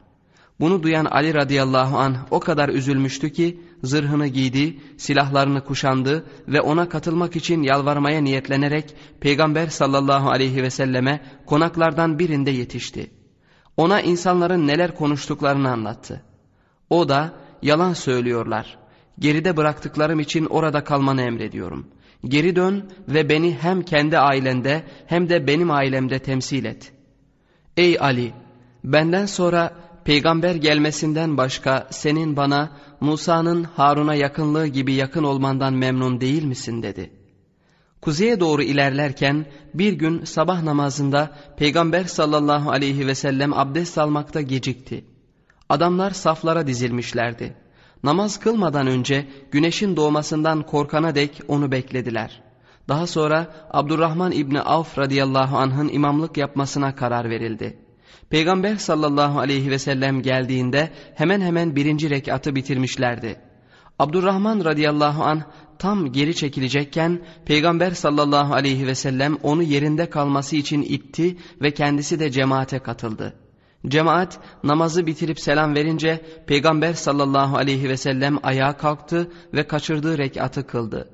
Bunu 0.59 0.83
duyan 0.83 1.05
Ali 1.05 1.33
radıyallahu 1.33 1.97
anh 1.97 2.17
o 2.31 2.39
kadar 2.39 2.69
üzülmüştü 2.69 3.29
ki 3.29 3.61
zırhını 3.83 4.27
giydi, 4.27 4.79
silahlarını 4.97 5.63
kuşandı 5.63 6.25
ve 6.47 6.61
ona 6.61 6.89
katılmak 6.89 7.35
için 7.35 7.63
yalvarmaya 7.63 8.21
niyetlenerek 8.21 8.95
Peygamber 9.19 9.67
sallallahu 9.67 10.29
aleyhi 10.29 10.63
ve 10.63 10.69
selleme 10.69 11.21
konaklardan 11.45 12.19
birinde 12.19 12.51
yetişti. 12.51 13.11
Ona 13.77 14.01
insanların 14.01 14.67
neler 14.67 14.95
konuştuklarını 14.95 15.71
anlattı. 15.71 16.21
O 16.89 17.09
da 17.09 17.33
yalan 17.61 17.93
söylüyorlar. 17.93 18.77
Geride 19.19 19.57
bıraktıklarım 19.57 20.19
için 20.19 20.45
orada 20.45 20.83
kalmanı 20.83 21.21
emrediyorum. 21.21 21.87
Geri 22.25 22.55
dön 22.55 22.91
ve 23.07 23.29
beni 23.29 23.57
hem 23.61 23.81
kendi 23.81 24.17
ailende 24.17 24.83
hem 25.07 25.29
de 25.29 25.47
benim 25.47 25.71
ailemde 25.71 26.19
temsil 26.19 26.65
et. 26.65 26.93
Ey 27.77 27.99
Ali! 27.99 28.33
Benden 28.83 29.25
sonra 29.25 29.73
peygamber 30.05 30.55
gelmesinden 30.55 31.37
başka 31.37 31.87
senin 31.91 32.37
bana 32.37 32.69
Musa'nın 33.01 33.63
Harun'a 33.63 34.15
yakınlığı 34.15 34.67
gibi 34.67 34.93
yakın 34.93 35.23
olmandan 35.23 35.73
memnun 35.73 36.21
değil 36.21 36.43
misin 36.43 36.83
dedi. 36.83 37.11
Kuzeye 38.01 38.39
doğru 38.39 38.63
ilerlerken 38.63 39.45
bir 39.73 39.93
gün 39.93 40.23
sabah 40.23 40.63
namazında 40.63 41.31
peygamber 41.57 42.03
sallallahu 42.03 42.71
aleyhi 42.71 43.07
ve 43.07 43.15
sellem 43.15 43.53
abdest 43.53 43.97
almakta 43.97 44.41
gecikti. 44.41 45.05
Adamlar 45.69 46.11
saflara 46.11 46.67
dizilmişlerdi. 46.67 47.55
Namaz 48.03 48.39
kılmadan 48.39 48.87
önce 48.87 49.27
güneşin 49.51 49.95
doğmasından 49.95 50.63
korkana 50.63 51.15
dek 51.15 51.41
onu 51.47 51.71
beklediler. 51.71 52.41
Daha 52.87 53.07
sonra 53.07 53.53
Abdurrahman 53.71 54.31
İbni 54.31 54.61
Avf 54.61 54.97
radıyallahu 54.97 55.57
anh'ın 55.57 55.87
imamlık 55.87 56.37
yapmasına 56.37 56.95
karar 56.95 57.29
verildi. 57.29 57.84
Peygamber 58.29 58.75
sallallahu 58.75 59.39
aleyhi 59.39 59.71
ve 59.71 59.79
sellem 59.79 60.21
geldiğinde 60.21 60.89
hemen 61.15 61.41
hemen 61.41 61.75
birinci 61.75 62.09
rekatı 62.09 62.55
bitirmişlerdi. 62.55 63.35
Abdurrahman 63.99 64.65
radıyallahu 64.65 65.23
anh 65.23 65.41
tam 65.79 66.11
geri 66.11 66.35
çekilecekken 66.35 67.21
Peygamber 67.45 67.91
sallallahu 67.91 68.53
aleyhi 68.53 68.87
ve 68.87 68.95
sellem 68.95 69.35
onu 69.43 69.63
yerinde 69.63 70.09
kalması 70.09 70.55
için 70.55 70.81
itti 70.81 71.37
ve 71.61 71.71
kendisi 71.71 72.19
de 72.19 72.31
cemaate 72.31 72.79
katıldı. 72.79 73.33
Cemaat 73.87 74.39
namazı 74.63 75.07
bitirip 75.07 75.39
selam 75.39 75.75
verince 75.75 76.21
Peygamber 76.47 76.93
sallallahu 76.93 77.57
aleyhi 77.57 77.89
ve 77.89 77.97
sellem 77.97 78.37
ayağa 78.43 78.77
kalktı 78.77 79.31
ve 79.53 79.67
kaçırdığı 79.67 80.17
rekatı 80.17 80.67
kıldı. 80.67 81.09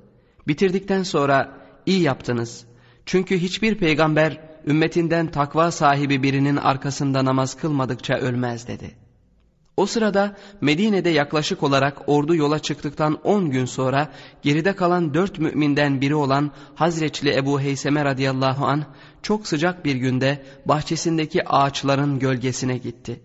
Bitirdikten 0.47 1.03
sonra 1.03 1.57
iyi 1.85 2.01
yaptınız. 2.01 2.65
Çünkü 3.05 3.37
hiçbir 3.37 3.77
peygamber 3.77 4.50
ümmetinden 4.67 5.31
takva 5.31 5.71
sahibi 5.71 6.23
birinin 6.23 6.55
arkasında 6.55 7.25
namaz 7.25 7.57
kılmadıkça 7.57 8.13
ölmez 8.13 8.67
dedi. 8.67 8.95
O 9.77 9.85
sırada 9.85 10.37
Medine'de 10.61 11.09
yaklaşık 11.09 11.63
olarak 11.63 12.09
ordu 12.09 12.35
yola 12.35 12.59
çıktıktan 12.59 13.19
on 13.23 13.49
gün 13.49 13.65
sonra 13.65 14.11
geride 14.41 14.75
kalan 14.75 15.13
dört 15.13 15.39
müminden 15.39 16.01
biri 16.01 16.15
olan 16.15 16.51
Hazreçli 16.75 17.35
Ebu 17.35 17.61
Heyseme 17.61 18.05
radıyallahu 18.05 18.65
an 18.65 18.83
çok 19.21 19.47
sıcak 19.47 19.85
bir 19.85 19.95
günde 19.95 20.45
bahçesindeki 20.65 21.49
ağaçların 21.49 22.19
gölgesine 22.19 22.77
gitti. 22.77 23.21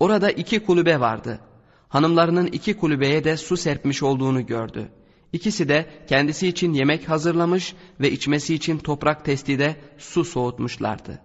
Orada 0.00 0.30
iki 0.30 0.64
kulübe 0.64 1.00
vardı. 1.00 1.40
Hanımlarının 1.88 2.46
iki 2.46 2.76
kulübeye 2.76 3.24
de 3.24 3.36
su 3.36 3.56
serpmiş 3.56 4.02
olduğunu 4.02 4.46
gördü. 4.46 4.88
İkisi 5.32 5.68
de 5.68 5.86
kendisi 6.08 6.48
için 6.48 6.72
yemek 6.72 7.08
hazırlamış 7.08 7.74
ve 8.00 8.10
içmesi 8.10 8.54
için 8.54 8.78
toprak 8.78 9.24
testide 9.24 9.76
su 9.98 10.24
soğutmuşlardı. 10.24 11.20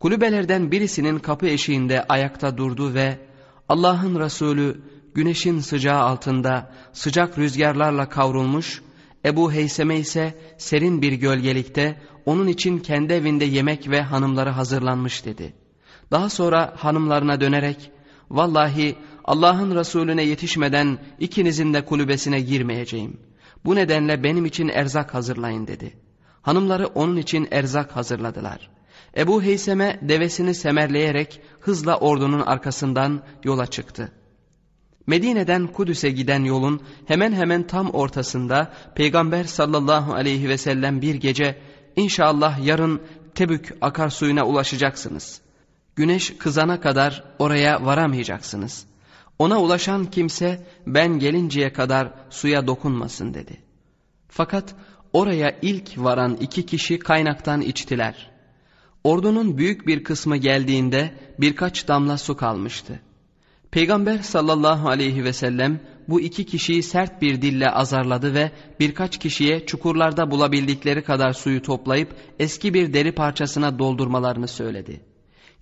Kulübelerden 0.00 0.70
birisinin 0.70 1.18
kapı 1.18 1.46
eşiğinde 1.46 2.04
ayakta 2.04 2.56
durdu 2.56 2.94
ve 2.94 3.18
Allah'ın 3.68 4.20
Resulü 4.20 4.80
güneşin 5.14 5.58
sıcağı 5.58 6.00
altında 6.00 6.72
sıcak 6.92 7.38
rüzgarlarla 7.38 8.08
kavrulmuş, 8.08 8.82
Ebu 9.24 9.52
Heyseme 9.52 9.98
ise 9.98 10.38
serin 10.58 11.02
bir 11.02 11.12
gölgelikte 11.12 12.00
onun 12.26 12.46
için 12.46 12.78
kendi 12.78 13.12
evinde 13.12 13.44
yemek 13.44 13.90
ve 13.90 14.02
hanımları 14.02 14.50
hazırlanmış 14.50 15.24
dedi. 15.24 15.52
Daha 16.10 16.28
sonra 16.28 16.74
hanımlarına 16.76 17.40
dönerek, 17.40 17.90
vallahi 18.30 18.96
Allah'ın 19.32 19.76
Resulüne 19.76 20.24
yetişmeden 20.24 20.98
ikinizin 21.18 21.74
de 21.74 21.84
kulübesine 21.84 22.40
girmeyeceğim. 22.40 23.20
Bu 23.64 23.74
nedenle 23.74 24.22
benim 24.22 24.46
için 24.46 24.68
erzak 24.68 25.14
hazırlayın 25.14 25.66
dedi. 25.66 25.92
Hanımları 26.42 26.86
onun 26.86 27.16
için 27.16 27.48
erzak 27.50 27.96
hazırladılar. 27.96 28.70
Ebu 29.16 29.42
Heyseme 29.42 29.98
devesini 30.02 30.54
semerleyerek 30.54 31.40
hızla 31.60 31.98
ordunun 31.98 32.40
arkasından 32.40 33.22
yola 33.44 33.66
çıktı. 33.66 34.12
Medine'den 35.06 35.66
Kudüs'e 35.66 36.10
giden 36.10 36.44
yolun 36.44 36.82
hemen 37.06 37.32
hemen 37.32 37.66
tam 37.66 37.90
ortasında 37.90 38.72
Peygamber 38.94 39.44
sallallahu 39.44 40.14
aleyhi 40.14 40.48
ve 40.48 40.58
sellem 40.58 41.02
bir 41.02 41.14
gece 41.14 41.58
inşallah 41.96 42.66
yarın 42.66 43.02
Tebük 43.34 43.74
akarsuyuna 43.80 44.46
ulaşacaksınız. 44.46 45.40
Güneş 45.96 46.36
kızana 46.38 46.80
kadar 46.80 47.24
oraya 47.38 47.84
varamayacaksınız. 47.86 48.91
Ona 49.42 49.60
ulaşan 49.60 50.04
kimse 50.10 50.66
ben 50.86 51.18
gelinceye 51.18 51.72
kadar 51.72 52.12
suya 52.30 52.66
dokunmasın 52.66 53.34
dedi. 53.34 53.56
Fakat 54.28 54.74
oraya 55.12 55.58
ilk 55.62 55.98
varan 55.98 56.36
iki 56.40 56.66
kişi 56.66 56.98
kaynaktan 56.98 57.60
içtiler. 57.60 58.30
Ordunun 59.04 59.58
büyük 59.58 59.86
bir 59.86 60.04
kısmı 60.04 60.36
geldiğinde 60.36 61.14
birkaç 61.40 61.88
damla 61.88 62.18
su 62.18 62.36
kalmıştı. 62.36 63.00
Peygamber 63.70 64.18
sallallahu 64.18 64.88
aleyhi 64.88 65.24
ve 65.24 65.32
sellem 65.32 65.80
bu 66.08 66.20
iki 66.20 66.46
kişiyi 66.46 66.82
sert 66.82 67.22
bir 67.22 67.42
dille 67.42 67.70
azarladı 67.70 68.34
ve 68.34 68.50
birkaç 68.80 69.18
kişiye 69.18 69.66
çukurlarda 69.66 70.30
bulabildikleri 70.30 71.04
kadar 71.04 71.32
suyu 71.32 71.62
toplayıp 71.62 72.16
eski 72.38 72.74
bir 72.74 72.92
deri 72.92 73.12
parçasına 73.12 73.78
doldurmalarını 73.78 74.48
söyledi. 74.48 75.11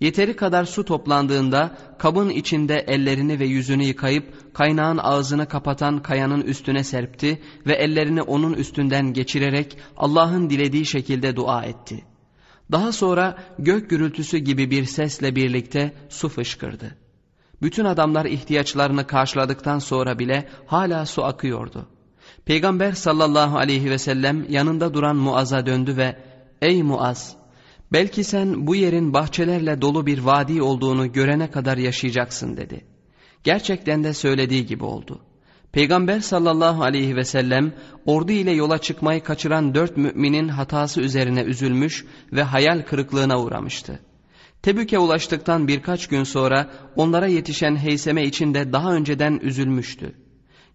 Yeteri 0.01 0.35
kadar 0.35 0.65
su 0.65 0.85
toplandığında 0.85 1.77
kabın 1.97 2.29
içinde 2.29 2.85
ellerini 2.87 3.39
ve 3.39 3.45
yüzünü 3.45 3.83
yıkayıp 3.83 4.53
kaynağın 4.53 4.97
ağzını 4.97 5.47
kapatan 5.47 6.01
kayanın 6.01 6.41
üstüne 6.41 6.83
serpti 6.83 7.41
ve 7.67 7.73
ellerini 7.73 8.21
onun 8.21 8.53
üstünden 8.53 9.13
geçirerek 9.13 9.77
Allah'ın 9.97 10.49
dilediği 10.49 10.85
şekilde 10.85 11.35
dua 11.35 11.63
etti. 11.63 12.03
Daha 12.71 12.91
sonra 12.91 13.37
gök 13.59 13.89
gürültüsü 13.89 14.37
gibi 14.37 14.71
bir 14.71 14.85
sesle 14.85 15.35
birlikte 15.35 15.93
su 16.09 16.29
fışkırdı. 16.29 16.97
Bütün 17.61 17.85
adamlar 17.85 18.25
ihtiyaçlarını 18.25 19.07
karşıladıktan 19.07 19.79
sonra 19.79 20.19
bile 20.19 20.49
hala 20.65 21.05
su 21.05 21.23
akıyordu. 21.23 21.87
Peygamber 22.45 22.91
sallallahu 22.91 23.57
aleyhi 23.57 23.89
ve 23.89 23.97
sellem 23.97 24.45
yanında 24.49 24.93
duran 24.93 25.15
Muaz'a 25.15 25.65
döndü 25.65 25.97
ve 25.97 26.15
''Ey 26.61 26.83
Muaz, 26.83 27.40
belki 27.93 28.23
sen 28.23 28.67
bu 28.67 28.75
yerin 28.75 29.13
bahçelerle 29.13 29.81
dolu 29.81 30.05
bir 30.05 30.19
vadi 30.19 30.61
olduğunu 30.61 31.11
görene 31.11 31.51
kadar 31.51 31.77
yaşayacaksın.'' 31.77 32.57
dedi. 32.57 32.85
Gerçekten 33.43 34.03
de 34.03 34.13
söylediği 34.13 34.65
gibi 34.65 34.83
oldu. 34.83 35.21
Peygamber 35.71 36.19
sallallahu 36.19 36.83
aleyhi 36.83 37.15
ve 37.15 37.23
sellem 37.23 37.73
ordu 38.05 38.31
ile 38.31 38.51
yola 38.51 38.77
çıkmayı 38.77 39.23
kaçıran 39.23 39.75
dört 39.75 39.97
müminin 39.97 40.47
hatası 40.47 41.01
üzerine 41.01 41.41
üzülmüş 41.41 42.05
ve 42.33 42.43
hayal 42.43 42.81
kırıklığına 42.81 43.41
uğramıştı. 43.41 43.99
Tebük'e 44.61 44.99
ulaştıktan 44.99 45.67
birkaç 45.67 46.07
gün 46.07 46.23
sonra 46.23 46.69
onlara 46.95 47.27
yetişen 47.27 47.75
Heyseme 47.75 48.25
için 48.25 48.53
de 48.53 48.73
daha 48.73 48.93
önceden 48.93 49.39
üzülmüştü. 49.41 50.15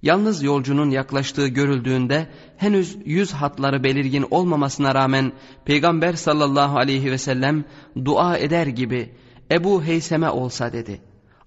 Yalnız 0.07 0.43
yolcunun 0.43 0.91
yaklaştığı 0.91 1.49
görüldüğünde 1.49 2.27
henüz 2.57 2.97
yüz 3.05 3.33
hatları 3.33 3.85
belirgin 3.85 4.27
olmamasına 4.31 4.95
rağmen 4.95 5.33
Peygamber 5.65 6.13
sallallahu 6.13 6.79
aleyhi 6.79 7.11
ve 7.11 7.19
sellem 7.19 7.65
dua 8.05 8.37
eder 8.37 8.67
gibi 8.67 9.13
Ebu 9.51 9.85
Heyseme 9.85 10.31
olsa 10.31 10.73
dedi. 10.73 11.01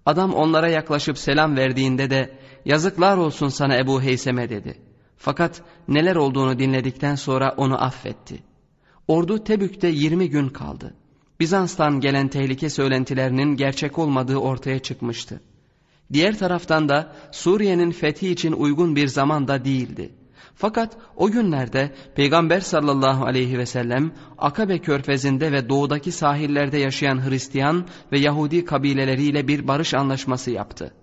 Adam 0.05 0.33
onlara 0.33 0.69
yaklaşıp 0.69 1.17
selam 1.17 1.57
verdiğinde 1.57 2.09
de 2.09 2.37
yazıklar 2.65 3.17
olsun 3.17 3.47
sana 3.47 3.77
Ebu 3.77 4.01
Heyseme 4.01 4.49
dedi. 4.49 4.77
Fakat 5.17 5.61
neler 5.87 6.15
olduğunu 6.15 6.59
dinledikten 6.59 7.15
sonra 7.15 7.53
onu 7.57 7.83
affetti. 7.83 8.43
Ordu 9.07 9.43
Tebük'te 9.43 9.87
20 9.87 10.29
gün 10.29 10.49
kaldı. 10.49 10.93
Bizans'tan 11.39 11.99
gelen 11.99 12.27
tehlike 12.27 12.69
söylentilerinin 12.69 13.55
gerçek 13.55 13.99
olmadığı 13.99 14.37
ortaya 14.37 14.79
çıkmıştı. 14.79 15.41
Diğer 16.13 16.37
taraftan 16.37 16.89
da 16.89 17.11
Suriye'nin 17.31 17.91
fethi 17.91 18.29
için 18.29 18.51
uygun 18.51 18.95
bir 18.95 19.07
zaman 19.07 19.47
da 19.47 19.65
değildi. 19.65 20.11
Fakat 20.55 20.97
o 21.15 21.31
günlerde 21.31 21.95
Peygamber 22.15 22.59
sallallahu 22.59 23.25
aleyhi 23.25 23.57
ve 23.57 23.65
sellem 23.65 24.11
Akabe 24.37 24.79
körfezinde 24.79 25.51
ve 25.51 25.69
doğudaki 25.69 26.11
sahillerde 26.11 26.77
yaşayan 26.77 27.29
Hristiyan 27.29 27.87
ve 28.11 28.19
Yahudi 28.19 28.65
kabileleriyle 28.65 29.47
bir 29.47 29.67
barış 29.67 29.93
anlaşması 29.93 30.51
yaptı. 30.51 30.93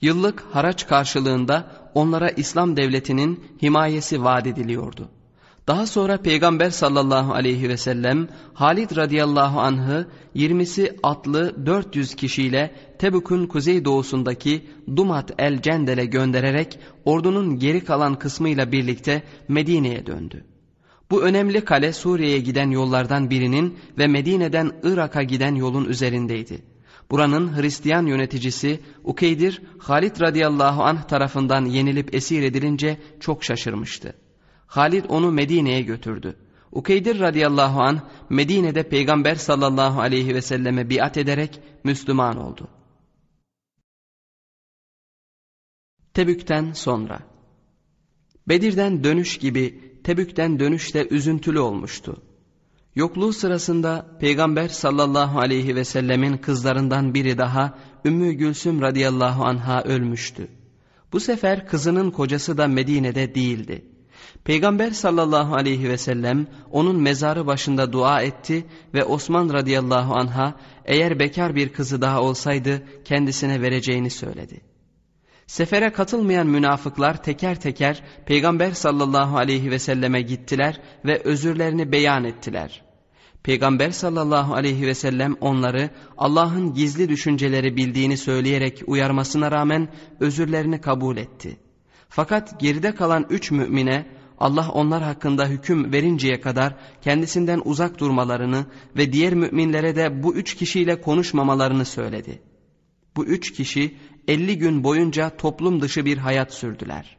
Yıllık 0.00 0.44
haraç 0.52 0.86
karşılığında 0.86 1.70
onlara 1.94 2.30
İslam 2.30 2.76
devletinin 2.76 3.44
himayesi 3.62 4.24
vaat 4.24 4.46
ediliyordu. 4.46 5.08
Daha 5.70 5.86
sonra 5.86 6.16
Peygamber 6.16 6.70
sallallahu 6.70 7.32
aleyhi 7.32 7.68
ve 7.68 7.76
sellem 7.76 8.28
Halid 8.54 8.96
radıyallahu 8.96 9.60
anh'ı 9.60 10.06
20'si 10.36 10.96
atlı 11.02 11.66
400 11.66 12.14
kişiyle 12.14 12.74
Tebük'ün 12.98 13.46
kuzeydoğusundaki 13.46 14.66
Dumat 14.96 15.30
el 15.38 15.62
Cendel'e 15.62 16.04
göndererek 16.04 16.78
ordunun 17.04 17.58
geri 17.58 17.84
kalan 17.84 18.18
kısmıyla 18.18 18.72
birlikte 18.72 19.22
Medine'ye 19.48 20.06
döndü. 20.06 20.44
Bu 21.10 21.22
önemli 21.22 21.64
kale 21.64 21.92
Suriye'ye 21.92 22.38
giden 22.38 22.70
yollardan 22.70 23.30
birinin 23.30 23.78
ve 23.98 24.06
Medine'den 24.06 24.72
Irak'a 24.82 25.22
giden 25.22 25.54
yolun 25.54 25.84
üzerindeydi. 25.84 26.62
Buranın 27.10 27.60
Hristiyan 27.60 28.06
yöneticisi 28.06 28.80
Ukeydir, 29.04 29.62
Halid 29.78 30.20
radıyallahu 30.20 30.82
anh 30.82 31.02
tarafından 31.02 31.64
yenilip 31.64 32.14
esir 32.14 32.42
edilince 32.42 32.96
çok 33.20 33.44
şaşırmıştı. 33.44 34.14
Halid 34.70 35.04
onu 35.08 35.32
Medine'ye 35.32 35.82
götürdü. 35.82 36.36
Ukeydir 36.72 37.20
radıyallahu 37.20 37.80
anh 37.80 38.00
Medine'de 38.30 38.82
Peygamber 38.88 39.34
sallallahu 39.34 40.00
aleyhi 40.00 40.34
ve 40.34 40.42
selleme 40.42 40.90
biat 40.90 41.16
ederek 41.16 41.60
Müslüman 41.84 42.36
oldu. 42.36 42.68
Tebük'ten 46.14 46.72
sonra 46.72 47.20
Bedir'den 48.48 49.04
dönüş 49.04 49.38
gibi 49.38 49.80
Tebük'ten 50.04 50.58
dönüş 50.58 50.94
de 50.94 51.08
üzüntülü 51.10 51.58
olmuştu. 51.58 52.22
Yokluğu 52.94 53.32
sırasında 53.32 54.18
Peygamber 54.20 54.68
sallallahu 54.68 55.38
aleyhi 55.38 55.76
ve 55.76 55.84
sellemin 55.84 56.36
kızlarından 56.36 57.14
biri 57.14 57.38
daha 57.38 57.78
Ümmü 58.04 58.32
Gülsüm 58.32 58.80
radıyallahu 58.80 59.44
anha 59.44 59.82
ölmüştü. 59.82 60.48
Bu 61.12 61.20
sefer 61.20 61.66
kızının 61.66 62.10
kocası 62.10 62.58
da 62.58 62.68
Medine'de 62.68 63.34
değildi. 63.34 63.84
Peygamber 64.44 64.90
sallallahu 64.90 65.54
aleyhi 65.54 65.88
ve 65.88 65.98
sellem 65.98 66.46
onun 66.70 67.02
mezarı 67.02 67.46
başında 67.46 67.92
dua 67.92 68.22
etti 68.22 68.66
ve 68.94 69.04
Osman 69.04 69.52
radıyallahu 69.52 70.14
anha 70.14 70.54
eğer 70.84 71.18
bekar 71.18 71.54
bir 71.54 71.68
kızı 71.68 72.00
daha 72.02 72.22
olsaydı 72.22 72.82
kendisine 73.04 73.62
vereceğini 73.62 74.10
söyledi. 74.10 74.60
Sefere 75.46 75.92
katılmayan 75.92 76.46
münafıklar 76.46 77.22
teker 77.22 77.60
teker 77.60 78.02
Peygamber 78.26 78.72
sallallahu 78.72 79.36
aleyhi 79.36 79.70
ve 79.70 79.78
selleme 79.78 80.22
gittiler 80.22 80.80
ve 81.04 81.22
özürlerini 81.24 81.92
beyan 81.92 82.24
ettiler. 82.24 82.82
Peygamber 83.42 83.90
sallallahu 83.90 84.54
aleyhi 84.54 84.86
ve 84.86 84.94
sellem 84.94 85.36
onları 85.40 85.90
Allah'ın 86.18 86.74
gizli 86.74 87.08
düşünceleri 87.08 87.76
bildiğini 87.76 88.16
söyleyerek 88.16 88.82
uyarmasına 88.86 89.50
rağmen 89.50 89.88
özürlerini 90.20 90.80
kabul 90.80 91.16
etti. 91.16 91.56
Fakat 92.08 92.60
geride 92.60 92.94
kalan 92.94 93.26
üç 93.30 93.50
mümine 93.50 94.06
Allah 94.40 94.70
onlar 94.72 95.02
hakkında 95.02 95.46
hüküm 95.46 95.92
verinceye 95.92 96.40
kadar 96.40 96.74
kendisinden 97.02 97.62
uzak 97.64 97.98
durmalarını 97.98 98.66
ve 98.96 99.12
diğer 99.12 99.34
müminlere 99.34 99.96
de 99.96 100.22
bu 100.22 100.34
üç 100.34 100.54
kişiyle 100.54 101.00
konuşmamalarını 101.00 101.84
söyledi. 101.84 102.42
Bu 103.16 103.24
üç 103.24 103.52
kişi 103.52 103.96
50 104.28 104.58
gün 104.58 104.84
boyunca 104.84 105.36
toplum 105.36 105.80
dışı 105.80 106.04
bir 106.04 106.18
hayat 106.18 106.54
sürdüler. 106.54 107.16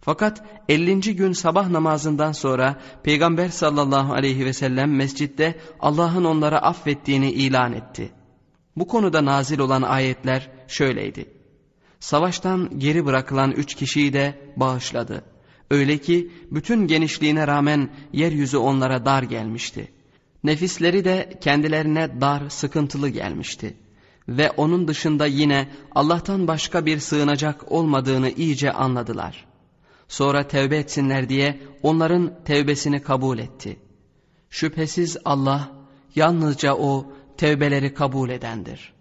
Fakat 0.00 0.44
50. 0.68 1.16
gün 1.16 1.32
sabah 1.32 1.68
namazından 1.68 2.32
sonra 2.32 2.80
Peygamber 3.02 3.48
sallallahu 3.48 4.12
aleyhi 4.12 4.44
ve 4.44 4.52
sellem 4.52 4.96
mescitte 4.96 5.58
Allah'ın 5.80 6.24
onlara 6.24 6.58
affettiğini 6.58 7.32
ilan 7.32 7.72
etti. 7.72 8.12
Bu 8.76 8.86
konuda 8.86 9.24
nazil 9.24 9.58
olan 9.58 9.82
ayetler 9.82 10.50
şöyleydi. 10.68 11.26
Savaştan 12.00 12.78
geri 12.78 13.06
bırakılan 13.06 13.50
üç 13.50 13.74
kişiyi 13.74 14.12
de 14.12 14.52
bağışladı. 14.56 15.24
Öyle 15.70 15.98
ki 15.98 16.30
bütün 16.50 16.86
genişliğine 16.86 17.46
rağmen 17.46 17.90
yeryüzü 18.12 18.56
onlara 18.56 19.04
dar 19.04 19.22
gelmişti. 19.22 19.92
Nefisleri 20.44 21.04
de 21.04 21.38
kendilerine 21.40 22.20
dar, 22.20 22.48
sıkıntılı 22.48 23.08
gelmişti. 23.08 23.74
Ve 24.28 24.50
onun 24.50 24.88
dışında 24.88 25.26
yine 25.26 25.68
Allah'tan 25.94 26.48
başka 26.48 26.86
bir 26.86 26.98
sığınacak 26.98 27.72
olmadığını 27.72 28.30
iyice 28.30 28.72
anladılar. 28.72 29.46
Sonra 30.08 30.48
tevbe 30.48 30.76
etsinler 30.76 31.28
diye 31.28 31.60
onların 31.82 32.44
tevbesini 32.44 33.02
kabul 33.02 33.38
etti. 33.38 33.76
Şüphesiz 34.50 35.16
Allah 35.24 35.72
yalnızca 36.14 36.74
O 36.74 37.12
tevbeleri 37.36 37.94
kabul 37.94 38.30
edendir.'' 38.30 38.99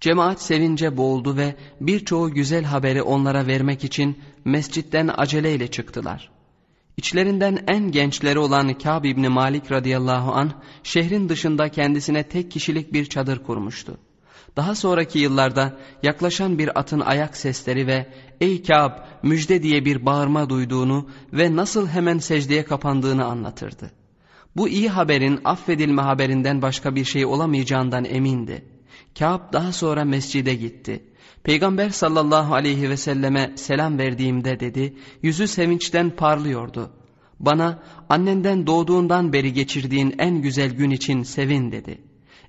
Cemaat 0.00 0.42
sevince 0.42 0.96
boğuldu 0.96 1.36
ve 1.36 1.56
birçoğu 1.80 2.30
güzel 2.30 2.64
haberi 2.64 3.02
onlara 3.02 3.46
vermek 3.46 3.84
için 3.84 4.18
mescitten 4.44 5.10
aceleyle 5.16 5.70
çıktılar. 5.70 6.30
İçlerinden 6.96 7.64
en 7.68 7.90
gençleri 7.90 8.38
olan 8.38 8.78
Kâb 8.78 9.04
İbni 9.04 9.28
Malik 9.28 9.72
radıyallahu 9.72 10.32
an 10.32 10.52
şehrin 10.82 11.28
dışında 11.28 11.68
kendisine 11.68 12.22
tek 12.22 12.50
kişilik 12.50 12.92
bir 12.92 13.04
çadır 13.04 13.38
kurmuştu. 13.38 13.96
Daha 14.56 14.74
sonraki 14.74 15.18
yıllarda 15.18 15.78
yaklaşan 16.02 16.58
bir 16.58 16.78
atın 16.78 17.00
ayak 17.00 17.36
sesleri 17.36 17.86
ve 17.86 18.06
''Ey 18.40 18.62
Kâb 18.62 18.92
müjde'' 19.22 19.62
diye 19.62 19.84
bir 19.84 20.06
bağırma 20.06 20.50
duyduğunu 20.50 21.08
ve 21.32 21.56
nasıl 21.56 21.88
hemen 21.88 22.18
secdeye 22.18 22.64
kapandığını 22.64 23.24
anlatırdı. 23.24 23.90
Bu 24.56 24.68
iyi 24.68 24.88
haberin 24.88 25.40
affedilme 25.44 26.02
haberinden 26.02 26.62
başka 26.62 26.94
bir 26.94 27.04
şey 27.04 27.26
olamayacağından 27.26 28.04
emindi. 28.04 28.79
Kâb 29.18 29.52
daha 29.52 29.72
sonra 29.72 30.04
mescide 30.04 30.54
gitti. 30.54 31.04
Peygamber 31.42 31.90
sallallahu 31.90 32.54
aleyhi 32.54 32.90
ve 32.90 32.96
selleme 32.96 33.52
selam 33.56 33.98
verdiğimde 33.98 34.60
dedi, 34.60 34.96
yüzü 35.22 35.48
sevinçten 35.48 36.10
parlıyordu. 36.10 36.90
Bana 37.40 37.82
annenden 38.08 38.66
doğduğundan 38.66 39.32
beri 39.32 39.52
geçirdiğin 39.52 40.14
en 40.18 40.42
güzel 40.42 40.70
gün 40.70 40.90
için 40.90 41.22
sevin 41.22 41.72
dedi. 41.72 41.98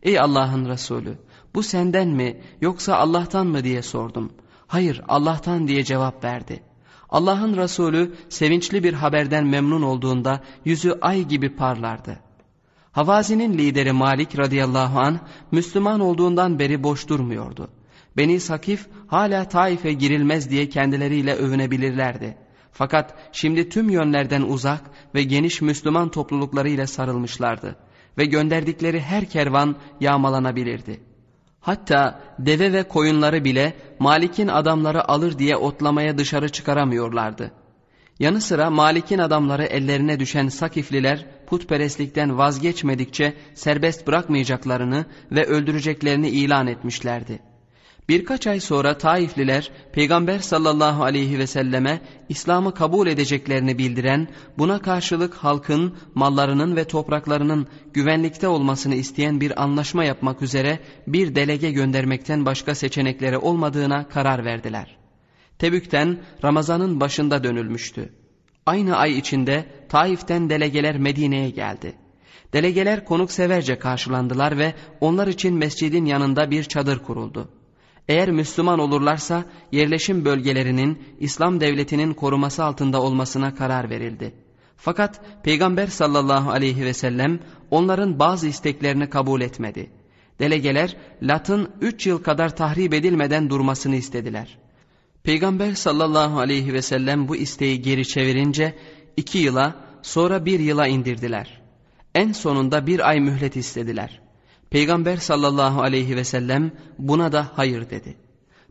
Ey 0.03 0.19
Allah'ın 0.19 0.65
Resulü 0.69 1.17
bu 1.55 1.63
senden 1.63 2.07
mi 2.07 2.41
yoksa 2.61 2.95
Allah'tan 2.95 3.47
mı 3.47 3.63
diye 3.63 3.81
sordum. 3.81 4.33
Hayır 4.67 5.01
Allah'tan 5.07 5.67
diye 5.67 5.83
cevap 5.83 6.23
verdi. 6.23 6.63
Allah'ın 7.09 7.57
Resulü 7.57 8.15
sevinçli 8.29 8.83
bir 8.83 8.93
haberden 8.93 9.45
memnun 9.45 9.81
olduğunda 9.81 10.43
yüzü 10.65 10.97
ay 11.01 11.27
gibi 11.27 11.55
parlardı. 11.55 12.19
Havazinin 12.91 13.57
lideri 13.57 13.91
Malik 13.91 14.39
radıyallahu 14.39 14.99
an 14.99 15.19
Müslüman 15.51 15.99
olduğundan 15.99 16.59
beri 16.59 16.83
boş 16.83 17.09
durmuyordu. 17.09 17.69
Beni 18.17 18.39
Sakif 18.39 18.87
hala 19.07 19.49
Taif'e 19.49 19.93
girilmez 19.93 20.49
diye 20.49 20.69
kendileriyle 20.69 21.35
övünebilirlerdi. 21.35 22.37
Fakat 22.71 23.15
şimdi 23.31 23.69
tüm 23.69 23.89
yönlerden 23.89 24.41
uzak 24.41 24.81
ve 25.15 25.23
geniş 25.23 25.61
Müslüman 25.61 26.09
topluluklarıyla 26.09 26.87
sarılmışlardı 26.87 27.75
ve 28.17 28.25
gönderdikleri 28.25 29.01
her 29.01 29.25
kervan 29.25 29.75
yağmalanabilirdi. 29.99 30.99
Hatta 31.59 32.21
deve 32.39 32.73
ve 32.73 32.83
koyunları 32.83 33.45
bile 33.45 33.73
Malik'in 33.99 34.47
adamları 34.47 35.09
alır 35.09 35.39
diye 35.39 35.55
otlamaya 35.55 36.17
dışarı 36.17 36.49
çıkaramıyorlardı. 36.49 37.51
Yanı 38.19 38.41
sıra 38.41 38.69
Malik'in 38.69 39.19
adamları 39.19 39.63
ellerine 39.63 40.19
düşen 40.19 40.47
Sakifliler 40.47 41.25
putperestlikten 41.51 42.37
vazgeçmedikçe 42.37 43.33
serbest 43.53 44.07
bırakmayacaklarını 44.07 45.05
ve 45.31 45.45
öldüreceklerini 45.45 46.29
ilan 46.29 46.67
etmişlerdi. 46.67 47.39
Birkaç 48.09 48.47
ay 48.47 48.59
sonra 48.59 48.97
Taifliler 48.97 49.71
Peygamber 49.93 50.39
sallallahu 50.39 51.03
aleyhi 51.03 51.39
ve 51.39 51.47
selleme 51.47 52.01
İslam'ı 52.29 52.73
kabul 52.73 53.07
edeceklerini 53.07 53.77
bildiren 53.77 54.27
buna 54.57 54.79
karşılık 54.79 55.33
halkın 55.33 55.95
mallarının 56.15 56.75
ve 56.75 56.83
topraklarının 56.83 57.67
güvenlikte 57.93 58.47
olmasını 58.47 58.95
isteyen 58.95 59.41
bir 59.41 59.63
anlaşma 59.63 60.03
yapmak 60.03 60.41
üzere 60.41 60.79
bir 61.07 61.35
delege 61.35 61.71
göndermekten 61.71 62.45
başka 62.45 62.75
seçenekleri 62.75 63.37
olmadığına 63.37 64.07
karar 64.07 64.45
verdiler. 64.45 64.97
Tebük'ten 65.59 66.19
Ramazan'ın 66.43 66.99
başında 66.99 67.43
dönülmüştü. 67.43 68.20
Aynı 68.65 68.97
ay 68.97 69.17
içinde 69.17 69.65
Taif'ten 69.89 70.49
delegeler 70.49 70.97
Medine'ye 70.97 71.49
geldi. 71.49 71.93
Delegeler 72.53 73.05
konukseverce 73.05 73.79
karşılandılar 73.79 74.57
ve 74.57 74.73
onlar 74.99 75.27
için 75.27 75.53
mescidin 75.53 76.05
yanında 76.05 76.51
bir 76.51 76.63
çadır 76.63 76.99
kuruldu. 76.99 77.49
Eğer 78.07 78.31
Müslüman 78.31 78.79
olurlarsa 78.79 79.45
yerleşim 79.71 80.25
bölgelerinin 80.25 81.03
İslam 81.19 81.61
devletinin 81.61 82.13
koruması 82.13 82.63
altında 82.63 83.01
olmasına 83.01 83.55
karar 83.55 83.89
verildi. 83.89 84.33
Fakat 84.77 85.21
Peygamber 85.43 85.87
sallallahu 85.87 86.51
aleyhi 86.51 86.85
ve 86.85 86.93
sellem 86.93 87.39
onların 87.71 88.19
bazı 88.19 88.47
isteklerini 88.47 89.09
kabul 89.09 89.41
etmedi. 89.41 89.91
Delegeler 90.39 90.97
Lat'ın 91.21 91.69
üç 91.81 92.07
yıl 92.07 92.23
kadar 92.23 92.55
tahrip 92.55 92.93
edilmeden 92.93 93.49
durmasını 93.49 93.95
istediler. 93.95 94.57
Peygamber 95.23 95.73
sallallahu 95.73 96.39
aleyhi 96.39 96.73
ve 96.73 96.81
sellem 96.81 97.27
bu 97.27 97.35
isteği 97.35 97.81
geri 97.81 98.07
çevirince 98.07 98.75
iki 99.17 99.37
yıla 99.37 99.75
sonra 100.01 100.45
bir 100.45 100.59
yıla 100.59 100.87
indirdiler. 100.87 101.61
En 102.15 102.31
sonunda 102.31 102.87
bir 102.87 103.09
ay 103.09 103.19
mühlet 103.19 103.55
istediler. 103.55 104.21
Peygamber 104.69 105.17
sallallahu 105.17 105.81
aleyhi 105.81 106.15
ve 106.15 106.23
sellem 106.23 106.71
buna 106.97 107.31
da 107.31 107.51
hayır 107.55 107.89
dedi. 107.89 108.17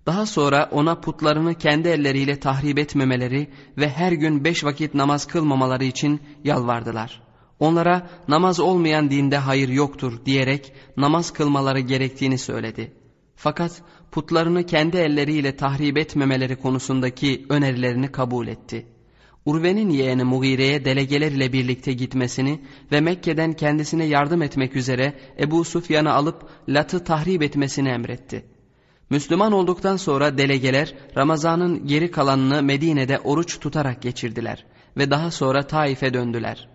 Daha 0.07 0.27
sonra 0.27 0.69
ona 0.73 1.01
putlarını 1.01 1.55
kendi 1.55 1.89
elleriyle 1.89 2.41
tahrip 2.41 2.79
etmemeleri 2.79 3.51
ve 3.79 3.89
her 3.89 4.13
gün 4.13 4.45
beş 4.45 4.65
vakit 4.65 4.95
namaz 4.95 5.27
kılmamaları 5.27 5.85
için 5.85 6.21
yalvardılar. 6.45 7.23
Onlara 7.59 8.11
namaz 8.29 8.61
olmayan 8.61 9.11
dinde 9.11 9.37
hayır 9.37 9.69
yoktur 9.69 10.25
diyerek 10.27 10.73
namaz 10.97 11.33
kılmaları 11.33 11.81
gerektiğini 11.81 12.39
söyledi. 12.39 12.93
Fakat 13.37 13.83
putlarını 14.13 14.67
kendi 14.67 14.97
elleriyle 14.97 15.57
tahrip 15.57 15.99
etmemeleri 15.99 16.57
konusundaki 16.57 17.47
önerilerini 17.49 18.13
kabul 18.13 18.47
etti. 18.47 18.87
Urve'nin 19.45 19.91
yeğeni 19.91 20.25
Mugire'ye 20.25 20.85
delegeler 20.85 21.33
ile 21.33 21.53
birlikte 21.53 21.93
gitmesini 21.93 22.61
ve 22.93 23.01
Mekke'den 23.01 23.53
kendisine 23.53 24.05
yardım 24.05 24.43
etmek 24.43 24.77
üzere 24.77 25.15
Ebu 25.39 25.65
Sufyan'ı 25.65 26.13
alıp 26.13 26.49
Lat'ı 26.69 27.05
tahrip 27.05 27.43
etmesini 27.43 27.89
emretti. 27.89 28.45
Müslüman 29.11 29.53
olduktan 29.53 29.97
sonra 29.97 30.39
delegeler 30.39 30.95
Ramazan'ın 31.17 31.87
geri 31.87 32.11
kalanını 32.11 32.63
Medine'de 32.63 33.19
oruç 33.19 33.61
tutarak 33.61 34.03
geçirdiler 34.03 34.65
ve 34.97 35.11
daha 35.11 35.31
sonra 35.31 35.67
Taif'e 35.67 36.15
döndüler. 36.15 36.69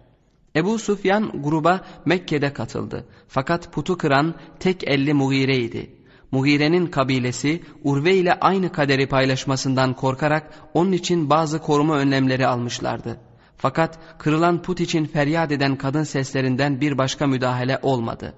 Ebu 0.56 0.80
Sufyan 0.80 1.44
gruba 1.44 1.86
Mekke'de 2.06 2.54
katıldı 2.54 3.08
fakat 3.28 3.74
putu 3.74 3.98
kıran 3.98 4.36
tek 4.60 4.84
elli 4.88 5.14
Mugire'ydi. 5.14 5.95
Mugire'nin 6.32 6.88
kabilesi 6.88 7.62
Urve 7.84 8.16
ile 8.16 8.34
aynı 8.34 8.72
kaderi 8.72 9.08
paylaşmasından 9.08 9.94
korkarak 9.94 10.54
onun 10.74 10.92
için 10.92 11.30
bazı 11.30 11.60
koruma 11.60 11.98
önlemleri 11.98 12.48
almışlardı. 12.48 13.20
Fakat 13.58 14.00
kırılan 14.18 14.62
put 14.62 14.80
için 14.80 15.06
feryat 15.06 15.52
eden 15.52 15.76
kadın 15.76 16.04
seslerinden 16.04 16.82
bir 16.82 16.98
başka 16.98 17.28
müdahale 17.28 17.80
olmadı. 17.82 18.34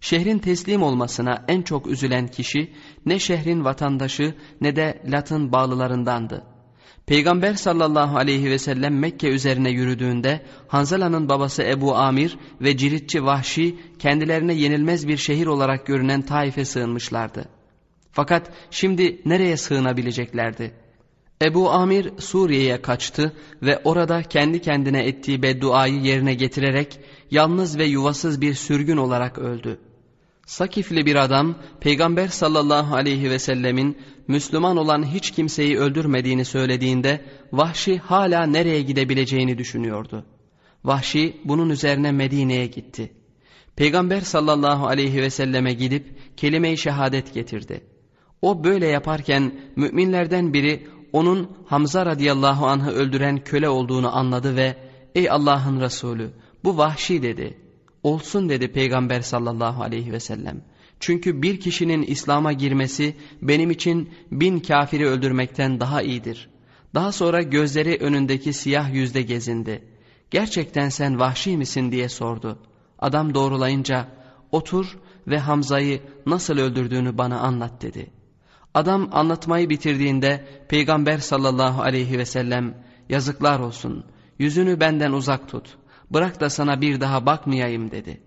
Şehrin 0.00 0.38
teslim 0.38 0.82
olmasına 0.82 1.44
en 1.48 1.62
çok 1.62 1.86
üzülen 1.86 2.28
kişi 2.28 2.72
ne 3.06 3.18
şehrin 3.18 3.64
vatandaşı 3.64 4.34
ne 4.60 4.76
de 4.76 5.02
Lat'ın 5.06 5.52
bağlılarındandı. 5.52 6.44
Peygamber 7.06 7.54
sallallahu 7.54 8.16
aleyhi 8.16 8.50
ve 8.50 8.58
sellem 8.58 8.98
Mekke 8.98 9.28
üzerine 9.28 9.70
yürüdüğünde 9.70 10.42
Hanzala'nın 10.68 11.28
babası 11.28 11.62
Ebu 11.62 11.96
Amir 11.96 12.38
ve 12.60 12.76
ciritçi 12.76 13.24
Vahşi 13.24 13.76
kendilerine 13.98 14.54
yenilmez 14.54 15.08
bir 15.08 15.16
şehir 15.16 15.46
olarak 15.46 15.86
görünen 15.86 16.22
Taif'e 16.22 16.64
sığınmışlardı. 16.64 17.44
Fakat 18.12 18.52
şimdi 18.70 19.20
nereye 19.24 19.56
sığınabileceklerdi? 19.56 20.72
Ebu 21.42 21.70
Amir 21.70 22.10
Suriye'ye 22.18 22.82
kaçtı 22.82 23.32
ve 23.62 23.80
orada 23.84 24.22
kendi 24.22 24.60
kendine 24.60 25.06
ettiği 25.06 25.42
bedduayı 25.42 26.00
yerine 26.00 26.34
getirerek 26.34 27.00
yalnız 27.30 27.78
ve 27.78 27.84
yuvasız 27.84 28.40
bir 28.40 28.54
sürgün 28.54 28.96
olarak 28.96 29.38
öldü. 29.38 29.78
Sakifli 30.50 31.06
bir 31.06 31.16
adam 31.16 31.54
Peygamber 31.80 32.28
sallallahu 32.28 32.94
aleyhi 32.94 33.30
ve 33.30 33.38
sellemin 33.38 33.98
Müslüman 34.28 34.76
olan 34.76 35.06
hiç 35.14 35.30
kimseyi 35.30 35.78
öldürmediğini 35.78 36.44
söylediğinde 36.44 37.24
Vahşi 37.52 37.98
hala 37.98 38.46
nereye 38.46 38.82
gidebileceğini 38.82 39.58
düşünüyordu. 39.58 40.24
Vahşi 40.84 41.36
bunun 41.44 41.70
üzerine 41.70 42.12
Medine'ye 42.12 42.66
gitti. 42.66 43.12
Peygamber 43.76 44.20
sallallahu 44.20 44.86
aleyhi 44.86 45.22
ve 45.22 45.30
selleme 45.30 45.72
gidip 45.72 46.36
kelime-i 46.36 46.78
şehadet 46.78 47.34
getirdi. 47.34 47.84
O 48.42 48.64
böyle 48.64 48.86
yaparken 48.86 49.52
müminlerden 49.76 50.52
biri 50.52 50.86
onun 51.12 51.50
Hamza 51.66 52.06
radıyallahu 52.06 52.66
anh'ı 52.66 52.90
öldüren 52.90 53.44
köle 53.44 53.68
olduğunu 53.68 54.16
anladı 54.16 54.56
ve 54.56 54.76
''Ey 55.14 55.30
Allah'ın 55.30 55.80
Resulü 55.80 56.30
bu 56.64 56.78
vahşi'' 56.78 57.22
dedi. 57.22 57.69
Olsun 58.02 58.48
dedi 58.48 58.72
Peygamber 58.72 59.20
sallallahu 59.20 59.82
aleyhi 59.82 60.12
ve 60.12 60.20
sellem. 60.20 60.62
Çünkü 61.00 61.42
bir 61.42 61.60
kişinin 61.60 62.02
İslam'a 62.02 62.52
girmesi 62.52 63.16
benim 63.42 63.70
için 63.70 64.10
bin 64.30 64.60
kafiri 64.60 65.06
öldürmekten 65.06 65.80
daha 65.80 66.02
iyidir. 66.02 66.48
Daha 66.94 67.12
sonra 67.12 67.42
gözleri 67.42 67.96
önündeki 67.96 68.52
siyah 68.52 68.94
yüzde 68.94 69.22
gezindi. 69.22 69.84
Gerçekten 70.30 70.88
sen 70.88 71.20
vahşi 71.20 71.56
misin 71.56 71.92
diye 71.92 72.08
sordu. 72.08 72.58
Adam 72.98 73.34
doğrulayınca 73.34 74.08
otur 74.52 74.98
ve 75.26 75.38
Hamza'yı 75.38 76.00
nasıl 76.26 76.58
öldürdüğünü 76.58 77.18
bana 77.18 77.40
anlat 77.40 77.82
dedi. 77.82 78.10
Adam 78.74 79.08
anlatmayı 79.12 79.70
bitirdiğinde 79.70 80.44
Peygamber 80.68 81.18
sallallahu 81.18 81.82
aleyhi 81.82 82.18
ve 82.18 82.24
sellem 82.24 82.74
yazıklar 83.08 83.60
olsun 83.60 84.04
yüzünü 84.38 84.80
benden 84.80 85.12
uzak 85.12 85.48
tut 85.48 85.76
bırak 86.10 86.40
da 86.40 86.50
sana 86.50 86.80
bir 86.80 87.00
daha 87.00 87.26
bakmayayım 87.26 87.90
dedi. 87.90 88.20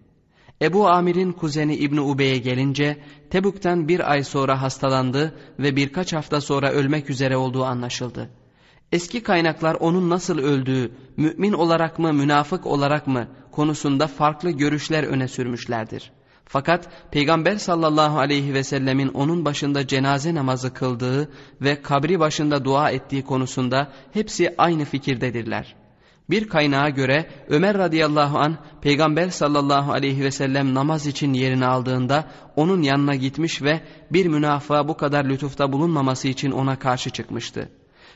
Ebu 0.62 0.88
Amir'in 0.88 1.32
kuzeni 1.32 1.76
İbni 1.76 2.02
Ubey'e 2.02 2.38
gelince 2.38 2.98
Tebuk'tan 3.30 3.88
bir 3.88 4.12
ay 4.12 4.24
sonra 4.24 4.62
hastalandı 4.62 5.36
ve 5.60 5.76
birkaç 5.76 6.14
hafta 6.14 6.42
sonra 6.42 6.72
ölmek 6.72 7.10
üzere 7.10 7.38
olduğu 7.38 7.64
anlaşıldı. 7.64 8.30
Eski 8.92 9.24
kaynaklar 9.24 9.76
onun 9.76 10.10
nasıl 10.10 10.38
öldüğü, 10.38 10.92
mümin 11.18 11.54
olarak 11.54 12.00
mı 12.00 12.14
münafık 12.14 12.66
olarak 12.66 13.08
mı 13.08 13.28
konusunda 13.52 14.08
farklı 14.08 14.52
görüşler 14.52 15.04
öne 15.04 15.28
sürmüşlerdir. 15.28 16.12
Fakat 16.46 16.90
Peygamber 17.12 17.56
sallallahu 17.56 18.20
aleyhi 18.20 18.54
ve 18.54 18.64
sellemin 18.64 19.08
onun 19.08 19.46
başında 19.46 19.88
cenaze 19.88 20.36
namazı 20.36 20.74
kıldığı 20.74 21.30
ve 21.62 21.82
kabri 21.82 22.20
başında 22.20 22.66
dua 22.66 22.92
ettiği 22.92 23.24
konusunda 23.24 23.92
hepsi 24.12 24.56
aynı 24.58 24.86
fikirdedirler. 24.86 25.83
Bir 26.30 26.48
kaynağa 26.48 26.90
göre 26.90 27.30
Ömer 27.48 27.78
radıyallahu 27.78 28.38
an 28.38 28.58
Peygamber 28.82 29.30
sallallahu 29.30 29.92
aleyhi 29.92 30.24
ve 30.24 30.32
sellem 30.32 30.74
namaz 30.74 31.08
için 31.08 31.34
yerini 31.34 31.66
aldığında 31.66 32.28
onun 32.56 32.82
yanına 32.82 33.16
gitmiş 33.16 33.62
ve 33.62 33.82
bir 34.12 34.26
münafığa 34.26 34.88
bu 34.88 34.98
kadar 34.98 35.26
lütufta 35.26 35.72
bulunmaması 35.72 36.28
için 36.28 36.52
ona 36.52 36.80
karşı 36.80 37.10
çıkmıştı. 37.10 37.70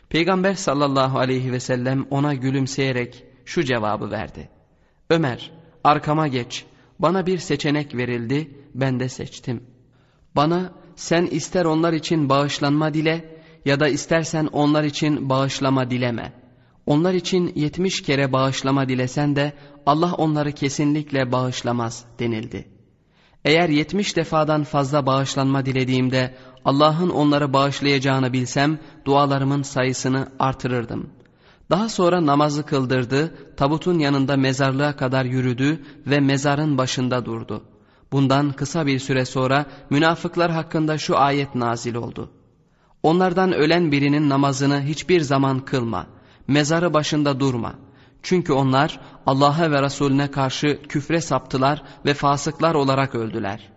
Peygamber 0.10 0.53
sallallahu 0.53 1.20
aleyhi 1.20 1.51
ve 1.51 1.60
sellem 1.60 2.05
ona 2.10 2.34
gülümseyerek 2.34 3.24
şu 3.45 3.64
cevabı 3.64 4.12
verdi. 4.12 4.49
Ömer 5.10 5.51
arkama 5.84 6.28
geç 6.28 6.66
bana 6.99 7.26
bir 7.26 7.38
seçenek 7.38 7.95
verildi 7.95 8.51
ben 8.76 8.99
de 8.99 9.10
seçtim. 9.10 9.64
Bana 10.36 10.74
sen 10.95 11.26
ister 11.26 11.66
onlar 11.66 11.93
için 11.93 12.30
bağışlanma 12.30 12.93
dile 12.93 13.39
ya 13.66 13.80
da 13.80 13.88
istersen 13.88 14.45
onlar 14.45 14.84
için 14.84 15.30
bağışlama 15.30 15.91
dileme.'' 15.91 16.37
Onlar 16.88 17.14
için 17.14 17.52
yetmiş 17.56 18.02
kere 18.02 18.34
bağışlama 18.34 18.90
dilesen 18.90 19.36
de 19.36 19.54
Allah 19.86 20.14
onları 20.14 20.52
kesinlikle 20.52 21.32
bağışlamaz 21.32 22.06
denildi. 22.20 22.68
Eğer 23.46 23.70
yetmiş 23.70 24.16
defadan 24.16 24.64
fazla 24.64 25.06
bağışlanma 25.06 25.66
dilediğimde 25.66 26.36
Allah'ın 26.66 27.10
onları 27.10 27.54
bağışlayacağını 27.54 28.34
bilsem 28.34 28.80
dualarımın 29.06 29.62
sayısını 29.62 30.28
artırırdım. 30.40 31.10
Daha 31.70 31.90
sonra 31.90 32.26
namazı 32.26 32.66
kıldırdı, 32.66 33.36
tabutun 33.58 34.00
yanında 34.00 34.38
mezarlığa 34.38 34.96
kadar 34.96 35.26
yürüdü 35.26 35.82
ve 36.08 36.20
mezarın 36.20 36.78
başında 36.78 37.26
durdu. 37.26 37.64
Bundan 38.12 38.52
kısa 38.52 38.86
bir 38.86 39.00
süre 39.00 39.26
sonra 39.26 39.66
münafıklar 39.90 40.52
hakkında 40.52 40.98
şu 40.98 41.18
ayet 41.18 41.56
nazil 41.56 41.96
oldu. 41.96 42.30
Onlardan 43.04 43.54
ölen 43.54 43.92
birinin 43.92 44.30
namazını 44.30 44.82
hiçbir 44.82 45.22
zaman 45.22 45.60
kılma.'' 45.60 46.16
Mezarı 46.48 46.93
başında 46.93 47.39
durma. 47.39 47.74
Çünkü 48.24 48.54
onlar 48.54 49.00
Allah'a 49.26 49.72
ve 49.72 49.82
Resulüne 49.82 50.32
karşı 50.32 50.80
küfre 50.89 51.22
saptılar 51.22 51.84
ve 52.06 52.14
fasıklar 52.14 52.76
olarak 52.76 53.16
öldüler. 53.16 53.70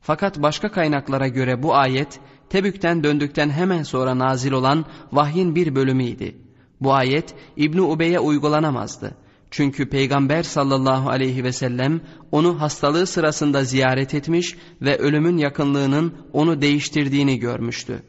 Fakat 0.00 0.42
başka 0.42 0.70
kaynaklara 0.70 1.28
göre 1.28 1.62
bu 1.62 1.74
ayet 1.74 2.20
Tebük'ten 2.50 3.04
döndükten 3.04 3.50
hemen 3.50 3.82
sonra 3.82 4.18
nazil 4.18 4.52
olan 4.52 4.84
vahyin 5.12 5.54
bir 5.54 5.74
bölümüydü. 5.74 6.34
Bu 6.80 6.94
ayet 6.94 7.34
İbni 7.56 7.80
Ubey'e 7.80 8.18
uygulanamazdı. 8.18 9.14
Çünkü 9.50 9.88
Peygamber 9.88 10.42
sallallahu 10.42 11.10
aleyhi 11.10 11.44
ve 11.44 11.52
sellem 11.52 12.00
onu 12.32 12.60
hastalığı 12.60 13.06
sırasında 13.06 13.64
ziyaret 13.64 14.14
etmiş 14.14 14.56
ve 14.82 14.98
ölümün 14.98 15.36
yakınlığının 15.36 16.14
onu 16.32 16.62
değiştirdiğini 16.62 17.38
görmüştü. 17.38 18.02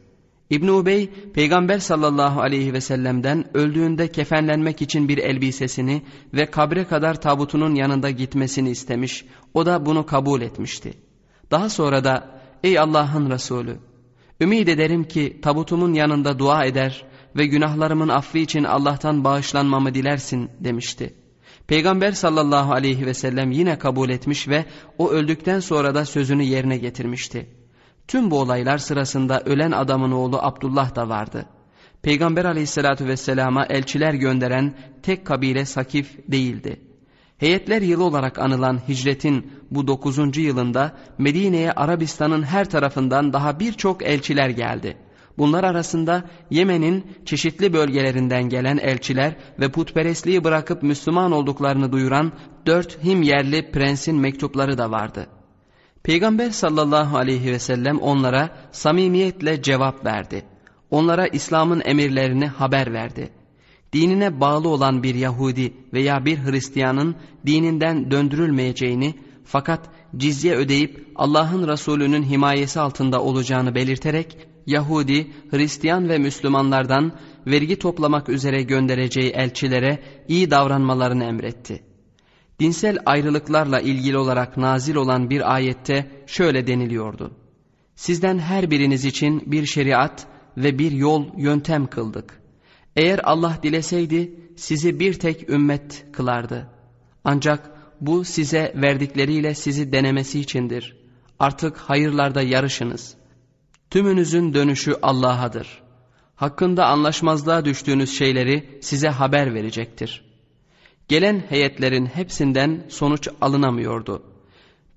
İbn 0.50 0.68
Ubey 0.68 1.10
Peygamber 1.34 1.78
sallallahu 1.78 2.40
aleyhi 2.40 2.72
ve 2.72 2.80
sellem'den 2.80 3.56
öldüğünde 3.56 4.08
kefenlenmek 4.12 4.82
için 4.82 5.08
bir 5.08 5.18
elbisesini 5.18 6.02
ve 6.34 6.46
kabre 6.46 6.84
kadar 6.84 7.20
tabutunun 7.20 7.74
yanında 7.74 8.10
gitmesini 8.10 8.70
istemiş. 8.70 9.24
O 9.54 9.66
da 9.66 9.86
bunu 9.86 10.06
kabul 10.06 10.40
etmişti. 10.40 10.94
Daha 11.50 11.68
sonra 11.68 12.04
da 12.04 12.40
ey 12.64 12.78
Allah'ın 12.78 13.30
Resulü 13.30 13.78
ümid 14.40 14.68
ederim 14.68 15.04
ki 15.04 15.40
tabutumun 15.42 15.94
yanında 15.94 16.38
dua 16.38 16.64
eder 16.64 17.04
ve 17.36 17.46
günahlarımın 17.46 18.08
affı 18.08 18.38
için 18.38 18.64
Allah'tan 18.64 19.24
bağışlanmamı 19.24 19.94
dilersin 19.94 20.50
demişti. 20.60 21.14
Peygamber 21.66 22.12
sallallahu 22.12 22.72
aleyhi 22.72 23.06
ve 23.06 23.14
sellem 23.14 23.50
yine 23.50 23.78
kabul 23.78 24.10
etmiş 24.10 24.48
ve 24.48 24.64
o 24.98 25.10
öldükten 25.10 25.60
sonra 25.60 25.94
da 25.94 26.04
sözünü 26.04 26.42
yerine 26.42 26.78
getirmişti. 26.78 27.59
Tüm 28.10 28.30
bu 28.30 28.40
olaylar 28.40 28.78
sırasında 28.78 29.40
ölen 29.40 29.70
adamın 29.70 30.12
oğlu 30.12 30.38
Abdullah 30.42 30.94
da 30.94 31.08
vardı. 31.08 31.46
Peygamber 32.02 32.44
aleyhissalatü 32.44 33.06
vesselama 33.06 33.66
elçiler 33.66 34.14
gönderen 34.14 34.74
tek 35.02 35.26
kabile 35.26 35.64
Sakif 35.64 36.18
değildi. 36.28 36.80
Heyetler 37.38 37.82
yılı 37.82 38.04
olarak 38.04 38.38
anılan 38.38 38.80
hicretin 38.88 39.52
bu 39.70 39.86
dokuzuncu 39.86 40.40
yılında 40.40 40.92
Medine'ye 41.18 41.72
Arabistan'ın 41.72 42.42
her 42.42 42.70
tarafından 42.70 43.32
daha 43.32 43.60
birçok 43.60 44.02
elçiler 44.02 44.48
geldi. 44.48 44.96
Bunlar 45.38 45.64
arasında 45.64 46.24
Yemen'in 46.50 47.06
çeşitli 47.24 47.72
bölgelerinden 47.72 48.48
gelen 48.48 48.78
elçiler 48.78 49.36
ve 49.60 49.70
putperestliği 49.70 50.44
bırakıp 50.44 50.82
Müslüman 50.82 51.32
olduklarını 51.32 51.92
duyuran 51.92 52.32
dört 52.66 53.04
him 53.04 53.22
yerli 53.22 53.70
prensin 53.72 54.16
mektupları 54.16 54.78
da 54.78 54.90
vardı.'' 54.90 55.39
Peygamber 56.02 56.50
sallallahu 56.50 57.16
aleyhi 57.16 57.52
ve 57.52 57.58
sellem 57.58 57.98
onlara 57.98 58.56
samimiyetle 58.72 59.62
cevap 59.62 60.04
verdi. 60.04 60.44
Onlara 60.90 61.26
İslam'ın 61.26 61.82
emirlerini 61.84 62.46
haber 62.46 62.92
verdi. 62.92 63.30
dinine 63.92 64.40
bağlı 64.40 64.68
olan 64.68 65.02
bir 65.02 65.14
Yahudi 65.14 65.72
veya 65.92 66.24
bir 66.24 66.38
Hristiyanın 66.38 67.16
dininden 67.46 68.10
döndürülmeyeceğini 68.10 69.14
fakat 69.44 69.80
cizye 70.16 70.54
ödeyip 70.54 71.06
Allah'ın 71.16 71.68
Resulü'nün 71.68 72.22
himayesi 72.22 72.80
altında 72.80 73.22
olacağını 73.22 73.74
belirterek 73.74 74.36
Yahudi, 74.66 75.30
Hristiyan 75.50 76.08
ve 76.08 76.18
Müslümanlardan 76.18 77.12
vergi 77.46 77.78
toplamak 77.78 78.28
üzere 78.28 78.62
göndereceği 78.62 79.30
elçilere 79.30 80.02
iyi 80.28 80.50
davranmalarını 80.50 81.24
emretti. 81.24 81.89
Dinsel 82.60 82.98
ayrılıklarla 83.06 83.80
ilgili 83.80 84.18
olarak 84.18 84.56
nazil 84.56 84.94
olan 84.94 85.30
bir 85.30 85.54
ayette 85.54 86.10
şöyle 86.26 86.66
deniliyordu. 86.66 87.30
Sizden 87.96 88.38
her 88.38 88.70
biriniz 88.70 89.04
için 89.04 89.42
bir 89.46 89.66
şeriat 89.66 90.26
ve 90.56 90.78
bir 90.78 90.92
yol 90.92 91.26
yöntem 91.36 91.86
kıldık. 91.86 92.40
Eğer 92.96 93.20
Allah 93.24 93.58
dileseydi 93.62 94.34
sizi 94.56 95.00
bir 95.00 95.14
tek 95.14 95.50
ümmet 95.50 96.06
kılardı. 96.12 96.68
Ancak 97.24 97.70
bu 98.00 98.24
size 98.24 98.72
verdikleriyle 98.76 99.54
sizi 99.54 99.92
denemesi 99.92 100.40
içindir. 100.40 100.96
Artık 101.38 101.76
hayırlarda 101.76 102.42
yarışınız. 102.42 103.14
Tümünüzün 103.90 104.54
dönüşü 104.54 104.96
Allah'adır. 105.02 105.82
Hakkında 106.36 106.86
anlaşmazlığa 106.86 107.64
düştüğünüz 107.64 108.18
şeyleri 108.18 108.78
size 108.82 109.08
haber 109.08 109.54
verecektir. 109.54 110.29
Gelen 111.10 111.42
heyetlerin 111.48 112.06
hepsinden 112.06 112.84
sonuç 112.88 113.28
alınamıyordu. 113.40 114.22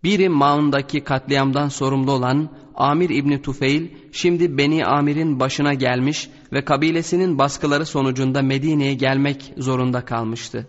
Biri 0.03 0.29
Maun'daki 0.29 1.01
katliamdan 1.01 1.67
sorumlu 1.67 2.11
olan 2.11 2.49
Amir 2.75 3.09
İbni 3.09 3.41
Tufeil 3.41 3.87
şimdi 4.11 4.57
Beni 4.57 4.85
Amir'in 4.85 5.39
başına 5.39 5.73
gelmiş 5.73 6.29
ve 6.51 6.65
kabilesinin 6.65 7.37
baskıları 7.37 7.85
sonucunda 7.85 8.41
Medine'ye 8.41 8.93
gelmek 8.93 9.53
zorunda 9.57 10.05
kalmıştı. 10.05 10.67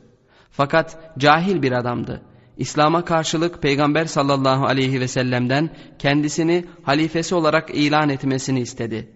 Fakat 0.50 1.18
cahil 1.18 1.62
bir 1.62 1.72
adamdı. 1.72 2.22
İslam'a 2.56 3.04
karşılık 3.04 3.62
Peygamber 3.62 4.04
sallallahu 4.04 4.64
aleyhi 4.66 5.00
ve 5.00 5.08
sellem'den 5.08 5.70
kendisini 5.98 6.64
halifesi 6.82 7.34
olarak 7.34 7.70
ilan 7.70 8.08
etmesini 8.08 8.60
istedi. 8.60 9.08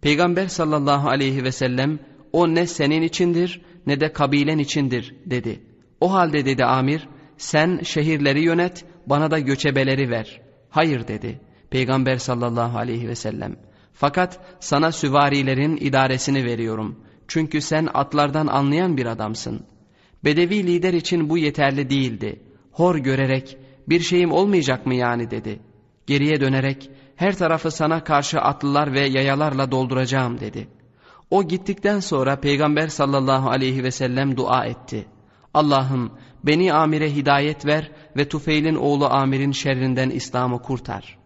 Peygamber 0.00 0.46
sallallahu 0.46 1.08
aleyhi 1.08 1.44
ve 1.44 1.52
sellem 1.52 1.98
o 2.32 2.54
ne 2.54 2.66
senin 2.66 3.02
içindir 3.02 3.60
ne 3.86 4.00
de 4.00 4.12
kabilen 4.12 4.58
içindir 4.58 5.14
dedi. 5.26 5.65
O 6.00 6.12
halde 6.12 6.44
dedi 6.44 6.64
amir 6.64 7.08
sen 7.36 7.80
şehirleri 7.82 8.40
yönet 8.40 8.84
bana 9.06 9.30
da 9.30 9.38
göçebeleri 9.38 10.10
ver. 10.10 10.40
Hayır 10.70 11.08
dedi 11.08 11.40
Peygamber 11.70 12.16
sallallahu 12.16 12.78
aleyhi 12.78 13.08
ve 13.08 13.14
sellem. 13.14 13.56
Fakat 13.92 14.40
sana 14.60 14.92
süvarilerin 14.92 15.76
idaresini 15.76 16.44
veriyorum. 16.44 17.00
Çünkü 17.28 17.60
sen 17.60 17.88
atlardan 17.94 18.46
anlayan 18.46 18.96
bir 18.96 19.06
adamsın. 19.06 19.66
Bedevi 20.24 20.66
lider 20.66 20.94
için 20.94 21.28
bu 21.28 21.38
yeterli 21.38 21.90
değildi. 21.90 22.42
Hor 22.72 22.96
görerek 22.96 23.58
bir 23.88 24.00
şeyim 24.00 24.32
olmayacak 24.32 24.86
mı 24.86 24.94
yani 24.94 25.30
dedi. 25.30 25.60
Geriye 26.06 26.40
dönerek 26.40 26.90
her 27.16 27.36
tarafı 27.36 27.70
sana 27.70 28.04
karşı 28.04 28.40
atlılar 28.40 28.92
ve 28.92 29.00
yayalarla 29.00 29.70
dolduracağım 29.70 30.40
dedi. 30.40 30.68
O 31.30 31.48
gittikten 31.48 32.00
sonra 32.00 32.40
Peygamber 32.40 32.88
sallallahu 32.88 33.50
aleyhi 33.50 33.84
ve 33.84 33.90
sellem 33.90 34.36
dua 34.36 34.64
etti. 34.64 35.06
Allah'ım 35.56 36.10
beni 36.44 36.72
amire 36.72 37.16
hidayet 37.16 37.66
ver 37.66 37.90
ve 38.16 38.28
Tufeil'in 38.28 38.74
oğlu 38.74 39.06
amirin 39.06 39.52
şerrinden 39.52 40.10
İslam'ı 40.10 40.62
kurtar. 40.62 41.18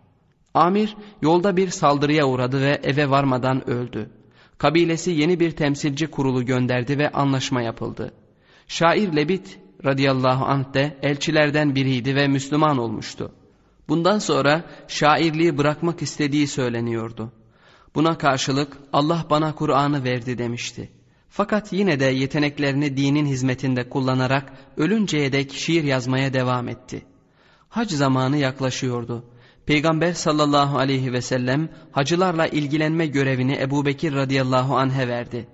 Amir 0.54 0.96
yolda 1.22 1.56
bir 1.56 1.68
saldırıya 1.68 2.26
uğradı 2.26 2.60
ve 2.60 2.80
eve 2.82 3.10
varmadan 3.10 3.70
öldü. 3.70 4.10
Kabilesi 4.58 5.10
yeni 5.10 5.40
bir 5.40 5.50
temsilci 5.50 6.06
kurulu 6.06 6.44
gönderdi 6.44 6.98
ve 6.98 7.10
anlaşma 7.10 7.62
yapıldı. 7.62 8.12
Şair 8.68 9.16
Lebit 9.16 9.58
radıyallahu 9.84 10.44
anh 10.44 10.74
de 10.74 10.98
elçilerden 11.02 11.74
biriydi 11.74 12.14
ve 12.14 12.28
Müslüman 12.28 12.78
olmuştu. 12.78 13.32
Bundan 13.88 14.18
sonra 14.18 14.64
şairliği 14.88 15.58
bırakmak 15.58 16.02
istediği 16.02 16.46
söyleniyordu. 16.46 17.32
Buna 17.94 18.18
karşılık 18.18 18.76
Allah 18.92 19.24
bana 19.30 19.54
Kur'an'ı 19.54 20.04
verdi 20.04 20.38
demişti. 20.38 20.99
Fakat 21.30 21.72
yine 21.72 22.00
de 22.00 22.04
yeteneklerini 22.04 22.96
dinin 22.96 23.26
hizmetinde 23.26 23.88
kullanarak 23.88 24.52
ölünceye 24.76 25.32
dek 25.32 25.52
şiir 25.52 25.84
yazmaya 25.84 26.32
devam 26.32 26.68
etti. 26.68 27.02
Hac 27.68 27.90
zamanı 27.90 28.36
yaklaşıyordu. 28.36 29.24
Peygamber 29.66 30.12
sallallahu 30.12 30.78
aleyhi 30.78 31.12
ve 31.12 31.20
sellem 31.20 31.68
hacılarla 31.92 32.46
ilgilenme 32.46 33.06
görevini 33.06 33.58
Ebu 33.60 33.86
Bekir 33.86 34.14
radıyallahu 34.14 34.76
anh'e 34.76 35.08
verdi. 35.08 35.48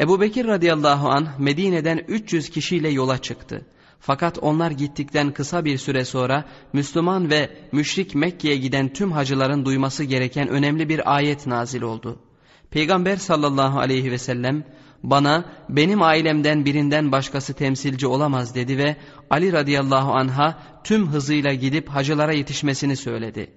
Ebu 0.00 0.20
Bekir 0.20 0.46
radıyallahu 0.46 1.08
anh 1.08 1.38
Medine'den 1.38 2.04
300 2.08 2.50
kişiyle 2.50 2.88
yola 2.88 3.18
çıktı. 3.18 3.66
Fakat 4.00 4.38
onlar 4.38 4.70
gittikten 4.70 5.32
kısa 5.32 5.64
bir 5.64 5.78
süre 5.78 6.04
sonra 6.04 6.44
Müslüman 6.72 7.30
ve 7.30 7.50
müşrik 7.72 8.14
Mekke'ye 8.14 8.56
giden 8.56 8.92
tüm 8.92 9.12
hacıların 9.12 9.64
duyması 9.64 10.04
gereken 10.04 10.48
önemli 10.48 10.88
bir 10.88 11.16
ayet 11.16 11.46
nazil 11.46 11.82
oldu. 11.82 12.18
Peygamber 12.70 13.16
sallallahu 13.16 13.78
aleyhi 13.78 14.10
ve 14.10 14.18
sellem 14.18 14.64
bana 15.02 15.44
benim 15.68 16.02
ailemden 16.02 16.64
birinden 16.64 17.12
başkası 17.12 17.54
temsilci 17.54 18.06
olamaz 18.06 18.54
dedi 18.54 18.78
ve 18.78 18.96
Ali 19.30 19.52
radıyallahu 19.52 20.12
anha 20.12 20.58
tüm 20.84 21.08
hızıyla 21.08 21.54
gidip 21.54 21.88
hacılara 21.88 22.32
yetişmesini 22.32 22.96
söyledi. 22.96 23.52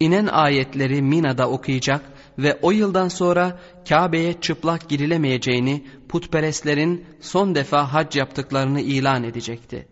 İnen 0.00 0.26
ayetleri 0.26 1.02
Mina'da 1.02 1.50
okuyacak 1.50 2.00
ve 2.38 2.58
o 2.62 2.70
yıldan 2.70 3.08
sonra 3.08 3.58
Kabe'ye 3.88 4.40
çıplak 4.40 4.88
girilemeyeceğini 4.88 5.86
putperestlerin 6.08 7.04
son 7.20 7.54
defa 7.54 7.92
hac 7.92 8.16
yaptıklarını 8.16 8.80
ilan 8.80 9.24
edecekti. 9.24 9.88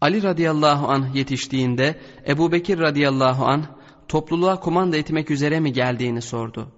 Ali 0.00 0.22
radıyallahu 0.22 0.88
anh 0.88 1.14
yetiştiğinde 1.14 2.00
Ebu 2.28 2.52
Bekir 2.52 2.78
radıyallahu 2.78 3.46
anh 3.46 3.62
topluluğa 4.08 4.60
kumanda 4.60 4.96
etmek 4.96 5.30
üzere 5.30 5.60
mi 5.60 5.72
geldiğini 5.72 6.22
sordu. 6.22 6.72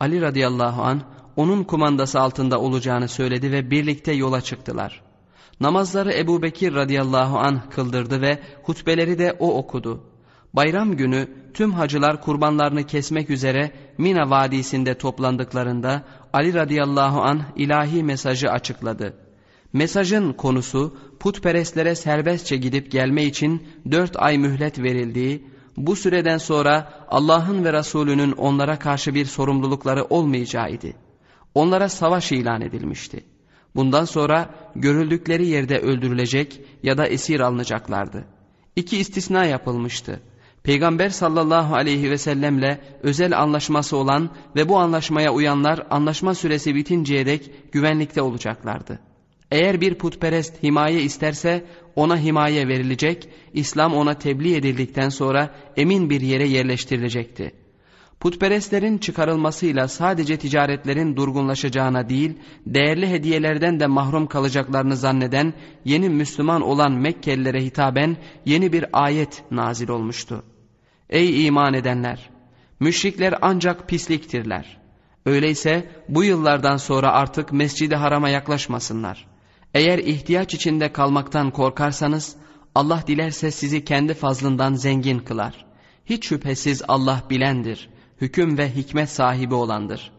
Ali 0.00 0.20
radıyallahu 0.20 0.82
anh 0.82 1.00
onun 1.40 1.64
kumandası 1.64 2.20
altında 2.20 2.60
olacağını 2.60 3.08
söyledi 3.08 3.52
ve 3.52 3.70
birlikte 3.70 4.12
yola 4.12 4.40
çıktılar. 4.40 5.02
Namazları 5.60 6.12
Ebu 6.14 6.42
Bekir 6.42 6.74
radıyallahu 6.74 7.38
anh 7.38 7.70
kıldırdı 7.70 8.20
ve 8.20 8.38
hutbeleri 8.62 9.18
de 9.18 9.36
o 9.38 9.54
okudu. 9.58 10.04
Bayram 10.52 10.96
günü 10.96 11.28
tüm 11.54 11.72
hacılar 11.72 12.22
kurbanlarını 12.22 12.86
kesmek 12.86 13.30
üzere 13.30 13.70
Mina 13.98 14.30
Vadisi'nde 14.30 14.98
toplandıklarında 14.98 16.02
Ali 16.32 16.54
radıyallahu 16.54 17.20
anh 17.22 17.42
ilahi 17.56 18.02
mesajı 18.02 18.50
açıkladı. 18.50 19.14
Mesajın 19.72 20.32
konusu 20.32 20.96
putperestlere 21.20 21.94
serbestçe 21.94 22.56
gidip 22.56 22.90
gelme 22.90 23.24
için 23.24 23.62
dört 23.90 24.16
ay 24.16 24.38
mühlet 24.38 24.78
verildiği, 24.78 25.46
bu 25.76 25.96
süreden 25.96 26.38
sonra 26.38 26.92
Allah'ın 27.08 27.64
ve 27.64 27.72
Resulünün 27.72 28.32
onlara 28.32 28.78
karşı 28.78 29.14
bir 29.14 29.24
sorumlulukları 29.24 30.04
olmayacağıydı. 30.04 31.09
Onlara 31.54 31.88
savaş 31.88 32.32
ilan 32.32 32.60
edilmişti. 32.60 33.24
Bundan 33.76 34.04
sonra 34.04 34.54
görüldükleri 34.74 35.46
yerde 35.46 35.78
öldürülecek 35.78 36.60
ya 36.82 36.98
da 36.98 37.06
esir 37.06 37.40
alınacaklardı. 37.40 38.24
İki 38.76 38.98
istisna 38.98 39.44
yapılmıştı. 39.44 40.20
Peygamber 40.62 41.08
sallallahu 41.08 41.74
aleyhi 41.74 42.10
ve 42.10 42.18
sellemle 42.18 42.80
özel 43.02 43.38
anlaşması 43.38 43.96
olan 43.96 44.30
ve 44.56 44.68
bu 44.68 44.78
anlaşmaya 44.78 45.32
uyanlar 45.32 45.86
anlaşma 45.90 46.34
süresi 46.34 46.74
bitinceye 46.74 47.26
dek 47.26 47.72
güvenlikte 47.72 48.22
olacaklardı. 48.22 48.98
Eğer 49.50 49.80
bir 49.80 49.94
putperest 49.94 50.62
himaye 50.62 51.02
isterse 51.02 51.64
ona 51.96 52.18
himaye 52.18 52.68
verilecek, 52.68 53.28
İslam 53.52 53.94
ona 53.94 54.14
tebliğ 54.14 54.56
edildikten 54.56 55.08
sonra 55.08 55.54
emin 55.76 56.10
bir 56.10 56.20
yere 56.20 56.48
yerleştirilecekti. 56.48 57.59
Putperestlerin 58.20 58.98
çıkarılmasıyla 58.98 59.88
sadece 59.88 60.36
ticaretlerin 60.36 61.16
durgunlaşacağına 61.16 62.08
değil, 62.08 62.38
değerli 62.66 63.08
hediyelerden 63.08 63.80
de 63.80 63.86
mahrum 63.86 64.26
kalacaklarını 64.26 64.96
zanneden 64.96 65.54
yeni 65.84 66.08
Müslüman 66.08 66.62
olan 66.62 66.92
Mekkelilere 66.92 67.64
hitaben 67.64 68.16
yeni 68.44 68.72
bir 68.72 68.84
ayet 68.92 69.42
nazil 69.50 69.88
olmuştu. 69.88 70.42
Ey 71.10 71.46
iman 71.46 71.74
edenler! 71.74 72.30
Müşrikler 72.80 73.34
ancak 73.42 73.88
pisliktirler. 73.88 74.80
Öyleyse 75.26 75.90
bu 76.08 76.24
yıllardan 76.24 76.76
sonra 76.76 77.12
artık 77.12 77.52
mescidi 77.52 77.96
harama 77.96 78.28
yaklaşmasınlar. 78.28 79.26
Eğer 79.74 79.98
ihtiyaç 79.98 80.54
içinde 80.54 80.92
kalmaktan 80.92 81.50
korkarsanız 81.50 82.36
Allah 82.74 83.04
dilerse 83.06 83.50
sizi 83.50 83.84
kendi 83.84 84.14
fazlından 84.14 84.74
zengin 84.74 85.18
kılar. 85.18 85.66
Hiç 86.06 86.28
şüphesiz 86.28 86.82
Allah 86.88 87.22
bilendir, 87.30 87.88
hüküm 88.20 88.58
ve 88.58 88.74
hikmet 88.74 89.10
sahibi 89.10 89.54
olandır. 89.54 90.10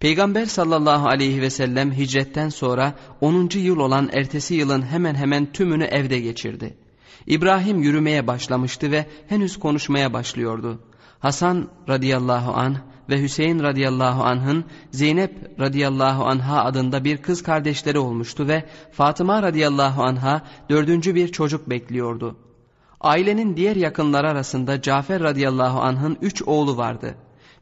Peygamber 0.00 0.46
sallallahu 0.46 1.08
aleyhi 1.08 1.42
ve 1.42 1.50
sellem 1.50 1.92
hicretten 1.92 2.48
sonra 2.48 2.94
10. 3.20 3.48
yıl 3.54 3.78
olan 3.78 4.10
ertesi 4.12 4.54
yılın 4.54 4.82
hemen 4.82 5.14
hemen 5.14 5.52
tümünü 5.52 5.84
evde 5.84 6.20
geçirdi. 6.20 6.76
İbrahim 7.26 7.82
yürümeye 7.82 8.26
başlamıştı 8.26 8.90
ve 8.90 9.06
henüz 9.28 9.58
konuşmaya 9.58 10.12
başlıyordu. 10.12 10.80
Hasan 11.18 11.68
radıyallahu 11.88 12.52
an 12.52 12.76
ve 13.10 13.22
Hüseyin 13.22 13.62
radıyallahu 13.62 14.22
anh'ın 14.24 14.64
Zeynep 14.90 15.60
radıyallahu 15.60 16.24
anha 16.24 16.64
adında 16.64 17.04
bir 17.04 17.16
kız 17.16 17.42
kardeşleri 17.42 17.98
olmuştu 17.98 18.48
ve 18.48 18.64
Fatıma 18.92 19.42
radıyallahu 19.42 20.02
anha 20.02 20.42
dördüncü 20.70 21.14
bir 21.14 21.28
çocuk 21.28 21.70
bekliyordu. 21.70 22.36
Ailenin 23.00 23.56
diğer 23.56 23.76
yakınları 23.76 24.28
arasında 24.28 24.82
Cafer 24.82 25.22
radıyallahu 25.22 25.80
anh'ın 25.80 26.18
üç 26.22 26.42
oğlu 26.42 26.76
vardı. 26.76 27.14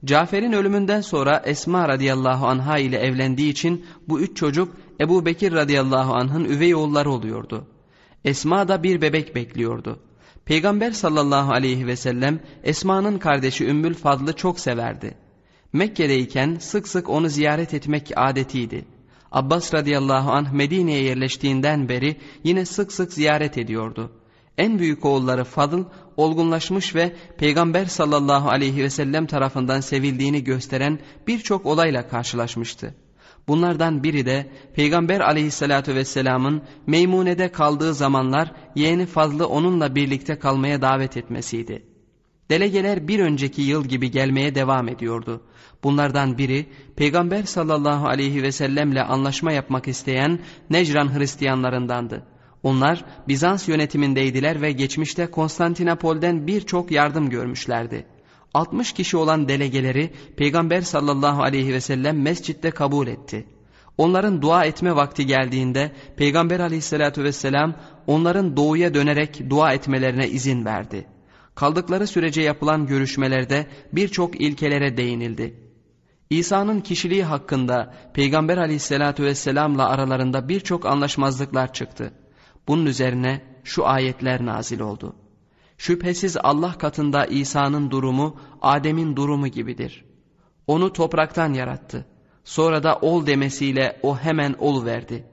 Cafer'in 0.04 0.52
ölümünden 0.52 1.00
sonra 1.00 1.42
Esma 1.46 1.88
radıyallahu 1.88 2.46
anha 2.46 2.78
ile 2.78 2.98
evlendiği 2.98 3.50
için 3.50 3.86
bu 4.08 4.20
üç 4.20 4.36
çocuk 4.36 4.76
Ebu 5.00 5.26
Bekir 5.26 5.52
radıyallahu 5.52 6.14
anh'ın 6.14 6.44
üvey 6.44 6.74
oğulları 6.74 7.10
oluyordu. 7.10 7.66
Esma 8.24 8.68
da 8.68 8.82
bir 8.82 9.00
bebek 9.00 9.34
bekliyordu. 9.34 9.98
Peygamber 10.44 10.90
sallallahu 10.90 11.52
aleyhi 11.52 11.86
ve 11.86 11.96
sellem 11.96 12.40
Esma'nın 12.64 13.18
kardeşi 13.18 13.66
Ümmül 13.66 13.94
Fadl'ı 13.94 14.32
çok 14.32 14.60
severdi. 14.60 15.14
Mekke'deyken 15.72 16.56
sık 16.60 16.88
sık 16.88 17.08
onu 17.08 17.28
ziyaret 17.28 17.74
etmek 17.74 18.12
adetiydi. 18.16 18.84
Abbas 19.32 19.74
radıyallahu 19.74 20.30
anh 20.30 20.52
Medine'ye 20.52 21.02
yerleştiğinden 21.02 21.88
beri 21.88 22.16
yine 22.44 22.64
sık 22.64 22.92
sık 22.92 23.12
ziyaret 23.12 23.58
ediyordu. 23.58 24.12
En 24.58 24.78
büyük 24.78 25.04
oğulları 25.04 25.44
Fadıl 25.44 25.84
olgunlaşmış 26.16 26.94
ve 26.94 27.12
Peygamber 27.38 27.84
sallallahu 27.84 28.48
aleyhi 28.48 28.82
ve 28.82 28.90
sellem 28.90 29.26
tarafından 29.26 29.80
sevildiğini 29.80 30.44
gösteren 30.44 30.98
birçok 31.26 31.66
olayla 31.66 32.08
karşılaşmıştı. 32.08 32.94
Bunlardan 33.48 34.02
biri 34.02 34.26
de 34.26 34.46
Peygamber 34.74 35.20
aleyhissalatü 35.20 35.94
vesselamın 35.94 36.62
Meymune'de 36.86 37.52
kaldığı 37.52 37.94
zamanlar 37.94 38.52
yeğeni 38.74 39.06
Fazlı 39.06 39.48
onunla 39.48 39.94
birlikte 39.94 40.38
kalmaya 40.38 40.82
davet 40.82 41.16
etmesiydi. 41.16 41.82
Delegeler 42.50 43.08
bir 43.08 43.20
önceki 43.20 43.62
yıl 43.62 43.84
gibi 43.84 44.10
gelmeye 44.10 44.54
devam 44.54 44.88
ediyordu. 44.88 45.42
Bunlardan 45.84 46.38
biri 46.38 46.66
Peygamber 46.96 47.42
sallallahu 47.42 48.06
aleyhi 48.08 48.42
ve 48.42 48.52
sellemle 48.52 49.02
anlaşma 49.02 49.52
yapmak 49.52 49.88
isteyen 49.88 50.38
Necran 50.70 51.18
Hristiyanlarındandı. 51.18 52.35
Onlar 52.66 53.04
Bizans 53.28 53.68
yönetimindeydiler 53.68 54.62
ve 54.62 54.72
geçmişte 54.72 55.26
Konstantinopol'den 55.26 56.46
birçok 56.46 56.90
yardım 56.90 57.30
görmüşlerdi. 57.30 58.06
60 58.54 58.92
kişi 58.92 59.16
olan 59.16 59.48
delegeleri 59.48 60.12
Peygamber 60.36 60.80
sallallahu 60.80 61.42
aleyhi 61.42 61.72
ve 61.72 61.80
sellem 61.80 62.22
mescitte 62.22 62.70
kabul 62.70 63.06
etti. 63.06 63.46
Onların 63.98 64.42
dua 64.42 64.64
etme 64.64 64.96
vakti 64.96 65.26
geldiğinde 65.26 65.92
Peygamber 66.16 66.60
aleyhissalatü 66.60 67.24
vesselam 67.24 67.74
onların 68.06 68.56
doğuya 68.56 68.94
dönerek 68.94 69.50
dua 69.50 69.72
etmelerine 69.72 70.28
izin 70.28 70.64
verdi. 70.64 71.06
Kaldıkları 71.54 72.06
sürece 72.06 72.42
yapılan 72.42 72.86
görüşmelerde 72.86 73.66
birçok 73.92 74.40
ilkelere 74.40 74.96
değinildi. 74.96 75.54
İsa'nın 76.30 76.80
kişiliği 76.80 77.24
hakkında 77.24 77.94
Peygamber 78.14 78.56
aleyhissalatü 78.56 79.22
vesselamla 79.22 79.88
aralarında 79.88 80.48
birçok 80.48 80.86
anlaşmazlıklar 80.86 81.72
çıktı. 81.72 82.12
Bunun 82.68 82.86
üzerine 82.86 83.42
şu 83.64 83.86
ayetler 83.86 84.46
nazil 84.46 84.80
oldu. 84.80 85.16
Şüphesiz 85.78 86.36
Allah 86.36 86.78
katında 86.78 87.26
İsa'nın 87.26 87.90
durumu 87.90 88.40
Adem'in 88.62 89.16
durumu 89.16 89.48
gibidir. 89.48 90.04
Onu 90.66 90.92
topraktan 90.92 91.52
yarattı. 91.52 92.06
Sonra 92.44 92.82
da 92.82 92.96
ol 92.96 93.26
demesiyle 93.26 94.00
o 94.02 94.18
hemen 94.18 94.54
ol 94.58 94.84
verdi. 94.84 95.24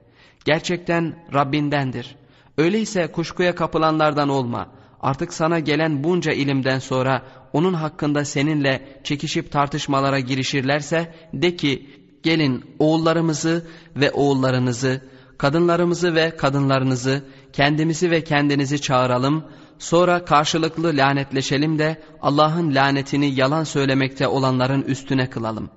Gerçekten 0.45 1.25
Rabbindendir. 1.33 2.15
Öyleyse 2.57 3.07
kuşkuya 3.07 3.55
kapılanlardan 3.55 4.29
olma. 4.29 4.71
Artık 5.01 5.33
sana 5.33 5.59
gelen 5.59 6.03
bunca 6.03 6.31
ilimden 6.31 6.79
sonra 6.79 7.21
onun 7.53 7.73
hakkında 7.73 8.25
seninle 8.25 8.99
çekişip 9.03 9.51
tartışmalara 9.51 10.19
girişirlerse 10.19 11.13
de 11.33 11.55
ki 11.55 11.89
gelin 12.23 12.75
oğullarımızı 12.79 13.67
ve 13.95 14.11
oğullarınızı, 14.11 15.01
kadınlarımızı 15.37 16.15
ve 16.15 16.37
kadınlarınızı, 16.37 17.23
kendimizi 17.53 18.11
ve 18.11 18.23
kendinizi 18.23 18.81
çağıralım.'' 18.81 19.43
Sonra 19.83 20.25
karşılıklı 20.25 20.97
lanetleşelim 20.97 21.79
de 21.79 22.01
Allah'ın 22.21 22.75
lanetini 22.75 23.39
yalan 23.39 23.63
söylemekte 23.63 24.27
olanların 24.27 24.81
üstüne 24.81 25.29
kılalım. 25.29 25.69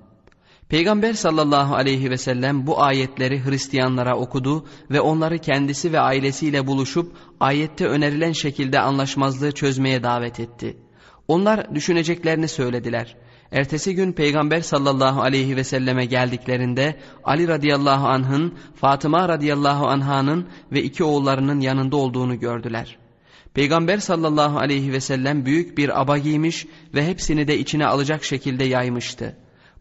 Peygamber 0.69 1.13
sallallahu 1.13 1.75
aleyhi 1.75 2.09
ve 2.11 2.17
sellem 2.17 2.67
bu 2.67 2.81
ayetleri 2.81 3.45
Hristiyanlara 3.45 4.17
okudu 4.17 4.65
ve 4.91 5.01
onları 5.01 5.37
kendisi 5.37 5.93
ve 5.93 5.99
ailesiyle 5.99 6.67
buluşup 6.67 7.15
ayette 7.39 7.87
önerilen 7.87 8.31
şekilde 8.31 8.79
anlaşmazlığı 8.79 9.51
çözmeye 9.51 10.03
davet 10.03 10.39
etti. 10.39 10.77
Onlar 11.27 11.75
düşüneceklerini 11.75 12.47
söylediler. 12.47 13.15
Ertesi 13.51 13.95
gün 13.95 14.11
Peygamber 14.11 14.61
sallallahu 14.61 15.21
aleyhi 15.21 15.55
ve 15.55 15.63
selleme 15.63 16.05
geldiklerinde 16.05 16.99
Ali 17.23 17.47
radıyallahu 17.47 18.07
anh'ın, 18.07 18.53
Fatıma 18.75 19.29
radıyallahu 19.29 19.87
anh'ın 19.87 20.47
ve 20.71 20.83
iki 20.83 21.03
oğullarının 21.03 21.59
yanında 21.59 21.97
olduğunu 21.97 22.39
gördüler.'' 22.39 23.07
Peygamber 23.57 23.97
sallallahu 23.97 24.59
aleyhi 24.59 24.93
ve 24.93 24.99
sellem 24.99 25.45
büyük 25.45 25.77
bir 25.77 26.01
aba 26.01 26.17
giymiş 26.17 26.65
ve 26.93 27.07
hepsini 27.07 27.47
de 27.47 27.59
içine 27.59 27.85
alacak 27.85 28.23
şekilde 28.23 28.63
yaymıştı. 28.63 29.35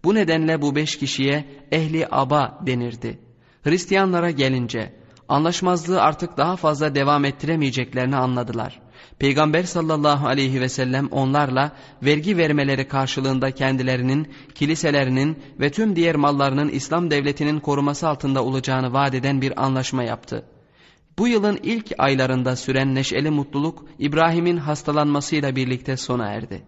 Bu 0.05 0.15
nedenle 0.15 0.63
bu 0.63 0.75
beş 0.75 0.99
kişiye 0.99 1.45
ehli 1.73 2.07
aba 2.11 2.59
denirdi. 2.67 3.19
Hristiyanlara 3.63 4.31
gelince 4.31 4.93
anlaşmazlığı 5.29 6.01
artık 6.01 6.37
daha 6.37 6.57
fazla 6.57 6.95
devam 6.95 7.25
ettiremeyeceklerini 7.25 8.17
anladılar. 8.17 8.81
Peygamber 9.19 9.63
sallallahu 9.63 10.27
aleyhi 10.27 10.61
ve 10.61 10.69
sellem 10.69 11.07
onlarla 11.07 11.73
vergi 12.03 12.37
vermeleri 12.37 12.89
karşılığında 12.89 13.51
kendilerinin, 13.51 14.29
kiliselerinin 14.55 15.39
ve 15.61 15.71
tüm 15.71 15.97
diğer 15.97 16.17
mallarının 16.17 16.69
İslam 16.69 17.11
devletinin 17.11 17.61
koruması 17.61 18.09
altında 18.09 18.45
olacağını 18.45 18.93
vaat 18.93 19.15
eden 19.15 19.41
bir 19.43 19.65
anlaşma 19.65 20.03
yaptı. 20.03 20.45
Bu 21.19 21.29
yılın 21.29 21.59
ilk 21.63 21.93
aylarında 21.99 22.57
süren 22.57 22.95
neşeli 22.95 23.31
mutluluk 23.31 23.85
İbrahim'in 23.99 24.57
hastalanmasıyla 24.57 25.57
birlikte 25.57 25.97
sona 25.97 26.27
erdi. 26.27 26.63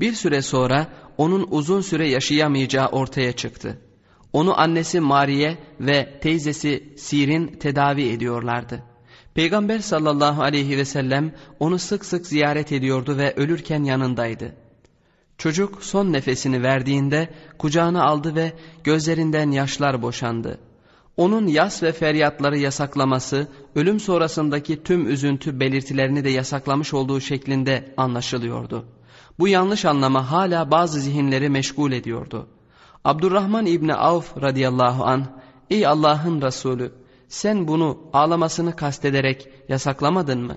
Bir 0.00 0.12
süre 0.12 0.42
sonra 0.42 0.86
onun 1.16 1.46
uzun 1.50 1.80
süre 1.80 2.08
yaşayamayacağı 2.08 2.86
ortaya 2.86 3.32
çıktı. 3.32 3.78
Onu 4.32 4.60
annesi 4.60 5.00
Mariye 5.00 5.58
ve 5.80 6.20
teyzesi 6.20 6.94
Sirin 6.96 7.46
tedavi 7.46 8.08
ediyorlardı. 8.08 8.87
Peygamber 9.38 9.78
sallallahu 9.78 10.42
aleyhi 10.42 10.78
ve 10.78 10.84
sellem 10.84 11.32
onu 11.60 11.78
sık 11.78 12.04
sık 12.04 12.26
ziyaret 12.26 12.72
ediyordu 12.72 13.18
ve 13.18 13.34
ölürken 13.36 13.84
yanındaydı. 13.84 14.54
Çocuk 15.36 15.84
son 15.84 16.12
nefesini 16.12 16.62
verdiğinde 16.62 17.28
kucağına 17.58 18.04
aldı 18.04 18.34
ve 18.34 18.52
gözlerinden 18.84 19.50
yaşlar 19.50 20.02
boşandı. 20.02 20.58
Onun 21.16 21.46
yas 21.46 21.82
ve 21.82 21.92
feryatları 21.92 22.58
yasaklaması, 22.58 23.48
ölüm 23.74 24.00
sonrasındaki 24.00 24.82
tüm 24.82 25.10
üzüntü 25.10 25.60
belirtilerini 25.60 26.24
de 26.24 26.30
yasaklamış 26.30 26.94
olduğu 26.94 27.20
şeklinde 27.20 27.94
anlaşılıyordu. 27.96 28.84
Bu 29.38 29.48
yanlış 29.48 29.84
anlama 29.84 30.30
hala 30.30 30.70
bazı 30.70 31.00
zihinleri 31.00 31.48
meşgul 31.48 31.92
ediyordu. 31.92 32.46
Abdurrahman 33.04 33.66
İbni 33.66 33.94
Avf 33.94 34.42
radıyallahu 34.42 35.04
an, 35.04 35.26
''Ey 35.70 35.86
Allah'ın 35.86 36.42
Resulü, 36.42 36.92
sen 37.28 37.68
bunu 37.68 37.98
ağlamasını 38.12 38.76
kastederek 38.76 39.48
yasaklamadın 39.68 40.40
mı? 40.40 40.56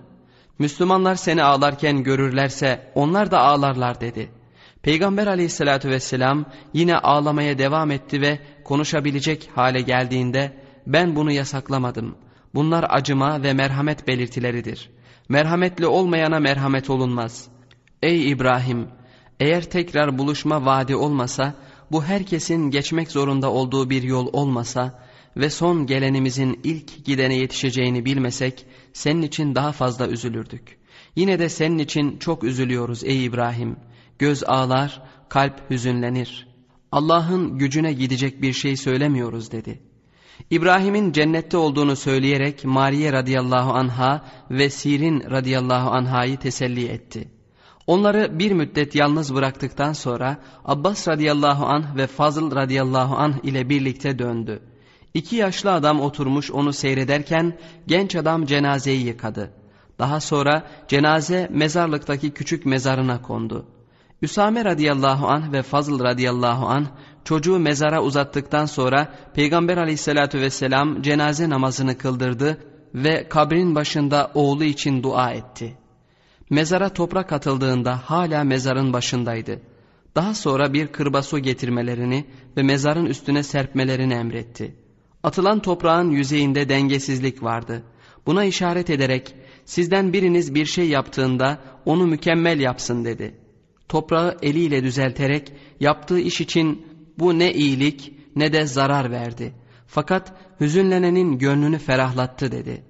Müslümanlar 0.60 1.16
seni 1.16 1.44
ağlarken 1.44 2.04
görürlerse 2.04 2.92
onlar 2.96 3.32
da 3.32 3.40
ağlarlar.'' 3.40 4.02
dedi.'' 4.02 4.42
Peygamber 4.84 5.28
aleyhissalatü 5.28 5.90
vesselam 5.90 6.46
yine 6.74 6.98
ağlamaya 6.98 7.58
devam 7.58 7.92
etti 7.92 8.22
ve 8.22 8.40
konuşabilecek 8.64 9.50
hale 9.56 9.82
geldiğinde 9.82 10.54
ben 10.88 11.16
bunu 11.16 11.32
yasaklamadım. 11.32 12.16
Bunlar 12.54 12.86
acıma 12.90 13.44
ve 13.44 13.54
merhamet 13.54 14.08
belirtileridir. 14.08 14.90
Merhametli 15.30 15.88
olmayana 15.88 16.40
merhamet 16.40 16.90
olunmaz. 16.90 17.48
Ey 18.02 18.32
İbrahim! 18.32 18.88
Eğer 19.40 19.64
tekrar 19.64 20.18
buluşma 20.18 20.66
vaadi 20.66 20.96
olmasa, 20.96 21.54
bu 21.92 22.04
herkesin 22.04 22.72
geçmek 22.72 23.12
zorunda 23.12 23.52
olduğu 23.52 23.90
bir 23.90 24.04
yol 24.04 24.30
olmasa 24.34 25.00
ve 25.38 25.50
son 25.50 25.86
gelenimizin 25.86 26.60
ilk 26.64 27.06
gidene 27.06 27.36
yetişeceğini 27.36 28.06
bilmesek, 28.06 28.66
senin 28.94 29.22
için 29.22 29.56
daha 29.56 29.72
fazla 29.72 30.08
üzülürdük. 30.08 30.78
Yine 31.16 31.40
de 31.40 31.50
senin 31.50 31.78
için 31.78 32.18
çok 32.18 32.44
üzülüyoruz 32.44 33.04
ey 33.04 33.26
İbrahim.'' 33.26 33.92
Göz 34.22 34.44
ağlar, 34.44 35.02
kalp 35.30 35.72
hüzünlenir. 35.72 36.48
Allah'ın 36.92 37.58
gücüne 37.58 37.94
gidecek 37.94 38.42
bir 38.42 38.54
şey 38.54 38.78
söylemiyoruz 38.78 39.52
dedi. 39.52 39.80
İbrahim'in 40.50 41.12
cennette 41.12 41.58
olduğunu 41.58 41.96
söyleyerek 41.96 42.66
Mariye 42.66 43.14
radıyallahu 43.14 43.74
anha 43.74 44.26
ve 44.52 44.70
Sirin 44.70 45.24
radıyallahu 45.32 45.90
anhayı 45.90 46.38
teselli 46.38 46.88
etti. 46.88 47.28
Onları 47.88 48.40
bir 48.40 48.52
müddet 48.52 48.96
yalnız 48.96 49.36
bıraktıktan 49.36 49.94
sonra 49.94 50.38
Abbas 50.66 51.08
radıyallahu 51.08 51.66
anh 51.66 51.96
ve 51.96 52.08
Fazıl 52.08 52.56
radıyallahu 52.56 53.16
anh 53.16 53.36
ile 53.44 53.70
birlikte 53.70 54.20
döndü. 54.20 54.71
İki 55.14 55.36
yaşlı 55.36 55.72
adam 55.72 56.02
oturmuş 56.02 56.52
onu 56.52 56.74
seyrederken 56.74 57.58
genç 57.88 58.16
adam 58.16 58.46
cenazeyi 58.46 59.06
yıkadı. 59.06 59.52
Daha 60.00 60.20
sonra 60.20 60.68
cenaze 60.88 61.48
mezarlıktaki 61.52 62.32
küçük 62.32 62.66
mezarına 62.66 63.22
kondu. 63.22 63.66
Üsame 64.22 64.66
radıyallahu 64.66 65.28
anh 65.28 65.52
ve 65.52 65.62
Fazıl 65.62 66.04
radıyallahu 66.04 66.68
anh 66.68 66.86
çocuğu 67.24 67.60
mezara 67.60 68.04
uzattıktan 68.04 68.66
sonra 68.66 69.14
Peygamber 69.34 69.78
aleyhissalatü 69.78 70.42
vesselam 70.42 71.02
cenaze 71.02 71.50
namazını 71.50 71.98
kıldırdı 71.98 72.58
ve 72.96 73.30
kabrin 73.30 73.76
başında 73.76 74.32
oğlu 74.34 74.64
için 74.64 75.04
dua 75.04 75.32
etti. 75.32 75.78
Mezara 76.50 76.90
toprak 76.90 77.34
atıldığında 77.34 77.98
hala 77.98 78.44
mezarın 78.44 78.94
başındaydı. 78.94 79.62
Daha 80.16 80.34
sonra 80.34 80.74
bir 80.74 80.88
kırbasu 80.88 81.40
getirmelerini 81.40 82.26
ve 82.58 82.64
mezarın 82.64 83.06
üstüne 83.06 83.44
serpmelerini 83.44 84.14
emretti. 84.14 84.81
Atılan 85.24 85.60
toprağın 85.60 86.12
yüzeyinde 86.12 86.70
dengesizlik 86.70 87.44
vardı. 87.44 87.84
Buna 88.26 88.44
işaret 88.44 88.90
ederek 88.90 89.36
sizden 89.66 90.14
biriniz 90.14 90.56
bir 90.56 90.66
şey 90.66 90.90
yaptığında 90.90 91.60
onu 91.86 92.08
mükemmel 92.08 92.60
yapsın 92.60 93.06
dedi. 93.06 93.36
Toprağı 93.90 94.38
eliyle 94.42 94.84
düzelterek 94.84 95.54
yaptığı 95.80 96.20
iş 96.20 96.42
için 96.42 96.86
bu 97.20 97.40
ne 97.40 97.54
iyilik 97.54 98.14
ne 98.36 98.54
de 98.54 98.66
zarar 98.66 99.12
verdi. 99.12 99.54
Fakat 99.88 100.34
hüzünlenenin 100.62 101.38
gönlünü 101.38 101.78
ferahlattı 101.78 102.52
dedi. 102.52 102.84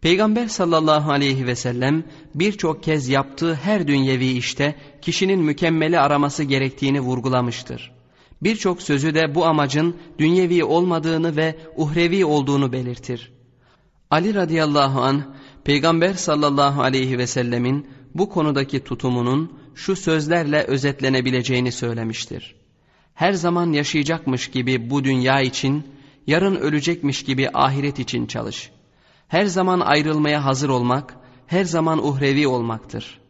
Peygamber 0.00 0.46
sallallahu 0.46 1.10
aleyhi 1.10 1.46
ve 1.46 1.54
sellem 1.54 2.04
birçok 2.34 2.82
kez 2.82 3.08
yaptığı 3.08 3.54
her 3.54 3.88
dünyevi 3.88 4.26
işte 4.26 4.74
kişinin 5.02 5.40
mükemmeli 5.40 5.98
araması 5.98 6.44
gerektiğini 6.44 7.00
vurgulamıştır. 7.00 7.97
Birçok 8.42 8.82
sözü 8.82 9.14
de 9.14 9.34
bu 9.34 9.46
amacın 9.46 9.96
dünyevi 10.18 10.64
olmadığını 10.64 11.36
ve 11.36 11.58
uhrevi 11.76 12.24
olduğunu 12.24 12.72
belirtir. 12.72 13.32
Ali 14.10 14.34
radıyallahu 14.34 15.00
an 15.00 15.34
Peygamber 15.64 16.14
sallallahu 16.14 16.82
aleyhi 16.82 17.18
ve 17.18 17.26
sellemin 17.26 17.86
bu 18.14 18.28
konudaki 18.28 18.84
tutumunun 18.84 19.58
şu 19.74 19.96
sözlerle 19.96 20.62
özetlenebileceğini 20.62 21.72
söylemiştir. 21.72 22.54
Her 23.14 23.32
zaman 23.32 23.72
yaşayacakmış 23.72 24.50
gibi 24.50 24.90
bu 24.90 25.04
dünya 25.04 25.40
için, 25.40 25.86
yarın 26.26 26.56
ölecekmiş 26.56 27.22
gibi 27.22 27.50
ahiret 27.54 27.98
için 27.98 28.26
çalış. 28.26 28.70
Her 29.28 29.46
zaman 29.46 29.80
ayrılmaya 29.80 30.44
hazır 30.44 30.68
olmak, 30.68 31.16
her 31.46 31.64
zaman 31.64 32.06
uhrevi 32.06 32.48
olmaktır. 32.48 33.20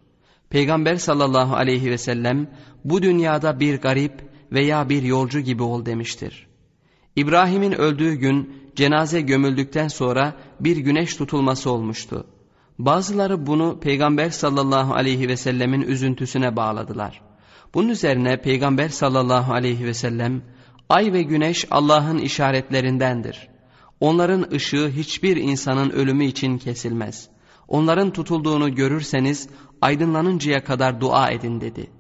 Peygamber 0.51 0.97
sallallahu 0.97 1.57
aleyhi 1.57 1.91
ve 1.91 1.99
sellem 1.99 2.51
bu 2.85 3.03
dünyada 3.03 3.61
bir 3.61 3.81
garip 3.81 4.28
veya 4.53 4.89
bir 4.89 5.03
yolcu 5.03 5.41
gibi 5.41 5.63
ol 5.63 5.87
demiştir. 5.87 6.47
İbrahim'in 7.17 7.73
öldüğü 7.73 8.15
gün 8.15 8.71
cenaze 8.77 9.21
gömüldükten 9.21 9.89
sonra 9.89 10.35
bir 10.61 10.77
güneş 10.77 11.17
tutulması 11.17 11.71
olmuştu. 11.71 12.27
Bazıları 12.79 13.47
bunu 13.47 13.81
Peygamber 13.81 14.31
sallallahu 14.31 14.95
aleyhi 14.95 15.29
ve 15.29 15.37
sellemin 15.37 15.83
üzüntüsüne 15.83 16.57
bağladılar. 16.57 17.21
Bunun 17.75 17.89
üzerine 17.89 18.41
Peygamber 18.43 18.89
sallallahu 18.89 19.53
aleyhi 19.53 19.85
ve 19.85 19.95
sellem 19.95 20.43
ay 20.89 21.13
ve 21.13 21.23
güneş 21.23 21.67
Allah'ın 21.71 22.19
işaretlerindendir. 22.19 23.49
Onların 24.01 24.51
ışığı 24.53 24.89
hiçbir 24.89 25.37
insanın 25.37 25.91
ölümü 25.91 26.25
için 26.25 26.59
kesilmez. 26.59 27.29
Onların 27.69 28.13
tutulduğunu 28.13 28.75
görürseniz 28.75 29.49
aydınlanıncaya 29.81 30.65
kadar 30.65 31.01
dua 31.01 31.31
edin 31.31 31.61
dedi.'' 31.61 31.98